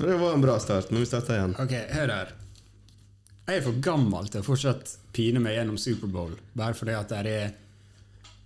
Det 0.00 0.16
var 0.20 0.34
en 0.34 0.40
bra 0.44 0.58
start, 0.62 0.90
men 0.90 1.00
vi 1.02 1.06
starter 1.06 1.34
igjen. 1.36 1.54
Ok, 1.60 1.72
hør 1.94 2.12
her. 2.14 2.30
Jeg 3.50 3.58
er 3.60 3.64
for 3.66 3.80
gammel 3.82 4.28
til 4.30 4.40
å 4.42 4.46
fortsatt 4.46 4.92
pine 5.16 5.40
meg 5.42 5.56
gjennom 5.58 5.76
Superbowl, 5.80 6.36
bare 6.56 6.76
fordi 6.78 6.94
at 6.94 7.10
det 7.10 7.32
er 7.34 7.50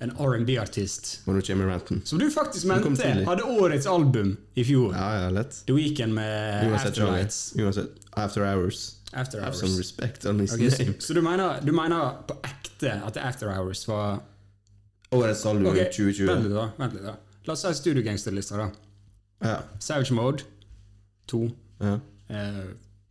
en 0.04 0.10
R&B-artist 0.20 1.20
Og 1.28 1.36
nå 1.36 1.42
kommer 1.46 1.68
ranten. 1.70 2.00
som 2.04 2.18
du 2.18 2.26
faktisk 2.32 2.66
mente 2.66 3.12
hadde 3.28 3.44
årets 3.46 3.86
album 3.86 4.34
i 4.58 4.64
fjor. 4.66 4.94
Ja, 4.96 5.24
ja, 5.24 5.30
lett. 5.32 5.60
The 5.68 5.76
Weekend 5.76 6.14
med 6.16 6.66
Uansett. 6.70 6.90
Afterlights. 6.98 7.38
Uansett. 7.56 7.90
After 8.16 8.42
Hours. 8.44 8.96
After 9.12 9.40
Have 9.40 9.52
Hours. 9.54 9.60
some 9.60 9.76
respect 9.78 10.26
on 10.26 10.40
his 10.40 10.52
okay, 10.54 10.70
så, 10.70 10.82
name. 10.82 10.94
så 11.00 11.14
du, 11.14 11.22
mener, 11.22 11.60
du 11.62 11.72
mener 11.72 12.16
på 12.26 12.34
ekte 12.42 12.96
at 13.06 13.16
After 13.16 13.52
Hours 13.54 13.84
var 13.88 14.18
Årets 15.14 15.44
album 15.46 15.66
okay, 15.70 15.80
i 15.80 15.84
Vent 15.84 15.94
2020. 15.94 16.42
litt, 16.48 16.54
da. 16.56 16.66
vent 16.78 16.96
litt 16.98 17.04
da 17.06 17.14
La 17.46 17.52
oss 17.52 17.62
si 17.62 17.74
studiogangsterlista. 17.78 18.56
da 18.56 18.70
Ja. 19.44 19.58
Savage 19.78 20.12
Mode 20.16 20.42
2. 21.30 21.42
ja. 21.84 21.98
Eh, 22.28 22.64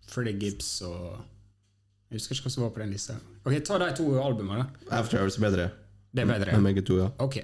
Freddie 0.10 0.38
Gibbs 0.42 0.82
og 0.86 1.20
Jeg 2.12 2.20
husker 2.20 2.36
ikke 2.36 2.48
hva 2.48 2.52
som 2.54 2.64
var 2.66 2.72
på 2.76 2.82
den 2.84 2.92
lista. 2.94 3.16
Ok, 3.46 3.56
Ta 3.66 3.78
de 3.82 3.88
to 3.98 4.06
albumene, 4.22 4.66
da. 4.86 4.98
After 5.00 5.22
Hours 5.22 5.38
er 5.40 5.46
bedre. 5.48 5.68
Det 6.14 6.22
er 6.22 6.30
bedre. 6.30 6.52
Ja, 6.54 6.60
begge 6.62 6.84
to, 6.86 6.98
ja. 7.00 7.08
Ok. 7.24 7.40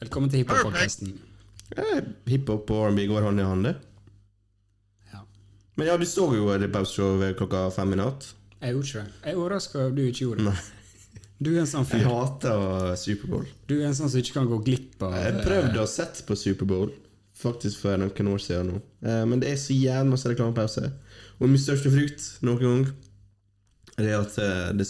Velkommen 0.00 0.30
til 0.32 0.42
hiphop-podkasten. 0.42 1.12
ja 1.76 2.00
Hiphop 2.26 2.70
og 2.74 2.88
R&B 2.90 3.06
går 3.06 3.22
hånd 3.28 3.38
i 3.38 3.46
hånd, 3.46 3.68
det. 3.68 3.76
Ja. 5.12 5.22
Men 5.76 5.86
ja, 5.92 5.96
du 6.00 6.06
så 6.08 6.26
jo 6.34 6.48
det 6.58 6.72
pauseshowet 6.74 7.36
klokka 7.38 7.68
fem 7.74 7.94
i 7.94 8.00
natt. 8.00 8.32
Jeg 8.60 8.74
gjorde 8.74 8.88
ikke 8.90 9.04
det. 9.04 9.14
Jeg 9.24 9.32
er 9.32 9.38
overraska 9.38 9.78
over 9.84 9.94
du 9.96 10.02
ikke 10.08 10.24
gjorde 10.24 10.44
det. 10.44 10.50
Nei. 10.50 11.20
Du 11.40 11.54
er 11.54 11.62
en 11.62 11.70
sånn 11.70 11.86
Jeg 11.88 12.04
hater 12.04 12.96
Superbowl. 13.00 13.46
Du 13.70 13.78
er 13.78 13.86
en 13.88 13.94
sånn 13.96 14.10
som 14.12 14.20
ikke 14.20 14.34
kan 14.36 14.48
gå 14.50 14.58
glipp 14.66 15.00
av 15.06 15.14
Jeg 15.16 15.38
prøvde 15.46 15.80
å 15.80 15.88
sette 15.88 16.26
på 16.28 16.36
Superbowl, 16.36 16.90
faktisk 17.40 17.82
for 17.84 18.00
noen 18.00 18.32
år 18.34 18.42
siden 18.42 18.74
nå. 18.74 18.80
Eh, 19.04 19.22
Men 19.28 19.40
det 19.42 19.50
er 19.52 19.60
så 19.60 19.76
jævlig 19.76 20.14
masse 20.14 20.28
reklamepause. 20.30 20.90
Og 21.40 21.48
min 21.48 21.60
største 21.60 21.92
frykt 21.92 22.26
noen 22.44 22.60
gang 22.60 22.90
det 24.00 24.10
er 24.12 24.20
at 24.20 24.36
eh, 24.40 24.72
det 24.76 24.86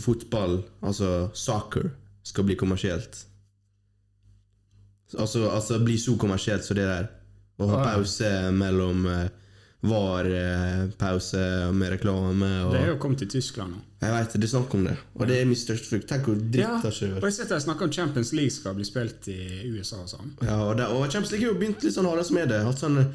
fotball, 0.00 0.62
altså 0.80 1.30
soccer, 1.36 1.90
skal 2.24 2.46
bli 2.48 2.56
kommersielt. 2.56 3.26
Altså, 5.18 5.48
altså 5.50 5.78
bli 5.84 5.98
så 6.00 6.14
kommersielt 6.16 6.64
som 6.64 6.78
det 6.78 6.86
der. 6.88 7.08
Å 7.60 7.68
ha 7.68 7.82
pause 7.84 8.30
mellom 8.56 9.06
eh, 9.10 9.26
var 9.86 10.28
eh, 10.28 10.86
pause 10.98 11.42
med 11.74 11.96
reklame 11.96 12.48
og 12.66 12.72
Det 12.76 12.84
er 12.84 12.92
jo 12.94 13.00
kommet 13.02 13.20
til 13.24 13.32
Tyskland 13.34 13.76
nå. 13.76 13.82
Jeg 14.02 14.10
vet, 14.10 14.32
det 14.34 14.46
er 14.48 14.50
snakk 14.50 14.72
om 14.74 14.86
det. 14.88 14.96
Og 15.14 15.28
det 15.30 15.36
er 15.38 15.44
min 15.46 15.58
største 15.58 15.86
frykt. 15.92 16.08
Tenk 16.10 16.24
hvor 16.26 16.38
dritt 16.40 16.64
Ja, 16.64 16.72
det 16.82 16.88
og 16.90 16.94
skjer. 16.96 17.12
jeg 17.22 17.34
sitter 17.36 17.54
og 17.54 17.62
snakker 17.62 17.86
om 17.86 17.92
Champions 17.94 18.32
League 18.34 18.50
skal 18.50 18.74
bli 18.74 18.86
spilt 18.88 19.28
i 19.30 19.36
USA 19.70 20.00
og 20.02 20.08
sånn. 20.10 20.32
Ja, 20.42 20.56
og, 20.64 20.72
det, 20.80 20.88
og 20.90 21.04
Champions 21.06 21.30
League 21.30 21.46
har 21.46 21.54
jo 21.54 21.60
begynt 21.60 21.86
litt 21.86 21.94
sånn 21.94 22.08
hardest 22.10 22.34
med 22.34 22.50
det. 22.50 22.58
Hatt 22.66 22.82
sånn 22.82 22.98
eh, 22.98 23.12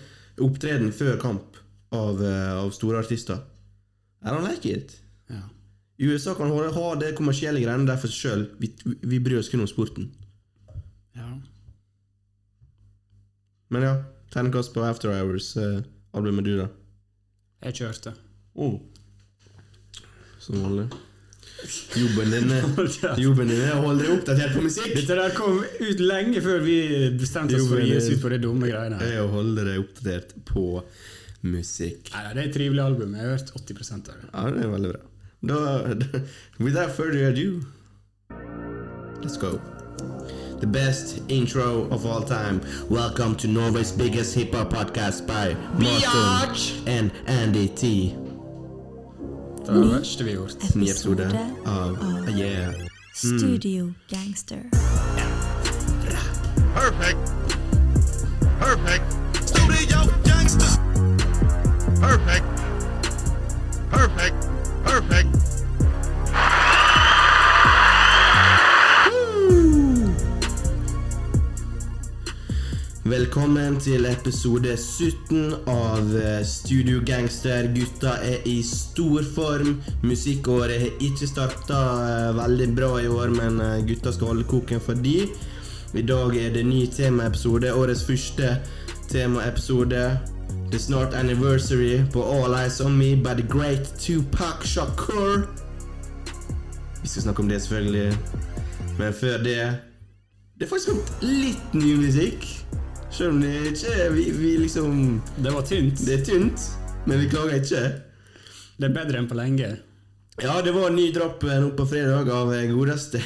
opptreden 0.47 0.93
før 0.95 1.19
kamp 1.19 1.59
av, 1.91 2.23
eh, 2.23 2.53
av 2.61 2.71
store 2.77 3.01
artister. 3.03 3.43
I 4.23 4.31
don't 4.31 4.47
like 4.47 4.63
it. 4.71 4.95
Ja. 5.27 5.43
USA 6.07 6.37
kan 6.39 6.55
ha, 6.55 6.71
ha 6.71 6.87
det 7.03 7.11
kommersielle 7.19 7.59
greiene 7.59 7.89
der 7.89 7.99
for 7.99 8.07
seg 8.07 8.23
sjøl. 8.23 8.47
Vi, 8.63 8.71
vi 9.03 9.19
bryr 9.19 9.41
oss 9.43 9.51
kun 9.51 9.65
om 9.65 9.69
sporten. 9.69 10.07
ja. 11.19 11.33
Men 13.67 13.83
ja, 13.83 13.95
terningkast 14.31 14.71
på 14.71 14.87
After 14.87 15.11
Hours. 15.11 15.51
Eh, 15.59 15.81
du, 16.15 16.53
da? 16.57 16.69
Jeg 17.67 17.81
kjørte. 17.81 18.13
Oh. 18.55 18.79
Som 20.47 20.63
vanlig. 20.63 20.87
Jobben 21.95 22.31
din, 22.31 22.51
jobben 23.17 23.47
din 23.47 23.61
er 23.65 23.73
å 23.75 23.81
holde 23.83 24.05
deg 24.05 24.11
oppdatert 24.13 24.53
på 24.55 24.61
musikk! 24.63 24.93
Dette 24.95 25.15
der 25.17 25.33
kom 25.35 25.57
ut 25.59 26.03
lenge 26.03 26.39
før 26.45 26.61
vi 26.63 26.75
bestemte 27.19 27.57
oss 27.57 27.65
for 27.67 27.81
å 27.81 27.83
gi 27.83 27.95
oss 27.97 28.07
ut 28.13 28.21
på 28.21 28.29
de 28.31 28.37
dumme 28.45 28.69
greiene. 28.69 28.99
er 29.03 29.23
å 29.25 29.27
holde 29.33 29.65
deg 29.67 29.81
oppdatert 29.81 30.35
på 30.47 30.67
musikk. 31.43 32.13
Nei, 32.13 32.21
det 32.29 32.39
er 32.39 32.45
et 32.45 32.55
trivelig 32.55 32.83
album. 32.85 33.15
Jeg 33.17 33.25
har 33.25 33.33
hørt 33.33 33.51
80% 33.59 34.11
av 34.13 34.21
det. 34.21 34.29
Ja, 34.29 34.43
det 34.53 34.61
er 34.63 34.71
veldig 34.71 34.91
bra. 34.93 35.01
Da, 35.49 35.57
da, 36.03 36.21
without 36.63 36.93
further 36.95 37.27
ado, 37.27 37.65
let's 39.25 39.35
go. 39.41 39.57
The 40.61 40.67
best 40.67 41.19
intro 41.27 41.89
of 41.91 42.05
all 42.05 42.23
time. 42.23 42.61
Welcome 42.89 43.35
to 43.43 43.47
Norway's 43.47 43.91
biggest 43.91 44.33
hip 44.35 44.55
hop 44.55 44.71
podcast 44.71 45.27
by 45.27 45.57
Martin 45.75 46.87
and 46.87 47.11
Andy 47.27 47.67
T. 47.67 48.15
Det 49.67 49.75
er 49.75 49.81
det 49.81 49.91
verste 49.99 50.23
vi 50.23 50.29
har 50.29 50.37
gjort. 50.37 50.75
Ny 50.75 50.83
episode 50.83 51.23
Episode 51.23 51.49
av 51.65 51.97
av 52.01 52.29
Yeah. 52.39 52.73
Studio 53.13 53.93
Gangster. 54.09 54.61
Perfect. 56.75 57.17
Perfect. 58.59 59.03
Studio 59.47 59.99
gangster. 60.23 60.71
Perfect. 62.01 62.45
Perfect. 63.91 64.49
Perfect. 64.85 65.36
Velkommen 73.07 73.77
til 73.79 74.03
episode 74.09 74.73
17 74.75 75.69
av 75.71 76.09
eh, 76.19 76.41
Studio 76.43 76.99
Gangster. 77.07 77.69
Gutta 77.71 78.17
er 78.19 78.41
i 78.49 78.57
stor 78.67 79.23
form. 79.23 79.77
Musikkåret 80.03 80.81
har 80.81 81.05
ikke 81.05 81.29
starta 81.29 81.77
veldig 82.35 82.67
bra 82.75 82.89
i 82.99 83.07
år, 83.07 83.31
men 83.31 83.61
eh, 83.63 83.77
gutta 83.87 84.11
skal 84.11 84.33
holde 84.33 84.47
koken 84.51 84.83
for 84.83 84.99
de. 84.99 85.21
I 85.95 86.03
dag 86.03 86.35
er 86.35 86.51
det 86.57 86.65
ny 86.67 86.81
temaepisode. 86.91 87.71
Årets 87.71 88.03
første 88.09 88.57
temaepisode. 89.07 90.03
The 90.73 90.81
snart 90.81 91.15
anniversary 91.15 92.01
på 92.11 92.25
All 92.27 92.57
Eyes 92.59 92.81
On 92.83 92.97
Me 92.97 93.13
by 93.15 93.37
the 93.39 93.47
great 93.47 93.87
Tupac 94.03 94.67
Shakur. 94.67 95.47
Vi 97.01 97.07
skal 97.07 97.29
snakke 97.29 97.45
om 97.45 97.55
det, 97.55 97.61
selvfølgelig. 97.61 98.17
Men 98.99 99.13
før 99.13 99.37
det 99.47 99.59
Det 100.57 100.65
er 100.65 100.69
faktisk 100.69 100.89
kommet 100.89 101.19
litt 101.21 101.73
ny 101.77 101.95
musikk. 102.01 102.67
Selv 103.17 103.33
om 103.33 103.39
det 103.41 103.49
ikke 103.71 103.93
er 103.97 104.11
vi, 104.13 104.27
vi 104.29 104.49
liksom 104.61 105.21
Det 105.41 105.49
var 105.49 105.63
tynt. 105.65 106.03
Det 106.05 106.19
er 106.19 106.25
tynt, 106.25 106.65
men 107.09 107.17
vi 107.23 107.29
klager 107.31 107.55
ikke. 107.57 107.79
Det 108.77 108.85
er 108.85 108.93
bedre 108.93 109.17
enn 109.17 109.29
på 109.29 109.37
lenge. 109.39 109.69
Ja, 110.37 110.59
det 110.61 110.75
var 110.75 110.91
en 110.91 110.99
ny 110.99 111.07
eh, 111.09 111.55
nå 111.63 111.71
på 111.73 111.87
fredag 111.89 112.29
av 112.29 112.51
eh, 112.53 112.67
godeste 112.69 113.17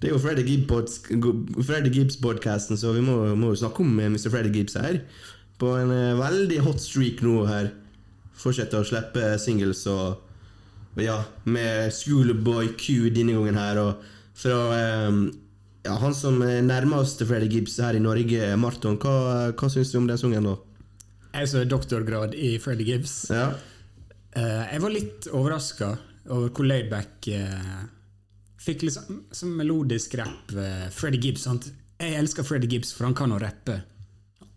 Det 0.00 0.08
er 0.08 0.16
jo 0.16 0.18
Freddy 0.18 0.42
Gibbs- 0.42 1.04
Freddy 1.62 1.92
Gibbs-podkasten, 1.94 2.74
så 2.80 2.90
vi 2.96 3.04
må, 3.06 3.20
må 3.38 3.52
snakke 3.54 3.84
om 3.84 4.00
eh, 4.00 4.08
Mr. 4.10 4.32
Freddy 4.32 4.50
Gibbs 4.56 4.74
her. 4.80 4.98
På 5.62 5.76
en 5.78 5.92
eh, 5.94 6.18
veldig 6.18 6.58
hot 6.66 6.82
streak 6.82 7.22
nå 7.22 7.44
her. 7.46 7.70
Fortsetter 8.34 8.80
å 8.82 8.88
slippe 8.88 9.36
singles 9.38 9.84
og, 9.92 10.24
ja, 10.98 11.20
med 11.46 11.94
Schoolboy 11.94 12.72
Q 12.80 13.12
denne 13.14 13.38
gangen 13.38 13.60
her. 13.62 13.78
Og 13.84 14.10
fra 14.42 14.58
eh, 14.74 15.22
ja, 15.86 15.94
han 16.02 16.14
som 16.14 16.42
er 16.44 16.60
til 17.18 17.28
Freddy 17.28 17.48
Gibbs 17.50 17.78
her 17.80 17.96
i 17.96 18.02
Norge, 18.02 18.56
Marton, 18.60 18.98
hva, 19.00 19.52
hva 19.52 19.70
syns 19.72 19.92
du 19.92 19.98
om 19.98 20.06
den 20.10 20.20
sangen, 20.20 20.44
da? 20.50 20.56
Er 21.32 21.46
doktorgrad 21.70 22.34
i 22.34 22.58
Freddie 22.58 22.88
Gibbs. 22.90 23.30
Ja, 23.30 23.52
Uh, 24.30 24.62
jeg 24.70 24.78
var 24.84 24.92
litt 24.94 25.26
overraska 25.34 25.86
over 26.30 26.52
hvor 26.54 26.66
laidback 26.68 27.26
uh, 27.34 27.80
Fikk 28.60 28.84
litt 28.84 28.94
sånn 28.94 29.24
sånn 29.34 29.54
melodisk 29.56 30.14
rapp. 30.20 30.52
Uh, 30.52 30.84
Freddie 30.94 31.22
Gibbs. 31.24 31.46
Sant? 31.48 31.70
Jeg 31.98 32.18
elsker 32.20 32.44
Freddie 32.46 32.68
Gibbs, 32.70 32.92
for 32.94 33.08
han 33.08 33.16
kan 33.16 33.32
å 33.32 33.40
rappe. 33.40 33.78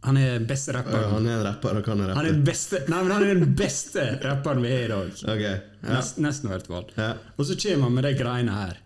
Han 0.04 0.20
er 0.20 0.36
den 0.36 0.48
beste 0.50 0.76
rapperen. 0.76 1.08
han 1.14 1.28
er 1.30 1.38
en 1.38 1.46
rapper 1.48 1.80
og 1.80 1.86
kan 1.88 2.04
rappe. 2.04 2.18
Han 2.20 2.28
er 2.28 2.36
den 2.36 2.44
beste, 2.46 2.82
nei, 2.92 3.00
men 3.00 3.14
han 3.16 3.24
er 3.24 3.40
den 3.40 3.56
beste 3.56 4.04
rapperen 4.20 4.60
vi 4.66 4.74
er 4.76 4.84
i 4.84 4.92
dag. 4.92 5.14
Ok, 5.34 5.44
ja. 5.48 5.56
Nest, 5.88 6.20
nesten 6.24 6.50
i 6.50 6.54
hvert 6.54 6.68
fall. 6.68 6.90
Ja. 7.00 7.10
Og 7.38 7.48
så 7.48 7.56
kommer 7.64 7.88
han 7.88 7.96
med 7.96 8.08
de 8.10 8.14
greiene 8.20 8.58
her. 8.60 8.83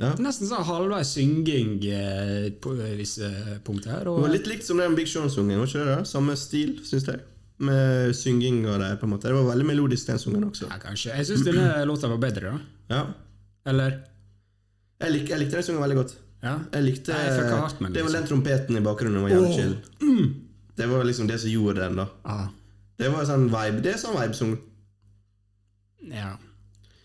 Ja. 0.00 0.14
Nesten 0.16 0.48
sånn 0.48 0.64
halvveis 0.64 1.10
synging 1.12 1.74
eh, 1.92 2.46
på 2.62 2.72
visse 2.96 3.28
punkter 3.66 3.92
her. 3.92 4.08
Det 4.08 4.22
var 4.24 4.32
litt 4.32 4.48
likt 4.48 4.64
som 4.64 4.80
den 4.80 4.96
Big 4.96 5.10
da? 5.12 5.98
Samme 6.08 6.36
stil, 6.40 6.78
syns 6.88 7.08
jeg. 7.10 7.20
Med 7.60 8.14
synging 8.16 8.62
og 8.64 8.80
det. 8.80 8.94
på 8.96 9.04
en 9.04 9.12
måte 9.12 9.28
Det 9.28 9.36
var 9.36 9.50
veldig 9.50 9.66
melodisk, 9.68 10.06
den 10.08 10.18
sungen 10.18 10.46
også. 10.48 10.70
ja, 10.70 10.78
kanskje. 10.80 11.12
Jeg 11.18 11.28
syns 11.28 11.44
denne 11.44 11.84
låta 11.90 12.08
var 12.08 12.16
bedre, 12.16 12.54
da. 12.54 12.94
Ja. 12.94 13.02
Eller? 13.68 13.98
Jeg, 15.02 15.12
lik, 15.12 15.28
jeg 15.28 15.44
likte 15.44 15.60
den 15.60 15.68
sungen 15.68 15.84
veldig 15.84 16.00
godt. 16.00 16.16
Ja. 16.40 16.56
Jeg 16.72 16.86
likte 16.86 17.12
Nei, 17.12 17.26
jeg 17.28 17.50
hardt 17.52 17.80
men, 17.80 17.92
den, 17.92 17.98
Det 17.98 18.06
var 18.06 18.14
liksom. 18.14 18.20
den 18.20 18.28
trompeten 18.32 18.80
i 18.80 18.84
bakgrunnen 18.84 19.26
var 19.26 19.36
oh. 19.36 19.52
chill. 19.52 19.76
chill. 20.00 20.30
Det 20.80 20.88
var 20.88 21.04
liksom 21.04 21.28
det 21.28 21.36
som 21.42 21.52
gjorde 21.52 21.82
den, 21.84 22.00
da. 22.00 22.08
Ah, 22.24 22.46
Det 22.96 23.12
var 23.12 23.28
sånn 23.28 23.50
vibe. 23.52 23.82
Det 23.84 23.92
er 23.92 24.00
sånn 24.00 24.16
vibe-sung. 24.16 24.56
ja. 26.08 26.38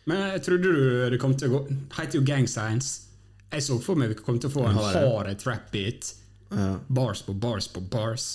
Men 0.05 0.21
jeg 0.35 0.43
trodde 0.45 0.71
du 0.75 1.09
det 1.09 1.19
kom 1.21 1.33
til 1.37 1.49
å 1.49 1.57
gå 1.57 1.77
Heter 1.97 2.19
jo 2.19 2.25
Gang 2.27 2.45
Science. 2.49 3.07
Jeg 3.51 3.63
så 3.65 3.77
for 3.81 3.97
meg 3.97 4.11
vi 4.11 4.17
kom 4.19 4.37
til 4.41 4.51
å 4.51 4.53
få 4.53 4.65
en 4.69 4.77
Har 4.77 4.93
det. 4.93 5.03
hard 5.05 5.39
trap-beat. 5.41 6.11
Ja. 6.51 6.75
Bars 6.87 7.23
på 7.25 7.33
bars 7.33 7.67
på 7.71 7.81
bars. 7.81 8.27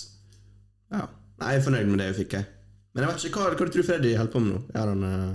ja. 0.91 1.07
Nei, 1.41 1.55
jeg 1.55 1.61
er 1.61 1.63
fornøyd 1.65 1.87
med 1.89 1.97
det 1.97 2.05
jeg 2.11 2.15
fikk, 2.19 2.33
jeg. 2.37 2.45
Men 2.93 3.01
jeg 3.01 3.09
vet 3.11 3.23
ikke 3.25 3.39
hva, 3.41 3.53
hva 3.57 3.65
du 3.65 3.71
tror 3.73 3.85
Freddy 3.87 4.09
holder 4.13 4.33
på 4.33 4.41
med 4.43 4.51
nå. 4.53 4.59
Er 4.77 4.89
han 4.91 5.05
uh, 5.07 5.31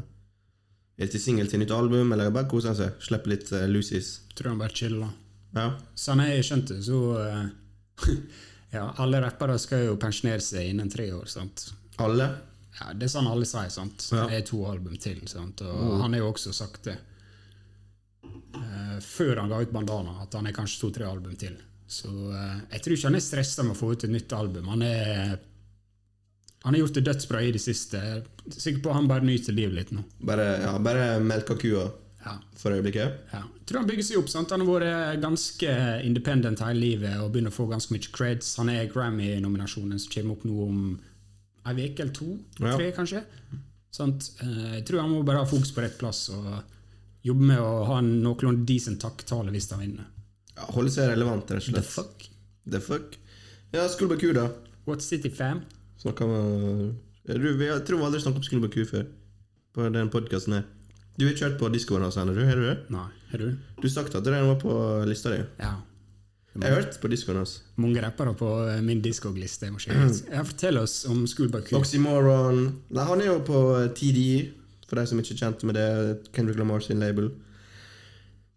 Er 1.02 1.08
til 1.10 1.20
singel 1.20 1.48
til 1.50 1.58
nytt 1.58 1.72
album, 1.74 2.12
eller 2.14 2.30
bare 2.30 2.46
koser 2.46 2.70
han 2.70 2.76
seg? 2.78 3.00
Slipper 3.02 3.32
litt 3.32 3.50
uh, 3.50 3.64
loosies? 3.66 4.10
Tror 4.38 4.52
han 4.52 4.60
bare 4.60 4.76
chiller. 4.76 5.10
Ja. 5.56 5.64
Sånn 5.98 6.22
jeg 6.22 6.44
skjønte, 6.46 6.78
så 6.84 7.00
uh, 7.16 8.06
Ja, 8.76 8.84
alle 9.02 9.18
rappere 9.24 9.56
skal 9.62 9.86
jo 9.88 9.96
pensjonere 9.98 10.44
seg 10.44 10.70
innen 10.70 10.92
tre 10.92 11.08
år, 11.16 11.26
sant? 11.32 11.66
Alle? 12.02 12.28
Ja, 12.80 12.92
Det 12.92 13.06
er 13.08 13.12
sånn 13.14 13.28
alle 13.30 13.46
sier. 13.48 13.70
sant? 13.72 14.08
Ja. 14.12 14.26
Det 14.28 14.36
er 14.40 14.46
to 14.50 14.64
album 14.68 14.96
til. 15.00 15.22
sant? 15.28 15.62
Og 15.64 16.00
han 16.02 16.12
har 16.12 16.20
jo 16.20 16.32
også 16.32 16.52
sagt 16.52 16.82
det 16.90 16.98
uh, 18.56 18.98
før 19.00 19.40
han 19.42 19.48
ga 19.52 19.60
ut 19.64 19.72
Bandana, 19.72 20.18
at 20.22 20.34
han 20.36 20.46
er 20.46 20.52
kanskje 20.56 20.80
to-tre 20.84 21.08
album 21.08 21.36
til. 21.40 21.56
Så 21.88 22.10
uh, 22.10 22.60
jeg 22.72 22.82
tror 22.82 22.96
ikke 22.96 23.10
han 23.10 23.18
er 23.20 23.24
stressa 23.24 23.62
med 23.66 23.76
å 23.76 23.80
få 23.80 23.92
ut 23.94 24.04
et 24.04 24.12
nytt 24.12 24.32
album. 24.36 24.68
Han 24.72 24.82
er 24.86 25.36
han 26.66 26.74
har 26.74 26.80
gjort 26.80 26.96
det 26.98 27.04
dødsbra 27.06 27.40
i 27.46 27.52
det 27.54 27.60
siste. 27.62 27.98
Er 28.00 28.24
Sikker 28.50 28.80
på 28.82 28.92
han 28.96 29.06
bare 29.06 29.22
nyter 29.22 29.54
livet 29.54 29.74
litt 29.76 29.90
nå. 29.94 30.02
Bare, 30.26 30.46
ja, 30.64 30.72
bare 30.82 31.04
melka 31.22 31.54
kua 31.60 31.84
Ja, 32.24 32.32
for 32.58 32.74
øyeblikket? 32.74 33.20
ja. 33.32 33.42
Jeg 33.60 33.68
tror 33.70 33.78
han 33.84 33.86
bygger 33.90 34.02
seg 34.08 34.18
opp. 34.18 34.28
sant? 34.32 34.50
Han 34.50 34.62
har 34.64 34.68
vært 34.80 35.20
ganske 35.22 35.70
independent 36.06 36.58
hele 36.64 36.80
livet 36.80 37.20
og 37.22 37.30
begynner 37.34 37.50
å 37.54 37.56
få 37.56 37.68
ganske 37.70 37.94
mye 37.94 38.10
creds. 38.14 38.56
Han 38.58 38.68
er 38.72 38.88
Grammy-nominasjonen 38.90 39.98
som 40.02 40.10
kommer 40.12 40.34
opp 40.34 40.44
nå 40.46 40.56
om 40.66 40.80
ei 41.66 41.88
uke 41.90 42.02
eller 42.04 42.12
to? 42.14 42.28
Ja. 42.60 42.76
Tre, 42.76 42.90
kanskje? 42.96 43.22
Sant? 43.96 44.30
Eh, 44.42 44.74
Jeg 44.78 44.84
tror 44.86 45.00
han 45.02 45.10
må 45.10 45.22
bare 45.24 45.38
ha 45.44 45.48
fokus 45.48 45.72
på 45.72 45.82
rett 45.84 45.98
plass 45.98 46.28
og 46.30 46.62
jobbe 47.26 47.42
med 47.52 47.58
å 47.58 47.84
ha 47.88 47.98
en 47.98 48.10
noenlunde 48.22 48.66
decent 48.68 49.00
takktale 49.02 49.50
hvis 49.54 49.70
han 49.72 49.80
vinner. 49.82 50.06
Ja, 50.56 50.68
holde 50.76 50.90
seg 50.94 51.08
relevant, 51.10 51.50
rett 51.50 51.62
og 51.64 51.68
slett. 51.70 51.74
The 51.74 51.82
fuck? 51.82 52.28
The 52.76 52.80
fuck? 52.80 53.16
Ja, 53.72 53.88
Q, 54.20 54.32
da. 54.36 54.48
What 54.86 55.02
City 55.02 55.28
Fam? 55.30 55.64
Snakka 56.02 56.26
med 56.28 56.94
jeg 57.26 57.40
tror, 57.40 57.56
vi- 57.58 57.84
aldri 58.06 58.20
snakket 58.22 58.44
om 58.62 58.70
Q 58.70 58.84
før. 58.86 59.06
På 59.74 59.88
den 59.92 60.08
podkasten 60.10 60.52
her. 60.54 60.64
Du 61.18 61.24
har 61.26 61.32
ikke 61.34 61.48
hørt 61.48 61.58
på 61.58 61.68
diskoen 61.72 62.02
hans 62.02 62.16
ennå, 62.16 62.34
du? 62.36 62.44
Har 62.46 62.54
du 62.56 62.62
det? 62.68 62.76
Nei, 62.90 63.08
har 63.32 63.38
du? 63.38 63.56
Du 63.82 63.88
snakket 63.88 64.14
at 64.20 64.24
den 64.24 64.46
var 64.46 64.60
på 64.60 64.76
lista 65.08 65.30
di. 65.34 65.42
Ja. 65.58 65.74
Jeg 66.62 66.72
har 66.72 66.80
hørt 66.80 66.98
på 67.02 67.10
diskoen 67.12 67.40
hans. 67.42 67.56
Mange 67.80 68.02
rappere 68.04 68.34
på 68.38 68.50
eh, 68.66 68.82
min 68.84 69.02
discogliste. 69.04 69.70
Fortell 70.50 70.78
oss 70.80 71.02
om 71.10 71.24
Schoolboy 71.28 71.64
Q. 71.66 71.74
Oxymoron 71.80 72.62
Nei, 72.90 73.04
Han 73.08 73.22
er 73.24 73.32
jo 73.32 73.40
på 73.46 73.64
TD, 73.96 74.22
for 74.88 75.00
de 75.00 75.06
som 75.10 75.20
ikke 75.20 75.34
er 75.36 75.42
kjent 75.42 75.66
med 75.68 75.76
det. 75.78 75.88
Kendrick 76.36 76.58
Lamar 76.60 76.84
sin 76.84 77.02
label. 77.02 77.32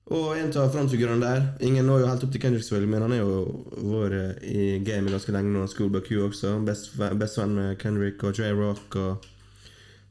Og 0.10 0.32
en 0.40 0.50
av 0.58 0.72
frontfigurene 0.74 1.22
der 1.22 1.66
Ingen 1.66 1.86
når 1.86 2.02
jo 2.02 2.08
helt 2.10 2.24
opp 2.26 2.32
til 2.34 2.42
Kendrick, 2.42 2.66
selvfølgelig, 2.66 2.90
men 2.96 3.04
han 3.06 3.14
er 3.14 3.20
jo 3.22 3.92
vært 3.92 4.46
i 4.48 4.80
gamet 4.86 5.14
ganske 5.14 5.36
lenge 5.36 5.54
nå. 5.54 5.68
Schoolboy 5.70 6.02
Q 6.06 6.24
også. 6.30 6.56
Best- 6.66 6.98
venn 6.98 7.54
med 7.58 7.78
Kendrick 7.82 8.24
og 8.26 8.40
J-Rock 8.40 8.98
og 9.04 9.30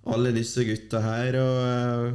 alle 0.09 0.33
disse 0.37 0.65
gutta 0.65 1.03
her. 1.03 1.41
Og 1.43 2.13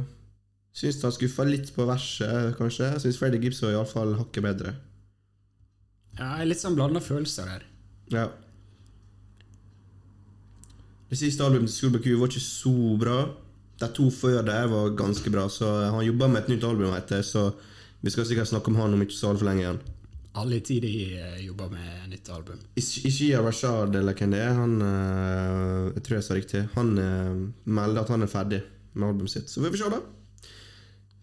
syns 0.74 1.02
han 1.04 1.14
skuffa 1.14 1.44
litt 1.46 1.70
på 1.76 1.86
verset, 1.88 2.54
kanskje. 2.58 2.94
Syns 3.02 3.20
Freddie 3.20 3.42
Gibbs 3.44 3.62
var 3.62 3.76
iallfall 3.76 4.16
hakket 4.18 4.48
bedre. 4.48 4.74
Ja, 6.18 6.36
litt 6.46 6.60
sånn 6.62 6.76
blanda 6.78 7.00
følelser 7.02 7.48
her. 7.50 7.64
Ja. 8.12 8.28
Det 11.10 11.18
siste 11.20 11.44
albumet 11.46 11.70
til 11.70 11.76
Skulberg 11.78 12.04
Q 12.06 12.14
var 12.20 12.30
ikke 12.32 12.42
så 12.44 12.74
bra. 13.00 13.16
De 13.82 13.88
to 13.96 14.06
før 14.14 14.42
der 14.46 14.68
var 14.70 14.92
ganske 14.98 15.30
bra, 15.34 15.48
så 15.50 15.68
han 15.90 16.04
jobber 16.06 16.30
med 16.30 16.44
et 16.44 16.52
nytt 16.54 16.64
album, 16.66 16.94
etter. 16.94 17.22
så 17.26 17.48
vi 18.04 18.10
skal 18.12 18.26
sikkert 18.28 18.50
snakke 18.50 18.70
om 18.70 18.76
han 18.78 18.94
om 18.94 19.02
ikke 19.02 19.16
så 19.16 19.32
altfor 19.32 19.48
lenge 19.48 19.64
igjen. 19.64 19.80
Alle 20.34 20.56
i 20.58 20.62
tide 20.66 20.88
eh, 20.90 21.36
jobber 21.46 21.68
med 21.70 22.08
nytt 22.10 22.28
album. 22.34 22.58
Ish- 22.78 23.04
Ishia 23.06 23.38
Rashad, 23.42 23.94
eller 23.94 24.16
hvem 24.18 24.32
det 24.34 24.40
er, 24.42 24.54
han 24.58 24.72
eh, 24.82 25.92
Jeg 25.94 26.02
tror 26.06 26.16
jeg 26.18 26.26
sa 26.26 26.34
riktig. 26.38 26.62
Han 26.74 26.90
eh, 26.98 27.36
melder 27.70 28.02
at 28.02 28.10
han 28.10 28.26
er 28.26 28.30
ferdig 28.32 28.60
med 28.94 29.08
albumet 29.08 29.30
sitt, 29.30 29.50
så 29.50 29.62
vi 29.62 29.70
får 29.70 29.84
se, 29.84 29.90
da. 29.94 30.50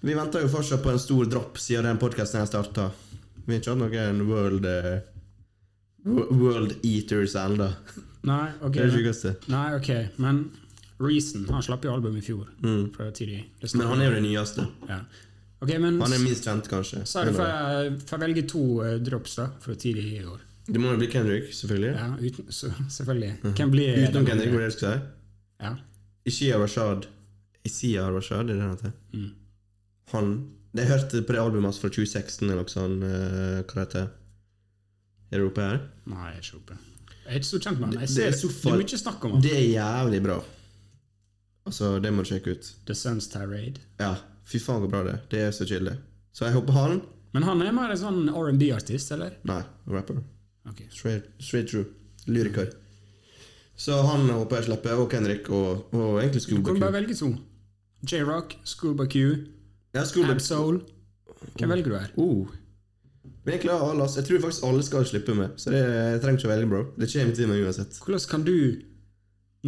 Vi 0.02 0.16
venter 0.18 0.42
jo 0.46 0.50
fortsatt 0.50 0.82
på 0.84 0.90
en 0.94 1.00
stor 1.04 1.28
dropp 1.30 1.60
siden 1.62 1.86
den 1.92 2.00
podkasten 2.02 2.48
starta. 2.50 2.88
Vi 3.52 3.58
er 3.58 3.62
ikke 3.62 3.74
hatt 3.76 3.82
noen 3.84 4.22
World 4.30 4.66
uh, 4.66 5.02
World 6.06 6.78
Eaters 6.88 7.36
ennå. 7.38 7.68
Nei, 8.26 8.46
ok. 8.62 8.74
Det 8.78 8.86
er 8.86 8.94
sjukeste. 8.96 9.34
Nei, 9.52 9.66
ok, 9.78 9.90
men 10.22 10.40
Reason 11.02 11.48
Han 11.50 11.64
slapp 11.66 11.84
jo 11.88 11.92
album 11.96 12.16
i 12.18 12.22
fjor. 12.24 12.48
Fra 12.96 13.10
tidlig. 13.18 13.44
Men 13.74 13.88
han 13.90 14.02
er 14.02 14.10
jo 14.12 14.16
det 14.20 14.24
nyeste. 14.30 14.68
ja. 14.90 15.02
Okay, 15.62 15.78
men 15.78 16.00
Han 16.02 16.14
er 16.16 16.18
minst 16.24 16.46
kjent, 16.48 16.66
kanskje. 16.72 17.04
så 17.06 17.20
er 17.22 17.28
det 17.30 17.36
for 17.38 17.98
får 18.10 18.22
velge 18.24 18.44
to 18.50 18.62
drops 19.06 19.36
da 19.38 19.44
fra 19.62 19.76
tidlig 19.78 20.08
i 20.18 20.24
år. 20.26 20.40
Det 20.66 20.82
må 20.82 20.90
jo 20.94 20.98
bli 20.98 21.08
Kendrick, 21.12 21.52
selvfølgelig. 21.54 21.92
Ja, 22.00 22.08
uten, 22.18 22.48
så, 22.54 22.70
selvfølgelig. 22.90 23.34
Hvem 23.44 23.72
blir 23.74 23.92
Mhm. 23.98 24.08
Utenom 24.08 24.26
Kendrick, 24.26 24.54
hva 24.56 24.72
skal 24.72 24.96
si? 24.96 25.02
Ja. 25.62 25.76
Ishia 26.26 26.58
Rashad. 26.58 27.06
Ishia 27.66 28.08
Rashad, 28.10 28.50
er 28.50 28.54
det 28.56 28.62
han 28.62 28.72
heter? 28.72 28.92
Mm. 29.14 29.30
Han 30.14 30.32
Jeg 30.74 30.88
hørte 30.88 31.22
på 31.28 31.34
det 31.36 31.42
albumet 31.42 31.68
hans 31.68 31.80
fra 31.82 31.90
2016, 31.92 32.46
eller 32.48 32.62
noe 32.64 32.72
sånt. 32.72 33.02
Hva 33.04 33.82
heter 33.84 34.06
det 34.06 34.10
Er 35.36 35.42
du 35.44 35.48
oppe 35.50 35.66
her? 35.66 35.82
Nei, 36.12 36.30
jeg 36.32 36.38
er 36.38 36.46
ikke 36.46 36.60
oppe. 36.62 36.78
Jeg 37.22 37.32
er 37.36 37.40
ikke 37.42 37.50
så 37.50 37.60
kjent 37.64 37.80
med 37.80 37.88
han. 37.90 37.94
Jeg 38.00 38.08
Det 38.08 38.16
ser, 38.16 38.28
er 38.28 38.32
det, 38.32 38.40
så 38.40 38.48
det 38.48 38.56
far- 38.62 38.74
er 38.74 38.82
mye 38.84 39.00
snakk 39.04 39.26
om 39.28 39.32
han. 39.36 39.42
Det 39.46 39.52
er 39.58 39.66
jævlig 39.72 40.22
bra. 40.26 40.38
Altså, 41.68 41.90
det 42.04 42.12
må 42.14 42.24
du 42.26 42.30
sjekke 42.32 42.56
ut. 42.58 42.70
The 42.88 42.96
Suns 42.98 43.28
Tirade. 43.32 43.80
Ja, 44.00 44.16
fy 44.50 44.60
faen 44.60 44.82
hvor 44.84 44.90
bra 44.92 45.04
det. 45.08 45.18
Det 45.30 45.40
er 45.46 45.52
så 45.56 45.68
chill, 45.70 45.86
det. 45.86 45.98
Så 46.34 46.46
jeg 46.48 46.54
håper 46.56 46.74
han 46.74 47.02
Men 47.34 47.44
han 47.48 47.62
er 47.64 47.72
mer 47.72 47.92
en 47.94 47.98
sånn 48.02 48.26
R&B-artist, 48.32 49.12
eller? 49.16 49.38
Nei, 49.48 49.62
rapper. 49.88 50.18
Ok. 50.68 50.82
Straight, 50.92 51.30
straight 51.40 51.70
true. 51.72 51.86
Lyriker. 52.28 52.74
Så 53.80 53.96
han 54.06 54.28
håper 54.30 54.58
jeg 54.60 54.66
slipper, 54.66 55.00
og 55.00 55.08
Kendrick, 55.12 55.48
og, 55.50 55.86
og 55.96 56.20
egentlig 56.22 56.44
Du 56.50 56.62
kan 56.66 56.80
bare 56.80 56.92
velge 56.98 57.16
to. 57.16 57.30
J-Rock, 58.04 58.58
Scuba 58.68 59.06
Q, 59.08 59.48
Ja, 59.96 60.06
Schoolboy 60.08 60.40
Soul. 60.40 60.82
Hvem 61.58 61.74
velger 61.74 61.90
du 61.90 61.98
her? 61.98 62.12
Oh. 62.22 62.52
Men 63.46 63.58
jeg 63.58 63.72
har 63.72 63.84
alle. 63.90 64.06
Jeg 64.16 64.28
tror 64.28 64.44
faktisk 64.46 64.68
alle 64.68 64.86
skal 64.86 65.08
slippe 65.10 65.34
med, 65.38 65.58
så 65.58 65.74
det, 65.74 65.82
jeg 65.82 66.22
trenger 66.22 66.40
ikke 66.40 66.50
å 66.50 66.54
velge, 66.54 66.70
bro. 66.72 66.82
Det 67.02 67.10
kommer 67.12 67.38
til 67.38 67.50
meg 67.50 67.66
uansett. 67.66 67.98
Hvordan 68.06 68.28
kan 68.30 68.46
du, 68.46 68.56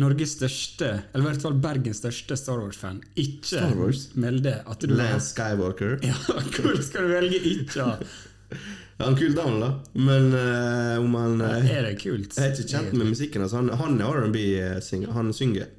Norges 0.04 0.36
største, 0.38 0.88
eller 1.14 1.26
i 1.26 1.28
hvert 1.28 1.44
fall 1.44 1.58
Bergens 1.62 2.00
største 2.02 2.38
Star 2.40 2.62
Wars-fan, 2.62 3.02
ikke 3.20 3.50
Star 3.50 3.76
Wars? 3.78 4.08
melde 4.18 4.56
at 4.62 4.82
du 4.82 4.94
Lance 4.94 5.34
Skywalker. 5.34 6.00
Ja, 6.10 6.16
hvordan 6.24 6.86
skal 6.86 7.10
du 7.10 7.14
velge 7.18 7.42
ikke? 7.52 7.90
Han 9.02 9.16
er 9.16 9.20
kul 9.20 9.36
down, 9.36 9.60
da. 9.60 9.70
Men 9.98 10.30
uh, 10.38 11.02
om 11.02 11.16
han 11.18 11.42
uh, 11.42 11.66
Er 11.66 11.88
det 11.88 11.96
kult? 12.04 12.38
Jeg 12.38 12.46
er 12.46 12.54
ikke 12.54 12.70
kjent 12.70 12.94
med 12.94 13.10
musikken 13.10 13.42
hans. 13.42 13.56
Han, 13.58 13.72
han 13.74 13.98
er 13.98 14.20
R&B-synger. 14.22 15.10
Han 15.18 15.34
synger. 15.34 15.72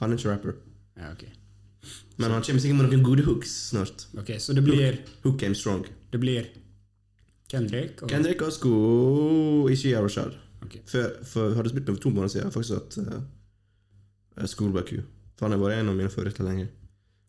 Han 0.00 0.10
er 0.10 0.18
ikke 0.18 0.32
rapper. 0.32 0.56
Ja, 0.98 1.12
ok. 1.14 1.22
Men 2.20 2.34
han 2.34 2.44
kommer 2.44 2.60
sikkert 2.62 2.78
med 2.82 2.90
noen 2.90 3.04
gode 3.04 3.24
hooks 3.24 3.52
snart. 3.70 4.06
Ok, 4.20 4.34
så 4.42 4.52
det 4.56 4.64
blir, 4.66 5.00
Hook 5.24 5.38
game 5.40 5.56
strong. 5.56 5.86
det 6.12 6.20
blir 6.20 6.50
Kendrick 7.50 8.02
og 8.02 8.10
Kendrick 8.12 8.42
og 8.44 9.70
Ishia 9.72 10.02
Rashad. 10.04 10.36
Ok. 10.62 10.76
Før, 10.86 11.08
for, 11.26 11.54
hadde 11.56 11.72
spilt 11.72 11.88
med 11.88 11.96
for 11.96 12.02
to 12.02 12.12
måneder 12.14 12.28
siden. 12.34 12.52
Faktisk 12.52 12.76
at 12.76 12.98
uh, 12.98 14.46
Schoolback 14.46 14.92
U. 14.92 15.00
For 15.38 15.48
han 15.48 15.56
har 15.56 15.62
vært 15.62 15.80
en 15.80 15.90
av 15.90 15.96
mine 15.96 16.12
favoritter 16.12 16.46
lenge. 16.46 16.68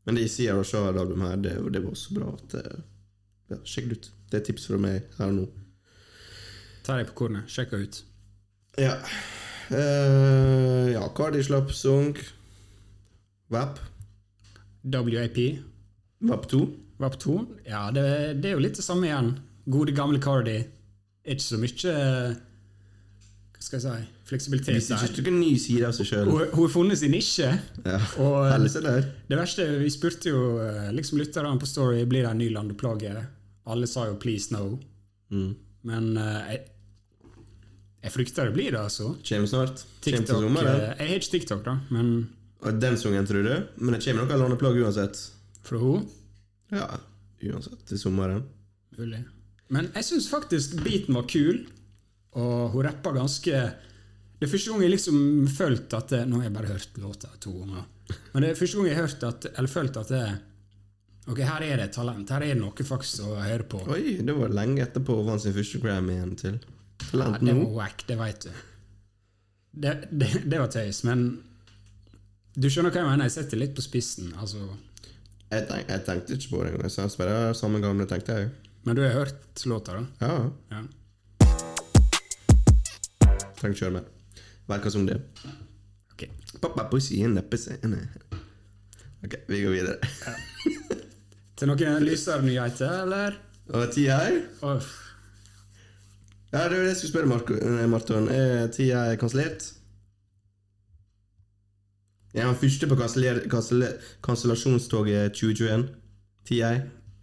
Men 0.06 0.18
det 0.18 0.28
Ishia 0.28 0.58
Rashad-albumet 0.58 1.30
her, 1.30 1.42
det, 1.42 1.56
det 1.74 1.84
var 1.86 1.96
så 1.98 2.18
bra 2.18 2.34
at 2.36 2.58
uh, 2.60 2.84
ja, 3.52 3.58
Sjekk 3.66 3.90
det 3.90 3.98
ut. 3.98 4.12
Det 4.32 4.40
er 4.40 4.46
tips 4.48 4.68
fra 4.70 4.80
meg 4.82 5.08
her 5.18 5.32
og 5.32 5.38
nå. 5.40 5.48
Ta 6.86 6.98
deg 6.98 7.10
på 7.12 7.18
kornet, 7.24 7.50
sjekk 7.52 7.74
ut. 7.78 8.04
Ja. 8.80 8.96
Uh, 9.72 10.92
ja, 10.92 11.04
Cardi 11.16 11.44
slapp 11.46 11.74
sang. 11.76 12.16
VAP. 13.52 13.80
WAP, 14.84 15.38
VAP 16.20 16.48
2. 16.50 16.62
VAP 17.02 17.20
2. 17.20 17.36
Ja, 17.66 17.90
det, 17.94 18.06
det 18.42 18.52
er 18.52 18.58
jo 18.58 18.64
litt 18.64 18.78
det 18.78 18.86
samme 18.86 19.10
igjen. 19.10 19.36
Gode, 19.72 19.94
gamle 19.98 20.22
Cardi. 20.22 20.60
Ikke 21.22 21.44
så 21.44 21.60
mye 21.62 21.92
eh, 21.92 22.32
Hva 23.54 23.62
skal 23.62 23.78
jeg 23.78 23.84
si 23.84 24.08
fleksibilitet 24.32 24.78
Hvis 24.80 25.04
ikke 25.06 25.30
en 25.30 25.38
ny 25.38 25.52
side 25.62 25.86
av 25.86 25.94
seg 25.94 26.08
sjøl. 26.10 26.30
Hun, 26.32 26.46
har 26.56 26.72
funnet 26.74 26.98
sin 27.02 27.14
nisje. 27.14 27.50
Ja. 27.86 28.00
Og 28.24 28.48
eh, 28.48 28.90
det 29.30 29.38
verste, 29.38 29.68
vi 29.82 29.92
spurte 29.94 30.34
jo 30.34 30.58
eh, 30.64 30.90
liksom 30.96 31.22
lytterne 31.22 31.54
på 31.62 31.70
Story 31.70 32.06
blir 32.10 32.26
det 32.26 32.32
en 32.32 32.42
ny 32.42 32.50
landeplage. 32.54 33.14
Alle 33.70 33.90
sa 33.90 34.08
jo 34.10 34.18
'please 34.18 34.54
no'. 34.56 34.80
Mm. 35.32 35.52
Men 35.86 36.12
jeg, 36.18 36.60
jeg 38.04 38.12
frykter 38.14 38.50
det 38.50 38.54
blir 38.54 38.72
det, 38.74 38.82
altså. 38.82 39.16
Kjem 39.24 39.48
snart. 39.50 39.86
Kommer 40.04 40.26
til 40.26 40.36
sommeren. 40.36 40.82
jeg 40.98 41.08
har 41.08 41.22
ikke 41.22 41.32
TikTok, 41.38 41.64
da, 41.66 41.78
men 41.90 42.30
den 42.82 42.98
sangen, 42.98 43.26
tror 43.26 43.44
du? 43.44 43.54
Men 43.82 43.96
det 43.96 44.04
kommer 44.06 44.26
noe 44.28 44.38
landeplagg 44.38 44.76
uansett. 44.84 45.18
fra 45.66 45.78
hun 45.82 46.04
Ja, 46.72 46.88
uansett. 47.42 47.86
Til 47.90 47.98
sommeren. 48.00 48.44
Mulig. 48.98 49.24
Men 49.72 49.88
jeg 49.96 50.04
syns 50.06 50.28
faktisk 50.30 50.76
beaten 50.84 51.16
var 51.16 51.26
kul, 51.32 51.64
og 52.36 52.70
hun 52.74 52.86
rappa 52.86 53.12
ganske 53.16 53.52
Det 54.42 54.48
er 54.48 54.52
første 54.52 54.72
gang 54.72 54.82
jeg 54.82 54.92
liksom 54.92 55.48
følte 55.48 55.98
at 55.98 56.10
det, 56.10 56.22
Nå 56.28 56.38
har 56.40 56.44
jeg 56.50 56.54
bare 56.54 56.72
hørt 56.72 56.98
låta 56.98 57.28
to 57.40 57.52
ganger. 57.60 57.84
Men 58.34 58.42
det 58.44 58.50
er 58.52 58.56
første 58.60 58.78
gang 58.78 58.88
jeg 58.88 58.98
hørte 58.98 59.28
at, 59.28 59.46
eller 59.58 59.70
følte 59.70 60.00
at 60.00 60.10
det, 60.10 60.24
Ok, 61.30 61.38
her 61.46 61.62
er 61.62 61.78
det 61.78 61.84
et 61.86 61.94
talent. 61.94 62.30
Her 62.34 62.42
er 62.42 62.54
det 62.56 62.62
noe 62.62 62.84
faktisk 62.88 63.22
å 63.28 63.36
høre 63.38 63.64
på. 63.70 63.84
Oi, 63.94 64.18
det 64.26 64.34
var 64.34 64.50
lenge 64.50 64.82
etterpå 64.82 65.20
hun 65.20 65.28
vant 65.30 65.42
sin 65.44 65.54
første 65.54 65.80
Grammy 65.84 66.16
igjen 66.18 66.36
til. 66.40 66.58
Ja, 66.58 67.08
Talent 67.12 67.40
det 67.46 67.54
nå. 67.54 67.66
var 67.68 67.76
wack, 67.84 68.04
det 68.08 68.18
veit 68.18 68.48
du. 68.48 68.50
Det, 69.72 69.94
det, 70.12 70.30
det 70.50 70.60
var 70.60 70.68
tøys, 70.74 71.04
men 71.08 71.22
du 72.56 72.68
skjønner 72.70 72.92
hva 72.92 73.02
jeg 73.04 73.10
mener? 73.10 73.28
Jeg 73.30 73.36
setter 73.38 73.60
litt 73.62 73.76
på 73.78 73.84
spissen. 73.86 74.34
altså 74.40 74.60
Jeg, 75.52 75.68
tenk, 75.70 75.88
jeg 75.90 76.04
tenkte 76.08 76.36
ikke 76.38 76.50
på 76.52 76.64
det 76.64 76.74
engang. 76.74 76.90
Jeg 76.98 77.18
bare 77.20 77.38
ja, 77.48 77.54
samme 77.58 77.80
gamle, 77.84 78.08
tenkte 78.10 78.38
jeg. 78.40 78.50
Men 78.86 78.98
du 78.98 79.04
har 79.06 79.14
hørt 79.14 79.66
låta, 79.70 80.00
da? 80.00 80.04
Ja, 80.22 80.50
Ja. 80.72 80.82
trenger 83.62 83.76
ikke 83.76 83.86
høre 83.86 83.94
mer. 84.00 84.06
Verker 84.72 84.90
som 84.90 85.06
det. 85.06 85.20
Ok. 86.14 86.24
Pappa 86.62 86.88
pussy 86.90 87.20
in 87.22 87.36
the 87.36 87.44
pussy. 87.46 87.76
Ok, 89.24 89.36
vi 89.48 89.62
går 89.62 89.76
videre. 89.76 89.98
Til 91.58 91.70
noen 91.70 92.02
lysere 92.04 92.42
nyheter, 92.42 93.04
eller? 93.04 93.38
Og 93.70 93.92
tida 93.94 94.18
her? 94.18 94.40
Oh. 94.66 94.82
Ja, 96.52 96.66
det 96.68 96.74
var 96.74 96.82
det 96.82 96.88
jeg 96.90 96.98
skulle 96.98 97.12
spørre 97.14 97.30
nei, 97.78 97.86
Marton. 97.88 98.28
Er 98.34 98.68
tida 98.74 99.04
kansellert? 99.22 99.70
Er 102.34 102.46
han 102.48 102.56
første 102.56 102.88
på 102.88 102.96
kansellasjonstoget 102.96 105.34
2021? 105.36 105.84
TI? 106.48 106.64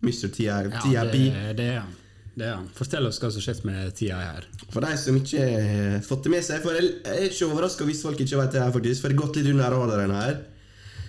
Mr. 0.05 0.29
TI? 0.29 0.45
Ja, 0.45 0.69
TIP? 0.69 1.13
det, 1.13 1.57
det 1.57 1.65
er 1.73 1.81
han. 1.81 1.95
Det 2.39 2.47
er 2.47 2.55
han. 2.55 2.69
Fortell 2.77 3.07
oss 3.09 3.19
hva 3.23 3.31
som 3.35 3.43
skjedde 3.43 3.67
med 3.67 3.95
TI 3.99 4.11
her. 4.13 4.45
For 4.71 4.81
de 4.85 4.97
som 5.01 5.17
ikke 5.19 5.47
har 5.49 6.03
fått 6.07 6.25
det 6.29 6.35
med 6.37 6.45
seg 6.47 6.63
For 6.63 6.77
jeg 6.77 6.85
jeg 6.93 7.17
er 7.17 7.25
ikke 7.33 7.49
overraska 7.49 7.83
hvis 7.89 8.05
folk 8.05 8.19
ikke 8.23 8.41
vet 8.43 8.53
det 8.55 8.63
her, 8.63 8.73
faktisk. 8.75 8.99
For 9.03 9.09
det 9.11 9.17
har 9.19 9.25
gått 9.25 9.37
litt 9.41 9.51
under 9.55 9.69
radaren 9.75 10.15
her. 10.15 10.35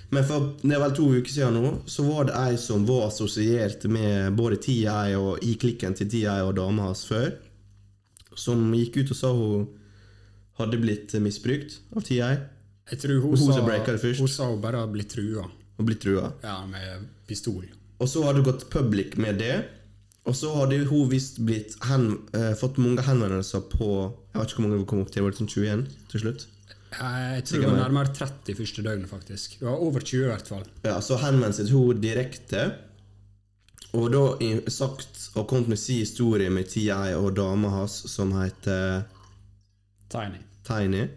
Men 0.09 0.23
for 0.25 0.37
det 0.63 0.73
er 0.73 0.81
vel 0.81 0.95
to 0.97 1.05
uker 1.19 1.29
siden 1.29 1.53
nå, 1.59 1.71
så 1.85 2.01
var 2.07 2.25
det 2.25 2.37
ei 2.39 2.55
som 2.57 2.87
var 2.87 3.03
assosiert 3.11 3.85
med 3.91 4.33
både 4.39 4.57
TI 4.63 4.87
og 5.19 5.43
i 5.45 5.53
klikken 5.61 5.93
til 5.93 6.09
TI 6.09 6.25
og 6.47 6.55
dama 6.57 6.87
hans 6.87 7.03
før, 7.05 7.29
som 8.33 8.73
gikk 8.73 8.97
ut 9.03 9.11
og 9.13 9.17
sa 9.19 9.29
hun 9.35 9.67
hadde 10.57 10.81
blitt 10.81 11.13
misbrukt 11.21 11.77
av 11.93 12.01
TI 12.07 12.25
Jeg 12.89 13.01
tror 13.03 13.19
hun, 13.21 13.35
Hun 13.35 13.37
sa, 13.37 14.13
hun 14.19 14.31
sa 14.31 14.47
hun 14.49 14.61
bare 14.61 14.81
hadde 14.81 14.93
blitt 14.93 15.11
trua. 15.13 15.45
Hun 15.77 15.87
blitt 15.87 16.01
trua. 16.03 16.31
Ja, 16.43 16.61
med 16.67 17.05
pistol. 17.29 17.67
Og 17.99 18.09
så 18.09 18.23
hadde 18.25 18.41
hun 18.41 18.47
gått 18.49 18.69
public 18.73 19.17
med 19.21 19.39
det. 19.41 19.57
Og 20.27 20.35
så 20.37 20.51
hadde 20.57 20.83
hun 20.89 21.09
visst 21.09 21.39
eh, 21.41 22.53
fått 22.59 22.77
mange 22.81 23.03
henvendelser 23.05 23.63
på 23.71 23.89
Jeg 24.33 24.41
vet 24.41 24.51
ikke 24.51 24.59
hvor 24.61 24.67
mange 24.67 24.81
hun 24.81 24.89
kom 24.89 25.03
opp 25.03 25.13
til, 25.13 25.25
var 25.25 25.33
det 25.33 25.41
sånn 25.41 25.49
21 25.49 25.85
til 26.11 26.23
slutt? 26.25 26.47
Jeg 26.89 27.45
tror 27.45 27.61
det 27.61 27.69
var 27.69 27.79
nærmere 27.83 28.13
30 28.17 28.57
første 28.57 28.83
døgnet, 28.85 29.09
faktisk. 29.09 29.59
Det 29.59 29.67
var 29.67 29.81
over 29.85 30.01
20 30.01 30.23
i 30.23 30.29
hvert 30.31 30.47
fall. 30.49 30.63
Ja, 30.85 30.95
så 31.05 31.19
henvendte 31.21 31.65
til 31.67 31.99
direkte. 32.01 32.63
Og 33.97 34.09
da 34.13 34.23
sagt 34.69 35.29
og 35.37 35.47
kommet 35.49 35.71
med 35.73 35.81
sin 35.81 36.01
historie 36.01 36.49
med 36.53 36.69
TI 36.69 36.89
og 37.17 37.31
dama 37.37 37.71
hans 37.73 38.03
som 38.09 38.33
heter 38.37 39.05
Tiny. 40.09 40.41
Tiny. 40.65 41.07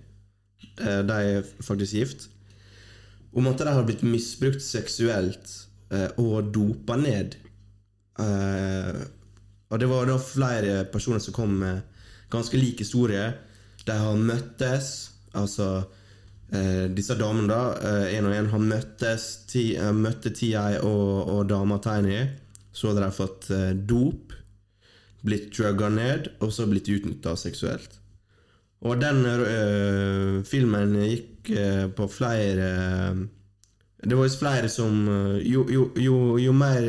Eh, 0.81 1.03
De 1.07 1.13
er 1.13 1.49
faktisk 1.63 1.93
gift. 1.93 2.29
Om 3.33 3.49
at 3.49 3.59
de 3.59 3.73
har 3.73 3.85
blitt 3.89 4.05
misbrukt 4.05 4.63
seksuelt 4.65 5.53
eh, 5.93 6.09
og 6.21 6.53
dopa 6.55 6.97
ned. 7.01 7.37
Eh, 8.21 9.03
Og 9.73 9.81
det 9.81 9.89
var 9.89 10.05
da 10.05 10.19
flere 10.21 10.85
personer 10.93 11.19
som 11.25 11.33
kom 11.33 11.55
med 11.63 11.81
ganske 12.31 12.59
lik 12.61 12.83
historie. 12.85 13.31
De 13.87 13.93
har 13.97 14.17
møttes, 14.21 15.11
altså 15.33 15.85
disse 16.93 17.15
damene, 17.17 17.49
da, 17.49 18.03
én 18.13 18.27
og 18.29 18.35
én, 18.37 18.51
har 18.53 18.61
møttes, 18.61 19.23
møtte 19.97 20.29
TI 20.37 20.51
og, 20.85 21.31
og 21.33 21.47
dama 21.49 21.79
Tiny. 21.81 22.19
Så 22.77 22.91
hadde 22.91 23.07
de 23.07 23.17
fått 23.17 23.49
dop, 23.89 24.35
blitt 25.25 25.49
drugga 25.57 25.89
ned, 25.89 26.29
og 26.45 26.53
så 26.53 26.67
blitt 26.69 26.93
utnytta 26.93 27.33
seksuelt. 27.41 27.97
Og 28.83 28.99
den 28.99 29.23
uh, 29.27 30.43
filmen 30.47 30.97
gikk 31.07 31.53
uh, 31.55 31.87
på 31.95 32.09
flere 32.11 32.71
Det 34.03 34.17
var 34.19 34.33
flere 34.35 34.69
som 34.69 35.09
øh, 35.09 35.37
jo, 35.47 35.63
jo, 35.71 35.85
jo, 35.97 36.17
jo 36.43 36.53
mer 36.53 36.83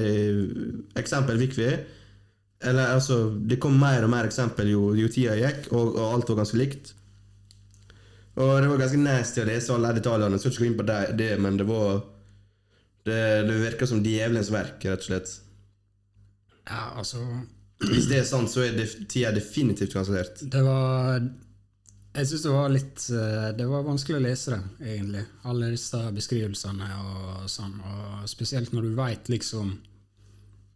eksempel 0.98 1.38
fikk 1.38 1.58
vi 1.60 1.68
Eller 2.66 2.96
altså 2.96 3.38
Det 3.38 3.60
kom 3.62 3.78
mer 3.78 4.02
og 4.04 4.10
mer 4.10 4.26
eksempel 4.26 4.72
jo, 4.72 4.96
jo 4.98 5.12
tida 5.14 5.36
gikk, 5.38 5.70
og, 5.72 5.94
og 5.94 6.16
alt 6.16 6.30
var 6.32 6.40
ganske 6.42 6.58
likt. 6.58 6.96
Og 8.34 8.62
det 8.64 8.72
var 8.72 8.82
ganske 8.82 8.98
nasty 9.04 9.44
å 9.44 9.46
lese 9.46 9.76
alle 9.76 9.92
de 9.94 10.02
detaljene. 10.02 10.40
Jeg 10.40 10.42
skal 10.42 10.54
ikke 10.54 10.64
gå 10.64 10.70
inn 10.72 10.80
på 10.80 10.88
det, 10.90 11.00
det 11.20 11.32
men 11.38 11.60
det 11.60 11.70
var 11.70 12.02
Det, 13.04 13.20
det 13.46 13.60
virka 13.60 13.86
som 13.86 14.00
djevelens 14.02 14.50
verk, 14.50 14.80
rett 14.88 15.02
og 15.04 15.10
slett. 15.10 15.32
Ja, 16.70 16.94
altså 16.98 17.20
Hvis 17.84 18.08
det 18.08 18.22
er 18.22 18.28
sant, 18.28 18.50
så 18.50 18.64
er 18.64 18.78
det, 18.78 18.88
tida 19.12 19.34
definitivt 19.36 19.94
kansellert. 19.94 20.40
Det 20.40 20.62
var 20.64 21.20
Jeg 22.14 22.30
syns 22.30 22.44
det 22.46 22.52
var 22.54 22.70
litt 22.70 23.06
eh, 23.10 23.48
Det 23.58 23.66
var 23.66 23.88
vanskelig 23.88 24.20
å 24.20 24.24
lese 24.24 24.54
det, 24.54 24.92
egentlig. 24.94 25.24
Alle 25.50 25.72
disse 25.74 26.02
beskrivelsene 26.14 26.90
og 27.00 27.50
sånn. 27.50 27.80
Og 27.82 28.30
spesielt 28.30 28.74
når 28.76 28.86
du 28.86 28.94
veit 29.00 29.32
liksom 29.34 29.74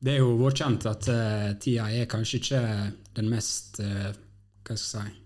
Det 0.02 0.16
er 0.16 0.24
jo 0.24 0.34
vært 0.42 0.64
kjent 0.64 0.90
at 0.90 1.10
uh, 1.14 1.54
tida 1.62 1.92
er 1.94 2.10
kanskje 2.10 2.42
ikke 2.42 2.64
den 3.18 3.30
mest 3.30 3.80
uh, 3.82 4.10
Hva 4.66 4.78
skal 4.78 5.08
jeg 5.08 5.14
si 5.14 5.24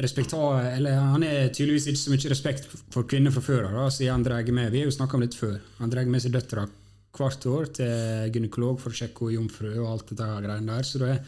Respektar... 0.00 0.70
eller 0.76 1.00
Han 1.12 1.24
er 1.24 1.50
tydeligvis 1.52 1.90
ikke 1.90 2.02
så 2.02 2.12
mye 2.12 2.32
respekt 2.32 2.68
for 2.92 3.08
kvinner 3.08 3.32
fra 3.34 3.44
før 3.44 3.66
av, 3.72 3.90
siden 3.92 4.14
han 4.14 4.24
drar 4.24 4.54
med 4.56 4.72
Vi 4.72 4.84
har 4.84 4.88
jo 4.88 4.96
snakka 4.96 5.16
om 5.16 5.24
det 5.24 5.36
før. 5.36 5.58
Han 5.80 5.92
drar 5.92 6.08
med 6.08 6.24
seg 6.24 6.36
døtra 6.36 6.68
hvert 7.16 7.44
år 7.50 7.68
til 7.80 8.32
gynekolog 8.32 8.78
for 8.80 8.92
å 8.92 8.96
sjekke 8.96 9.26
henne 9.26 9.40
jomfru 9.40 9.68
og 9.74 9.88
alt 9.90 10.12
dette 10.12 10.28
greiene 10.44 10.76
der. 10.76 10.86
Så 10.88 11.00
det, 11.02 11.18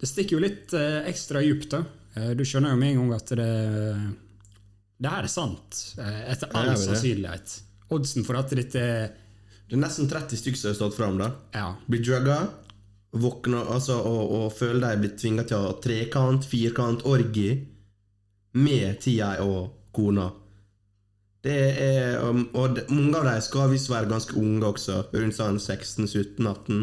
det 0.00 0.10
stikker 0.10 0.38
jo 0.38 0.42
litt 0.42 0.74
uh, 0.74 1.06
ekstra 1.06 1.42
djupt, 1.44 1.70
da. 1.76 1.84
Eh, 2.16 2.32
du 2.36 2.44
skjønner 2.46 2.74
jo 2.74 2.80
med 2.80 2.94
en 2.94 3.00
gang 3.02 3.16
at 3.18 3.32
det 3.38 3.48
Det 4.98 5.10
her 5.12 5.26
er 5.26 5.30
sant, 5.30 5.80
eh, 5.98 6.22
etter 6.32 6.54
all 6.58 6.72
sannsynlighet. 6.76 7.60
Oddsen 7.94 8.24
for 8.26 8.38
at 8.40 8.50
dette 8.50 8.84
Det 9.68 9.76
er 9.76 9.82
nesten 9.82 10.08
30 10.08 10.40
stykker 10.40 10.58
som 10.58 10.70
har 10.70 10.78
stått 10.78 10.96
fram, 10.96 11.18
da. 11.18 11.32
Ja. 11.52 11.74
blir 11.86 12.00
drugga, 12.02 12.48
våkner 13.12 13.68
altså, 13.68 13.98
og, 14.00 14.32
og 14.32 14.52
føler 14.52 14.96
de 14.96 15.02
blir 15.02 15.16
tvinga 15.16 15.44
til 15.44 15.58
å 15.58 15.66
ha 15.66 15.74
trekant, 15.84 16.44
firkant, 16.44 17.04
orgi 17.04 17.66
med 18.56 19.00
TI 19.00 19.20
og 19.44 19.92
kona. 19.92 20.30
Det 21.44 21.58
er, 21.80 22.18
um, 22.24 22.48
og 22.54 22.74
det, 22.76 22.88
mange 22.90 23.20
av 23.20 23.28
dem 23.28 23.42
skal 23.44 23.70
visst 23.70 23.90
være 23.92 24.10
ganske 24.10 24.34
unge 24.40 24.72
også, 24.72 25.02
rundt 25.14 25.36
sånn 25.36 25.60
16-17-18. 25.60 26.80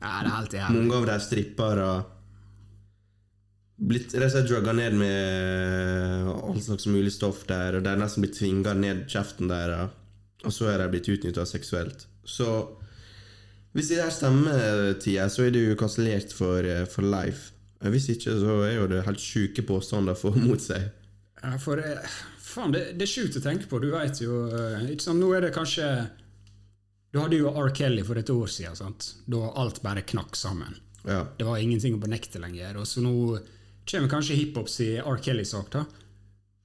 ja, 0.00 0.14
det 0.22 0.30
er 0.30 0.34
helt 0.38 0.56
jævlig. 0.56 0.78
Mange 0.78 0.96
av 0.96 1.06
dem 1.10 1.20
strippere 1.26 1.88
og 1.90 2.13
slett 3.90 4.48
drugga 4.48 4.72
ned 4.72 4.96
med 4.96 6.28
all 6.30 6.60
slags 6.62 6.86
mulig 6.86 7.12
stoff 7.12 7.44
der, 7.48 7.76
og 7.76 7.84
de 7.84 7.92
er 7.92 8.00
nesten 8.00 8.24
blitt 8.24 8.38
tvinga 8.38 8.74
ned 8.78 9.04
kjeften 9.10 9.50
der, 9.50 9.74
og 10.44 10.52
så 10.52 10.70
er 10.72 10.80
de 10.82 10.88
blitt 10.92 11.10
utnytta 11.12 11.44
seksuelt. 11.48 12.06
Så 12.24 12.48
hvis 13.74 13.90
det 13.90 14.02
her 14.02 14.12
stemmer, 14.14 14.94
Tia, 15.02 15.26
så 15.28 15.48
er 15.48 15.56
jo 15.58 15.74
kansellert 15.78 16.32
for, 16.32 16.62
eh, 16.62 16.84
for 16.86 17.02
life. 17.02 17.52
Hvis 17.82 18.06
ikke, 18.08 18.36
så 18.40 18.60
er 18.64 18.76
jo 18.78 18.86
det 18.88 19.02
helt 19.04 19.20
sjuke 19.20 19.64
påstander 19.66 20.14
for 20.16 20.36
mot 20.38 20.62
seg. 20.62 20.92
Ja, 21.42 21.56
for 21.60 21.82
eh, 21.82 22.14
faen, 22.40 22.72
det, 22.72 22.94
det 22.96 23.04
er 23.04 23.10
sjukt 23.10 23.36
å 23.36 23.42
tenke 23.44 23.66
på. 23.68 23.80
Du 23.82 23.90
vet 23.92 24.20
jo 24.22 24.44
eh, 24.46 24.86
ikke 24.94 25.04
sant, 25.08 25.20
Nå 25.20 25.32
er 25.36 25.44
det 25.44 25.50
kanskje 25.56 25.88
Du 27.12 27.18
hadde 27.20 27.36
jo 27.42 27.50
R. 27.50 27.68
Kelly 27.74 28.06
for 28.06 28.18
et 28.18 28.30
år 28.30 28.48
siden, 28.50 28.78
sant? 28.78 29.10
da 29.26 29.50
alt 29.60 29.82
bare 29.84 30.06
knakk 30.06 30.38
sammen. 30.38 30.78
Ja. 31.04 31.24
Det 31.36 31.44
var 31.44 31.60
ingenting 31.60 31.98
å 31.98 32.00
benekte 32.00 32.40
lenger. 32.40 32.78
Og 32.80 32.88
så 32.88 33.02
nå 33.04 33.36
kommer 33.90 34.08
kanskje 34.08 34.36
hiphop 34.38 34.68
si 34.72 34.94
R. 34.98 35.20
Kelly-sak, 35.22 35.70
da. 35.74 35.84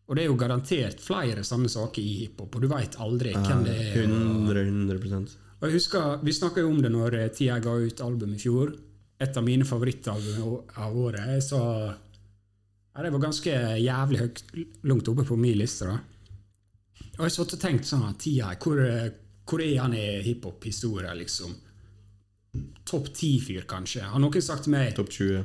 Og 0.10 0.18
det 0.18 0.24
er 0.24 0.32
jo 0.32 0.38
garantert 0.42 1.02
flere 1.04 1.44
sånne 1.46 1.70
saker 1.70 2.02
i 2.02 2.14
hiphop, 2.24 2.56
og 2.56 2.64
du 2.64 2.68
veit 2.72 2.96
aldri 2.98 3.36
hvem 3.36 3.66
det 3.68 3.76
er. 3.78 3.98
100, 4.02 4.64
100%. 4.66 5.36
og 5.60 5.68
jeg 5.68 5.76
husker, 5.78 6.24
Vi 6.24 6.34
snakka 6.34 6.64
jo 6.64 6.70
om 6.72 6.82
det 6.82 6.92
når 6.92 7.18
Tia 7.36 7.60
T.I. 7.60 7.64
ga 7.66 7.76
ut 7.78 8.02
album 8.02 8.34
i 8.34 8.40
fjor. 8.42 8.74
Et 9.20 9.38
av 9.38 9.44
mine 9.44 9.66
favorittalbum 9.68 10.72
av 10.80 10.98
året. 10.98 11.28
Jeg 11.36 11.44
sa 11.44 11.62
ja, 12.96 13.04
Det 13.04 13.12
var 13.12 13.20
ganske 13.20 13.52
jævlig 13.84 14.20
høyt, 14.20 14.44
langt 14.84 15.08
oppe 15.12 15.28
på 15.28 15.38
min 15.38 15.58
liste. 15.60 15.86
da. 15.86 16.00
Og 17.20 17.26
jeg 17.28 17.36
satt 17.36 17.54
og 17.54 17.60
tenkte 17.62 17.88
sånn 17.88 18.08
at 18.08 18.18
T.I., 18.24 18.42
hvor, 18.64 18.80
eh, 18.80 19.12
hvor 19.46 19.62
er 19.62 19.78
han 19.84 19.94
i 19.94 20.22
hiphop-historie, 20.24 21.14
liksom? 21.20 21.54
Topp 22.88 23.12
ti-fyr, 23.14 23.68
kanskje? 23.70 24.08
Har 24.10 24.20
noen 24.20 24.42
sagt 24.42 24.66
til 24.66 24.74
meg 24.74 24.96
Topp 24.96 25.12
20. 25.14 25.44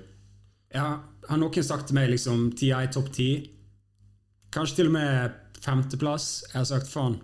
ja, 0.74 0.88
Har 1.28 1.40
noen 1.40 1.64
sagt 1.64 1.88
til 1.88 1.96
meg 1.96 2.10
liksom 2.12 2.50
T.I. 2.58 2.86
topp 2.92 3.10
ti? 3.14 3.30
Kanskje 4.54 4.82
til 4.82 4.90
og 4.90 4.96
med 4.98 5.38
femteplass. 5.64 6.28
Jeg 6.50 6.58
har 6.60 6.68
sagt 6.68 6.90
faen. 6.90 7.16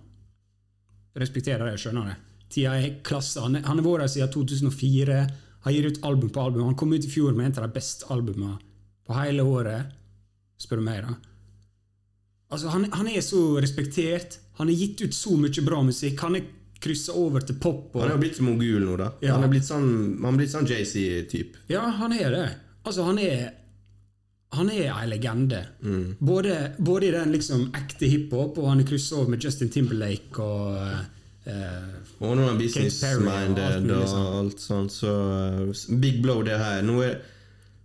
Respekterer 1.21 1.66
det, 1.69 1.76
skjønner 1.83 2.12
det. 2.12 2.16
T.I. 2.50 2.66
er 2.71 3.00
klasse. 3.07 3.42
Han, 3.45 3.59
han 3.61 3.80
har 3.83 3.87
vært 3.87 4.07
her 4.07 4.12
siden 4.14 4.33
2004. 4.35 5.21
Har 5.66 5.75
gitt 5.76 5.90
ut 5.90 6.04
album 6.09 6.30
på 6.33 6.42
album. 6.42 6.64
Han 6.71 6.78
kom 6.78 6.95
ut 6.95 7.04
i 7.04 7.11
fjor 7.12 7.35
med 7.37 7.50
en 7.50 7.59
av 7.61 7.69
de 7.69 7.76
beste 7.76 8.09
albumene 8.11 8.57
på 9.07 9.16
hele 9.19 9.42
året, 9.42 9.90
spør 10.61 10.78
du 10.80 10.87
meg. 10.87 11.02
da. 11.02 11.16
Altså, 12.50 12.71
han, 12.71 12.87
han 12.95 13.11
er 13.11 13.21
så 13.26 13.42
respektert. 13.62 14.38
Han 14.59 14.71
har 14.71 14.78
gitt 14.78 15.02
ut 15.02 15.14
så 15.14 15.35
mye 15.38 15.66
bra 15.66 15.83
musikk. 15.87 16.23
Han 16.25 16.38
er 16.38 16.49
kryssa 16.80 17.12
over 17.19 17.45
til 17.45 17.59
pop. 17.61 17.92
Han 17.99 18.14
er 18.14 18.21
blitt 18.21 18.38
blitt 18.38 18.47
mogul 18.47 18.87
nå, 18.87 18.97
da. 19.00 19.11
Ja. 19.25 19.37
Han 19.37 19.47
er 19.47 19.52
blitt 19.52 19.66
sånn, 19.69 19.90
han 20.23 20.33
er 20.33 20.40
blitt 20.40 20.54
sånn 20.54 20.69
JC-type. 20.71 21.66
ja, 21.71 21.85
han 22.00 22.14
er 22.16 22.35
det. 22.35 22.47
Altså, 22.85 23.05
han 23.05 23.19
er 23.19 23.51
han 24.51 24.71
er 24.71 24.89
ei 24.91 25.07
legende. 25.07 25.61
Mm. 25.83 26.17
Både, 26.19 26.73
både 26.79 27.07
i 27.07 27.15
den 27.15 27.33
liksom 27.35 27.69
ekte 27.77 28.09
hiphop, 28.11 28.59
og 28.59 28.73
han 28.73 28.83
er 28.83 28.89
kryssa 28.89 29.21
over 29.21 29.31
med 29.31 29.45
Justin 29.45 29.71
Timberlake 29.71 30.43
og 30.43 30.73
uh, 30.75 30.97
Og 32.19 32.35
nå 32.35 32.43
er 32.43 32.49
han 32.49 32.57
og 32.57 32.59
business-minded 32.59 33.85
mulig 33.85 34.01
og 34.01 34.09
sånn. 34.11 34.27
alt 34.41 34.65
sånt, 34.65 34.95
så 34.97 35.13
uh, 35.71 35.85
Big 36.03 36.19
blow, 36.25 36.43
det 36.47 36.59
her. 36.59 36.83
Nå 36.87 36.99
er 37.07 37.21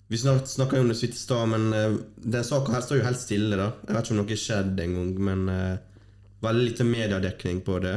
Vi 0.09 0.17
snart 0.21 0.49
snakka 0.49 0.77
om 0.81 0.89
det 0.89 0.97
så 0.97 1.07
vidt 1.07 1.15
i 1.17 1.21
stad, 1.21 1.45
men 1.53 1.69
uh, 1.73 2.01
den 2.17 2.45
saka 2.45 2.73
her 2.73 2.81
står 2.85 3.01
jo 3.01 3.05
helt 3.11 3.21
stille, 3.21 3.61
da. 3.61 3.69
Jeg 3.85 3.95
vet 3.95 4.05
ikke 4.05 4.15
om 4.15 4.21
noe 4.23 4.33
har 4.33 4.43
skjedd 4.47 4.83
en 4.87 4.97
gang, 4.99 5.13
men 5.29 5.47
uh, 5.49 6.03
veldig 6.45 6.67
lite 6.71 6.89
mediedekning 6.89 7.61
på 7.65 7.79
det. 7.85 7.95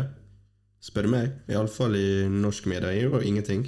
Spør 0.84 1.08
du 1.08 1.14
meg. 1.16 1.34
Iallfall 1.50 1.96
i 1.96 2.08
norsk 2.32 2.68
media. 2.68 2.92
er 2.92 3.08
jo 3.08 3.20
ingenting. 3.20 3.66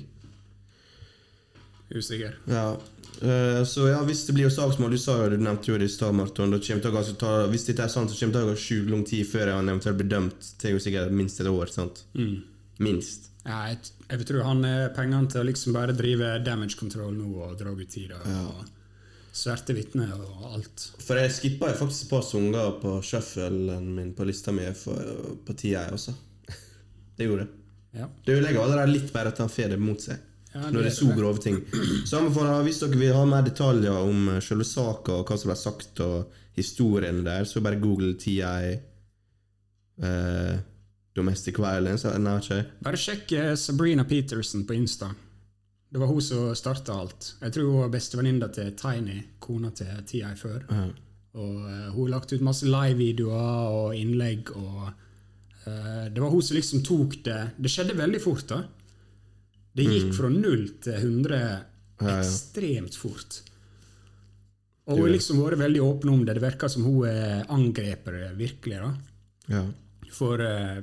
Usikker. 1.91 2.37
Ja. 2.49 2.77
Eh, 3.23 3.63
så 3.69 3.89
ja, 3.89 4.01
hvis 4.07 4.23
det 4.27 4.35
blir 4.37 4.47
jo 4.47 4.53
saksmål 4.55 4.95
Du 4.95 4.99
sa 5.01 5.17
jo, 5.21 5.31
du 5.33 5.43
nevnte 5.43 5.73
jo 5.73 5.79
det 5.81 5.89
i 5.91 5.93
stad, 5.93 6.15
Marton. 6.17 6.53
Da 6.55 6.61
kommer 6.61 6.81
det 6.81 6.87
til 6.87 6.93
å 6.93 6.97
ganske 6.97 7.17
ta, 7.21 7.33
hvis 7.53 7.67
dette 7.69 7.87
er 7.87 7.93
sant, 7.93 8.13
så 8.13 8.19
kommer 8.19 8.37
det 8.37 8.41
til 8.41 8.49
å 8.49 8.53
gå 8.53 8.63
sjukt 8.67 8.93
lang 8.95 9.05
tid 9.09 9.29
før 9.31 9.55
han 9.57 9.73
eventuelt 9.73 10.01
blir 10.01 10.11
dømt. 10.13 10.53
Det 10.61 10.71
er 10.71 10.77
jo 10.77 10.83
sikkert 10.87 11.15
minst 11.23 11.43
et 11.43 11.51
år. 11.51 11.73
sant? 11.75 12.05
Mm. 12.19 12.37
Minst. 12.81 13.31
Ja, 13.45 13.63
jeg, 13.73 13.93
jeg 14.09 14.27
tror 14.29 14.45
han 14.45 14.65
har 14.65 14.93
pengene 14.97 15.31
til 15.33 15.43
å 15.43 15.49
liksom 15.49 15.77
bare 15.77 15.97
drive 15.97 16.35
damage 16.45 16.77
control 16.81 17.15
nå 17.17 17.31
og 17.47 17.57
dra 17.61 17.73
ut 17.73 17.93
tida. 17.93 18.21
Og 18.45 18.69
sverte 19.33 19.75
vitner 19.77 20.13
og 20.17 20.49
alt. 20.51 20.89
For 21.05 21.21
jeg 21.21 21.33
skippa 21.35 21.71
faktisk 21.79 22.07
et 22.07 22.13
par 22.13 22.25
sanger 22.27 22.75
på 22.83 22.97
shufflen 23.07 23.95
min 23.95 24.13
på 24.17 24.27
lista 24.29 24.53
mi 24.55 24.67
for, 24.77 25.37
på 25.47 25.57
tida, 25.57 25.87
jeg 25.87 25.97
også. 25.97 26.17
Det 27.17 27.29
gjorde 27.29 27.47
jeg. 27.47 27.57
Ja. 28.01 28.07
Det 28.25 28.37
ødelegger 28.37 28.63
allerede 28.63 28.93
litt 28.93 29.13
bare 29.15 29.33
at 29.33 29.41
han 29.43 29.51
får 29.51 29.73
det 29.73 29.81
mot 29.83 30.03
seg. 30.03 30.21
Ja, 30.53 30.67
når 30.67 30.83
det 30.83 30.91
er 30.91 30.97
så 30.97 31.13
grove 31.15 31.39
ting. 31.39 31.61
Så 32.07 32.19
anbefaler 32.19 32.63
Hvis 32.67 32.81
dere 32.83 32.99
vil 32.99 33.15
ha 33.15 33.25
mer 33.29 33.43
detaljer 33.47 33.95
om 33.95 34.29
eh, 34.35 34.41
selve 34.43 34.65
saka 34.67 35.13
og 35.21 35.29
hva 35.29 35.37
som 35.39 35.49
ble 35.53 35.59
sagt, 35.59 36.01
og 36.03 36.33
historien 36.59 37.25
der, 37.27 37.45
så 37.47 37.61
bare 37.63 37.79
google 37.79 38.15
TI 38.19 38.41
eh, 38.43 38.79
Domestic 41.17 41.59
Violence. 41.59 42.11
Nei, 42.19 42.39
ikke 42.43 42.65
Bare 42.83 43.01
sjekk 43.01 43.33
eh, 43.39 43.55
Sabrina 43.59 44.05
Peterson 44.09 44.67
på 44.67 44.75
Insta. 44.79 45.11
Det 45.91 45.99
var 45.99 46.07
hun 46.07 46.23
som 46.23 46.51
starta 46.55 46.95
alt. 47.03 47.33
Jeg 47.41 47.55
tror 47.55 47.71
hun 47.71 47.85
var 47.85 47.95
bestevenninna 47.95 48.49
til 48.55 48.75
Tiny, 48.79 49.19
kona 49.43 49.73
til 49.75 50.03
TI 50.07 50.35
før. 50.39 50.67
Og 51.35 51.57
uh, 51.63 51.89
Hun 51.95 52.05
har 52.05 52.13
lagt 52.15 52.33
ut 52.33 52.43
masse 52.47 52.67
live-videoer 52.67 53.75
og 53.75 53.97
innlegg. 53.99 54.53
og 54.55 54.93
uh, 55.67 56.07
Det 56.11 56.23
var 56.23 56.31
hun 56.31 56.43
som 56.43 56.57
liksom 56.57 56.83
tok 56.87 57.19
det 57.27 57.41
Det 57.59 57.71
skjedde 57.71 57.99
veldig 57.99 58.21
fort. 58.23 58.47
da. 58.49 58.63
Det 59.77 59.87
gikk 59.87 60.15
fra 60.17 60.31
null 60.33 60.67
til 60.83 60.97
100 60.99 61.39
ja. 61.39 62.17
ekstremt 62.17 62.97
fort. 62.99 63.41
Og 64.91 64.97
hun 64.99 65.05
har 65.07 65.15
liksom 65.15 65.43
vært 65.45 65.61
veldig 65.61 65.83
åpen 65.85 66.11
om 66.11 66.25
det. 66.27 66.35
Det 66.37 66.43
virker 66.43 66.73
som 66.73 66.87
hun 66.89 67.05
er 67.07 67.45
angrepet 67.53 68.17
det 68.17 68.31
virkelig. 68.39 68.81
da. 68.83 68.91
Ja. 69.55 69.63
For 70.11 70.43
uh, 70.43 70.81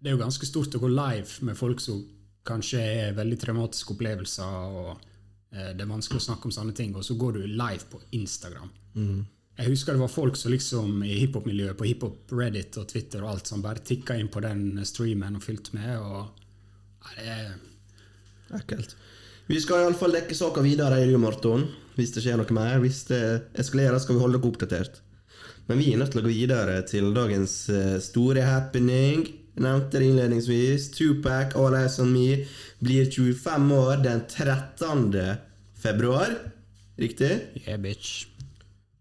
det 0.00 0.10
er 0.10 0.16
jo 0.16 0.22
ganske 0.24 0.48
stort 0.48 0.74
å 0.74 0.82
gå 0.82 0.90
live 0.90 1.46
med 1.46 1.58
folk 1.58 1.82
som 1.82 2.02
kanskje 2.46 2.82
er 2.82 3.14
veldig 3.14 3.38
traumatiske 3.42 3.94
opplevelser, 3.94 4.74
og 4.80 4.90
uh, 4.96 5.70
det 5.70 5.82
er 5.82 5.90
vanskelig 5.90 6.22
å 6.22 6.26
snakke 6.26 6.50
om 6.50 6.54
sånne 6.54 6.74
ting, 6.78 6.94
og 6.98 7.06
så 7.06 7.14
går 7.18 7.38
du 7.38 7.46
live 7.46 7.86
på 7.90 8.02
Instagram. 8.18 8.70
Jeg 9.56 9.72
husker 9.72 9.96
det 9.96 10.02
var 10.02 10.12
folk 10.12 10.36
som 10.36 10.52
liksom 10.52 10.98
i 11.06 11.14
hiphop-miljøet, 11.22 11.78
på 11.78 11.86
hiphop 11.88 12.34
Reddit 12.36 12.76
og 12.76 12.90
Twitter 12.90 13.22
og 13.22 13.30
alt, 13.32 13.48
som 13.48 13.62
bare 13.64 13.84
tikka 13.86 14.18
inn 14.18 14.28
på 14.32 14.42
den 14.44 14.82
streamen 14.84 15.38
og 15.38 15.46
fylte 15.46 15.78
med. 15.78 15.94
og 15.96 16.42
Nei, 17.06 17.14
det 17.16 17.30
er 17.30 17.54
Ekkelt. 18.54 18.94
Vi 19.46 19.60
skal 19.62 19.84
iallfall 19.84 20.12
dekke 20.16 20.34
saka 20.34 20.62
videre 20.64 20.98
i 21.02 21.06
Rio 21.06 21.18
Marton, 21.22 21.66
hvis 21.96 22.12
det 22.14 22.22
skjer 22.24 22.38
noe 22.40 22.54
mer. 22.54 22.78
Hvis 22.82 23.04
det 23.10 23.20
eskalerer, 23.58 23.98
skal 24.02 24.16
vi 24.18 24.22
holde 24.24 24.38
dere 24.40 24.50
oppdatert. 24.50 25.00
Men 25.68 25.78
vi 25.82 25.92
er 25.92 25.98
nødt 25.98 26.12
til 26.14 26.20
å 26.22 26.26
gå 26.26 26.30
videre 26.34 26.80
til 26.86 27.12
dagens 27.14 27.54
eh, 27.70 27.96
store 28.02 28.42
happening. 28.46 29.24
Jeg 29.56 29.64
nevnte 29.64 29.98
det 29.98 30.10
innledningsvis. 30.10 30.90
Tupac, 30.94 31.54
All 31.58 31.74
Eyes 31.78 31.98
On 32.02 32.10
Me, 32.12 32.42
blir 32.82 33.08
25 33.10 33.72
år 33.74 34.02
den 34.04 34.22
13. 34.30 35.38
februar. 35.80 36.34
Riktig? 36.98 37.32
Yeah, 37.66 37.78
bitch. 37.82 38.26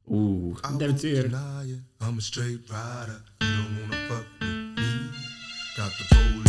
Oh. 0.07 0.53
Det 0.79 0.87
betyr- 0.93 1.29
I'm 2.01 2.17
a 2.17 2.21
straight 2.21 2.69
rider. 2.69 3.19
You 3.41 3.47
don't 3.49 3.81
wanna 3.81 3.97
fuck 4.09 4.25
with 4.41 4.77
me. 4.77 5.09
Got 5.77 5.91
the 5.97 6.05
police 6.15 6.44